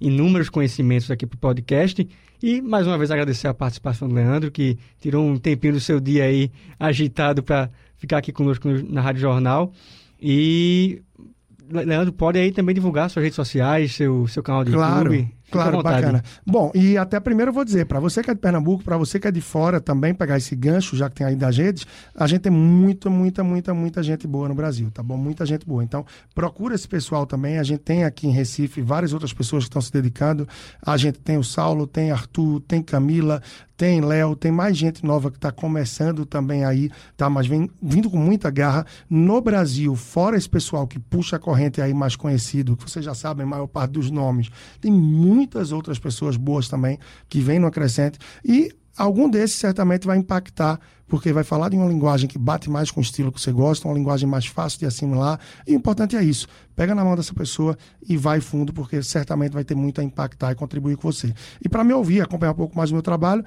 inúmeros 0.00 0.48
conhecimentos 0.48 1.10
aqui 1.10 1.26
para 1.26 1.36
o 1.36 1.40
podcast. 1.40 2.08
E 2.42 2.60
mais 2.60 2.86
uma 2.86 2.98
vez 2.98 3.10
agradecer 3.10 3.46
a 3.46 3.54
participação 3.54 4.08
do 4.08 4.14
Leandro, 4.14 4.50
que 4.50 4.76
tirou 5.00 5.24
um 5.24 5.36
tempinho 5.38 5.74
do 5.74 5.80
seu 5.80 6.00
dia 6.00 6.24
aí 6.24 6.50
agitado 6.78 7.42
para 7.42 7.70
ficar 7.96 8.18
aqui 8.18 8.32
conosco 8.32 8.68
no- 8.68 8.82
na 8.92 9.00
Rádio 9.00 9.20
Jornal. 9.20 9.72
E 10.20 11.00
Le- 11.70 11.84
Leandro, 11.84 12.12
pode 12.12 12.38
aí 12.38 12.50
também 12.52 12.74
divulgar 12.74 13.08
suas 13.08 13.22
redes 13.22 13.36
sociais, 13.36 13.94
seu, 13.94 14.26
seu 14.26 14.42
canal 14.42 14.64
de 14.64 14.72
Claro, 14.72 15.14
YouTube. 15.14 15.32
Claro, 15.52 15.82
bacana. 15.82 16.22
Bom, 16.46 16.70
e 16.74 16.96
até 16.96 17.20
primeiro 17.20 17.50
eu 17.50 17.54
vou 17.54 17.64
dizer, 17.64 17.86
para 17.86 18.00
você 18.00 18.22
que 18.22 18.30
é 18.30 18.34
de 18.34 18.40
Pernambuco, 18.40 18.82
para 18.82 18.96
você 18.96 19.20
que 19.20 19.28
é 19.28 19.30
de 19.30 19.40
fora 19.40 19.80
também, 19.80 20.14
pegar 20.14 20.36
esse 20.36 20.56
gancho, 20.56 20.96
já 20.96 21.08
que 21.08 21.16
tem 21.16 21.26
aí 21.26 21.36
das 21.36 21.56
redes, 21.56 21.86
a 22.14 22.26
gente 22.26 22.42
tem 22.42 22.52
muita, 22.52 23.10
muita, 23.10 23.44
muita, 23.44 23.74
muita 23.74 24.02
gente 24.02 24.26
boa 24.26 24.48
no 24.48 24.54
Brasil, 24.54 24.90
tá 24.90 25.02
bom? 25.02 25.16
Muita 25.16 25.44
gente 25.46 25.66
boa. 25.66 25.84
Então, 25.84 26.04
procura 26.34 26.74
esse 26.74 26.88
pessoal 26.88 27.26
também. 27.26 27.58
A 27.58 27.62
gente 27.62 27.80
tem 27.80 28.04
aqui 28.04 28.26
em 28.26 28.30
Recife 28.30 28.80
várias 28.80 29.12
outras 29.12 29.32
pessoas 29.32 29.64
que 29.64 29.68
estão 29.68 29.82
se 29.82 29.92
dedicando. 29.92 30.48
A 30.84 30.96
gente 30.96 31.18
tem 31.18 31.36
o 31.36 31.44
Saulo, 31.44 31.86
tem 31.86 32.10
Arthur, 32.10 32.60
tem 32.60 32.82
Camila, 32.82 33.42
tem 33.82 34.00
Léo, 34.00 34.36
tem 34.36 34.52
mais 34.52 34.76
gente 34.76 35.04
nova 35.04 35.28
que 35.28 35.38
está 35.38 35.50
começando 35.50 36.24
também 36.24 36.64
aí, 36.64 36.88
tá? 37.16 37.28
Mas 37.28 37.48
vem 37.48 37.68
vindo 37.82 38.08
com 38.08 38.16
muita 38.16 38.48
garra. 38.48 38.86
No 39.10 39.40
Brasil, 39.40 39.96
fora 39.96 40.36
esse 40.36 40.48
pessoal 40.48 40.86
que 40.86 41.00
puxa 41.00 41.34
a 41.34 41.38
corrente 41.38 41.80
aí 41.80 41.92
mais 41.92 42.14
conhecido, 42.14 42.76
que 42.76 42.88
vocês 42.88 43.04
já 43.04 43.12
sabem 43.12 43.44
a 43.44 43.48
maior 43.48 43.66
parte 43.66 43.90
dos 43.90 44.08
nomes, 44.08 44.50
tem 44.80 44.92
muitas 45.42 45.72
outras 45.72 45.98
pessoas 45.98 46.36
boas 46.36 46.68
também 46.68 46.98
que 47.28 47.40
vêm 47.40 47.58
no 47.58 47.66
Acrescente 47.66 48.18
e 48.44 48.72
algum 48.96 49.28
desses 49.28 49.56
certamente 49.56 50.06
vai 50.06 50.16
impactar, 50.16 50.78
porque 51.08 51.32
vai 51.32 51.42
falar 51.42 51.68
de 51.68 51.76
uma 51.76 51.86
linguagem 51.86 52.28
que 52.28 52.38
bate 52.38 52.70
mais 52.70 52.90
com 52.90 53.00
o 53.00 53.02
estilo 53.02 53.32
que 53.32 53.40
você 53.40 53.50
gosta, 53.50 53.88
uma 53.88 53.94
linguagem 53.94 54.28
mais 54.28 54.46
fácil 54.46 54.78
de 54.78 54.86
assimilar. 54.86 55.40
E 55.66 55.72
o 55.72 55.76
importante 55.76 56.16
é 56.16 56.22
isso. 56.22 56.46
Pega 56.76 56.94
na 56.94 57.04
mão 57.04 57.16
dessa 57.16 57.34
pessoa 57.34 57.76
e 58.08 58.16
vai 58.16 58.40
fundo, 58.40 58.72
porque 58.72 59.02
certamente 59.02 59.52
vai 59.52 59.64
ter 59.64 59.74
muito 59.74 60.00
a 60.00 60.04
impactar 60.04 60.52
e 60.52 60.54
contribuir 60.54 60.96
com 60.96 61.10
você. 61.10 61.34
E 61.64 61.68
para 61.68 61.82
me 61.82 61.92
ouvir, 61.92 62.20
acompanhar 62.20 62.52
um 62.52 62.56
pouco 62.56 62.76
mais 62.76 62.90
o 62.90 62.94
meu 62.94 63.02
trabalho, 63.02 63.44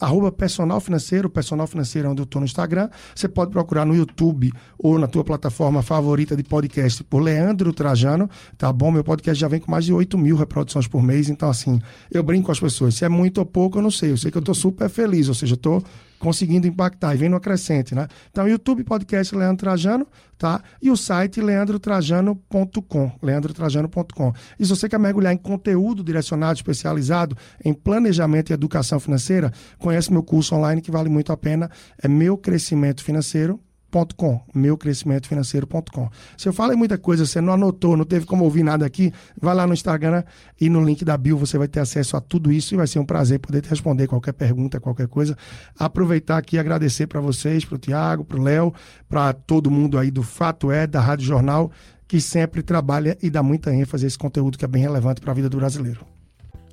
arroba 0.00 0.30
personal 0.30 0.80
financeiro, 0.80 1.28
personal 1.28 1.66
financeiro 1.66 2.08
é 2.08 2.10
onde 2.10 2.20
eu 2.20 2.24
estou 2.24 2.40
no 2.40 2.44
Instagram. 2.46 2.88
Você 3.14 3.28
pode 3.28 3.50
procurar 3.50 3.84
no 3.84 3.94
YouTube 3.94 4.52
ou 4.78 4.98
na 4.98 5.06
tua 5.06 5.24
plataforma 5.24 5.82
favorita 5.82 6.36
de 6.36 6.42
podcast 6.42 7.02
por 7.04 7.20
Leandro 7.20 7.72
Trajano, 7.72 8.28
tá 8.58 8.72
bom? 8.72 8.90
Meu 8.90 9.04
podcast 9.04 9.40
já 9.40 9.48
vem 9.48 9.60
com 9.60 9.70
mais 9.70 9.84
de 9.84 9.92
8 9.92 10.16
mil 10.18 10.36
reproduções 10.36 10.86
por 10.86 11.02
mês, 11.02 11.28
então 11.28 11.48
assim, 11.48 11.80
eu 12.10 12.22
brinco 12.22 12.46
com 12.46 12.52
as 12.52 12.60
pessoas, 12.60 12.94
se 12.94 13.04
é 13.04 13.08
muito 13.08 13.38
ou 13.38 13.46
pouco, 13.46 13.78
eu 13.78 13.82
não 13.82 13.90
sei, 13.90 14.12
eu 14.12 14.16
sei 14.16 14.30
que 14.30 14.36
eu 14.36 14.40
estou 14.40 14.54
super 14.54 14.88
feliz, 14.88 15.28
ou 15.28 15.34
seja, 15.34 15.54
eu 15.54 15.56
estou 15.56 15.82
conseguindo 16.18 16.66
impactar 16.66 17.14
e 17.14 17.18
vem 17.18 17.28
no 17.28 17.36
acrescente, 17.36 17.94
né? 17.94 18.06
Então, 18.30 18.48
YouTube 18.48 18.84
Podcast 18.84 19.34
Leandro 19.34 19.58
Trajano, 19.58 20.06
tá? 20.38 20.62
E 20.80 20.90
o 20.90 20.96
site 20.96 21.40
leandrotrajano.com, 21.40 23.12
leandrotrajano.com. 23.22 24.32
E 24.58 24.64
se 24.64 24.70
você 24.70 24.88
quer 24.88 24.98
mergulhar 24.98 25.32
em 25.32 25.36
conteúdo 25.36 26.02
direcionado, 26.02 26.58
especializado 26.58 27.36
em 27.64 27.72
planejamento 27.72 28.50
e 28.50 28.54
educação 28.54 29.00
financeira, 29.00 29.52
conhece 29.78 30.12
meu 30.12 30.22
curso 30.22 30.54
online 30.54 30.80
que 30.80 30.90
vale 30.90 31.08
muito 31.08 31.32
a 31.32 31.36
pena, 31.36 31.70
é 32.02 32.08
Meu 32.08 32.36
Crescimento 32.36 33.02
Financeiro, 33.02 33.60
.com, 34.04 34.40
meucrescimentofinanceiro.com. 34.54 36.10
Se 36.36 36.48
eu 36.48 36.52
falei 36.52 36.76
muita 36.76 36.98
coisa, 36.98 37.24
você 37.24 37.40
não 37.40 37.52
anotou, 37.52 37.96
não 37.96 38.04
teve 38.04 38.26
como 38.26 38.44
ouvir 38.44 38.62
nada 38.62 38.84
aqui, 38.84 39.12
vai 39.40 39.54
lá 39.54 39.66
no 39.66 39.72
Instagram 39.72 40.22
e 40.60 40.68
no 40.68 40.84
link 40.84 41.04
da 41.04 41.16
bio 41.16 41.38
você 41.38 41.56
vai 41.56 41.68
ter 41.68 41.80
acesso 41.80 42.16
a 42.16 42.20
tudo 42.20 42.52
isso 42.52 42.74
e 42.74 42.76
vai 42.76 42.86
ser 42.86 42.98
um 42.98 43.04
prazer 43.04 43.38
poder 43.38 43.62
te 43.62 43.70
responder 43.70 44.06
qualquer 44.06 44.32
pergunta, 44.32 44.80
qualquer 44.80 45.08
coisa. 45.08 45.36
Aproveitar 45.78 46.36
aqui 46.36 46.56
e 46.56 46.58
agradecer 46.58 47.06
para 47.06 47.20
vocês, 47.20 47.64
para 47.64 47.76
o 47.76 47.78
Tiago, 47.78 48.24
para 48.24 48.38
o 48.38 48.42
Léo, 48.42 48.74
para 49.08 49.32
todo 49.32 49.70
mundo 49.70 49.98
aí 49.98 50.10
do 50.10 50.22
Fato 50.22 50.70
É, 50.70 50.86
da 50.86 51.00
Rádio 51.00 51.26
Jornal, 51.26 51.70
que 52.06 52.20
sempre 52.20 52.62
trabalha 52.62 53.16
e 53.22 53.30
dá 53.30 53.42
muita 53.42 53.74
ênfase 53.74 54.04
a 54.04 54.08
esse 54.08 54.18
conteúdo 54.18 54.58
que 54.58 54.64
é 54.64 54.68
bem 54.68 54.82
relevante 54.82 55.20
para 55.20 55.32
a 55.32 55.34
vida 55.34 55.48
do 55.48 55.56
brasileiro. 55.56 56.06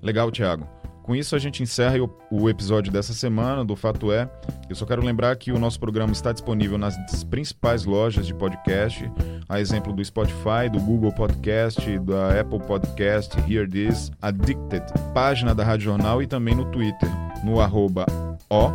Legal, 0.01 0.31
Thiago. 0.31 0.82
Com 1.03 1.13
isso, 1.13 1.35
a 1.35 1.39
gente 1.39 1.61
encerra 1.61 2.01
o, 2.01 2.09
o 2.31 2.49
episódio 2.49 2.91
dessa 2.91 3.13
semana 3.13 3.63
do 3.63 3.75
Fato 3.75 4.11
É. 4.11 4.29
Eu 4.69 4.75
só 4.75 4.85
quero 4.85 5.03
lembrar 5.03 5.35
que 5.35 5.51
o 5.51 5.59
nosso 5.59 5.77
programa 5.77 6.13
está 6.13 6.31
disponível 6.31 6.77
nas 6.77 6.95
principais 7.25 7.83
lojas 7.83 8.25
de 8.25 8.33
podcast, 8.33 9.11
a 9.49 9.59
exemplo 9.59 9.91
do 9.91 10.03
Spotify, 10.03 10.69
do 10.71 10.79
Google 10.79 11.11
Podcast, 11.11 11.99
da 11.99 12.39
Apple 12.39 12.59
Podcast, 12.59 13.37
Hear 13.51 13.69
This, 13.69 14.11
Addicted, 14.21 14.85
página 15.13 15.53
da 15.53 15.65
Rádio 15.65 15.85
Jornal 15.85 16.23
e 16.23 16.27
também 16.27 16.55
no 16.55 16.65
Twitter, 16.71 17.09
no 17.43 17.59
arroba 17.59 18.05
o, 18.49 18.69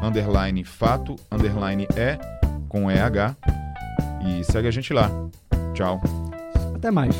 underline 0.00 0.62
fato, 0.62 1.16
underline 1.30 1.88
e, 1.96 2.68
com 2.68 2.88
EH. 2.88 3.36
E 4.24 4.44
segue 4.44 4.68
a 4.68 4.70
gente 4.70 4.92
lá. 4.92 5.10
Tchau. 5.74 6.00
Até 6.76 6.90
mais. 6.92 7.16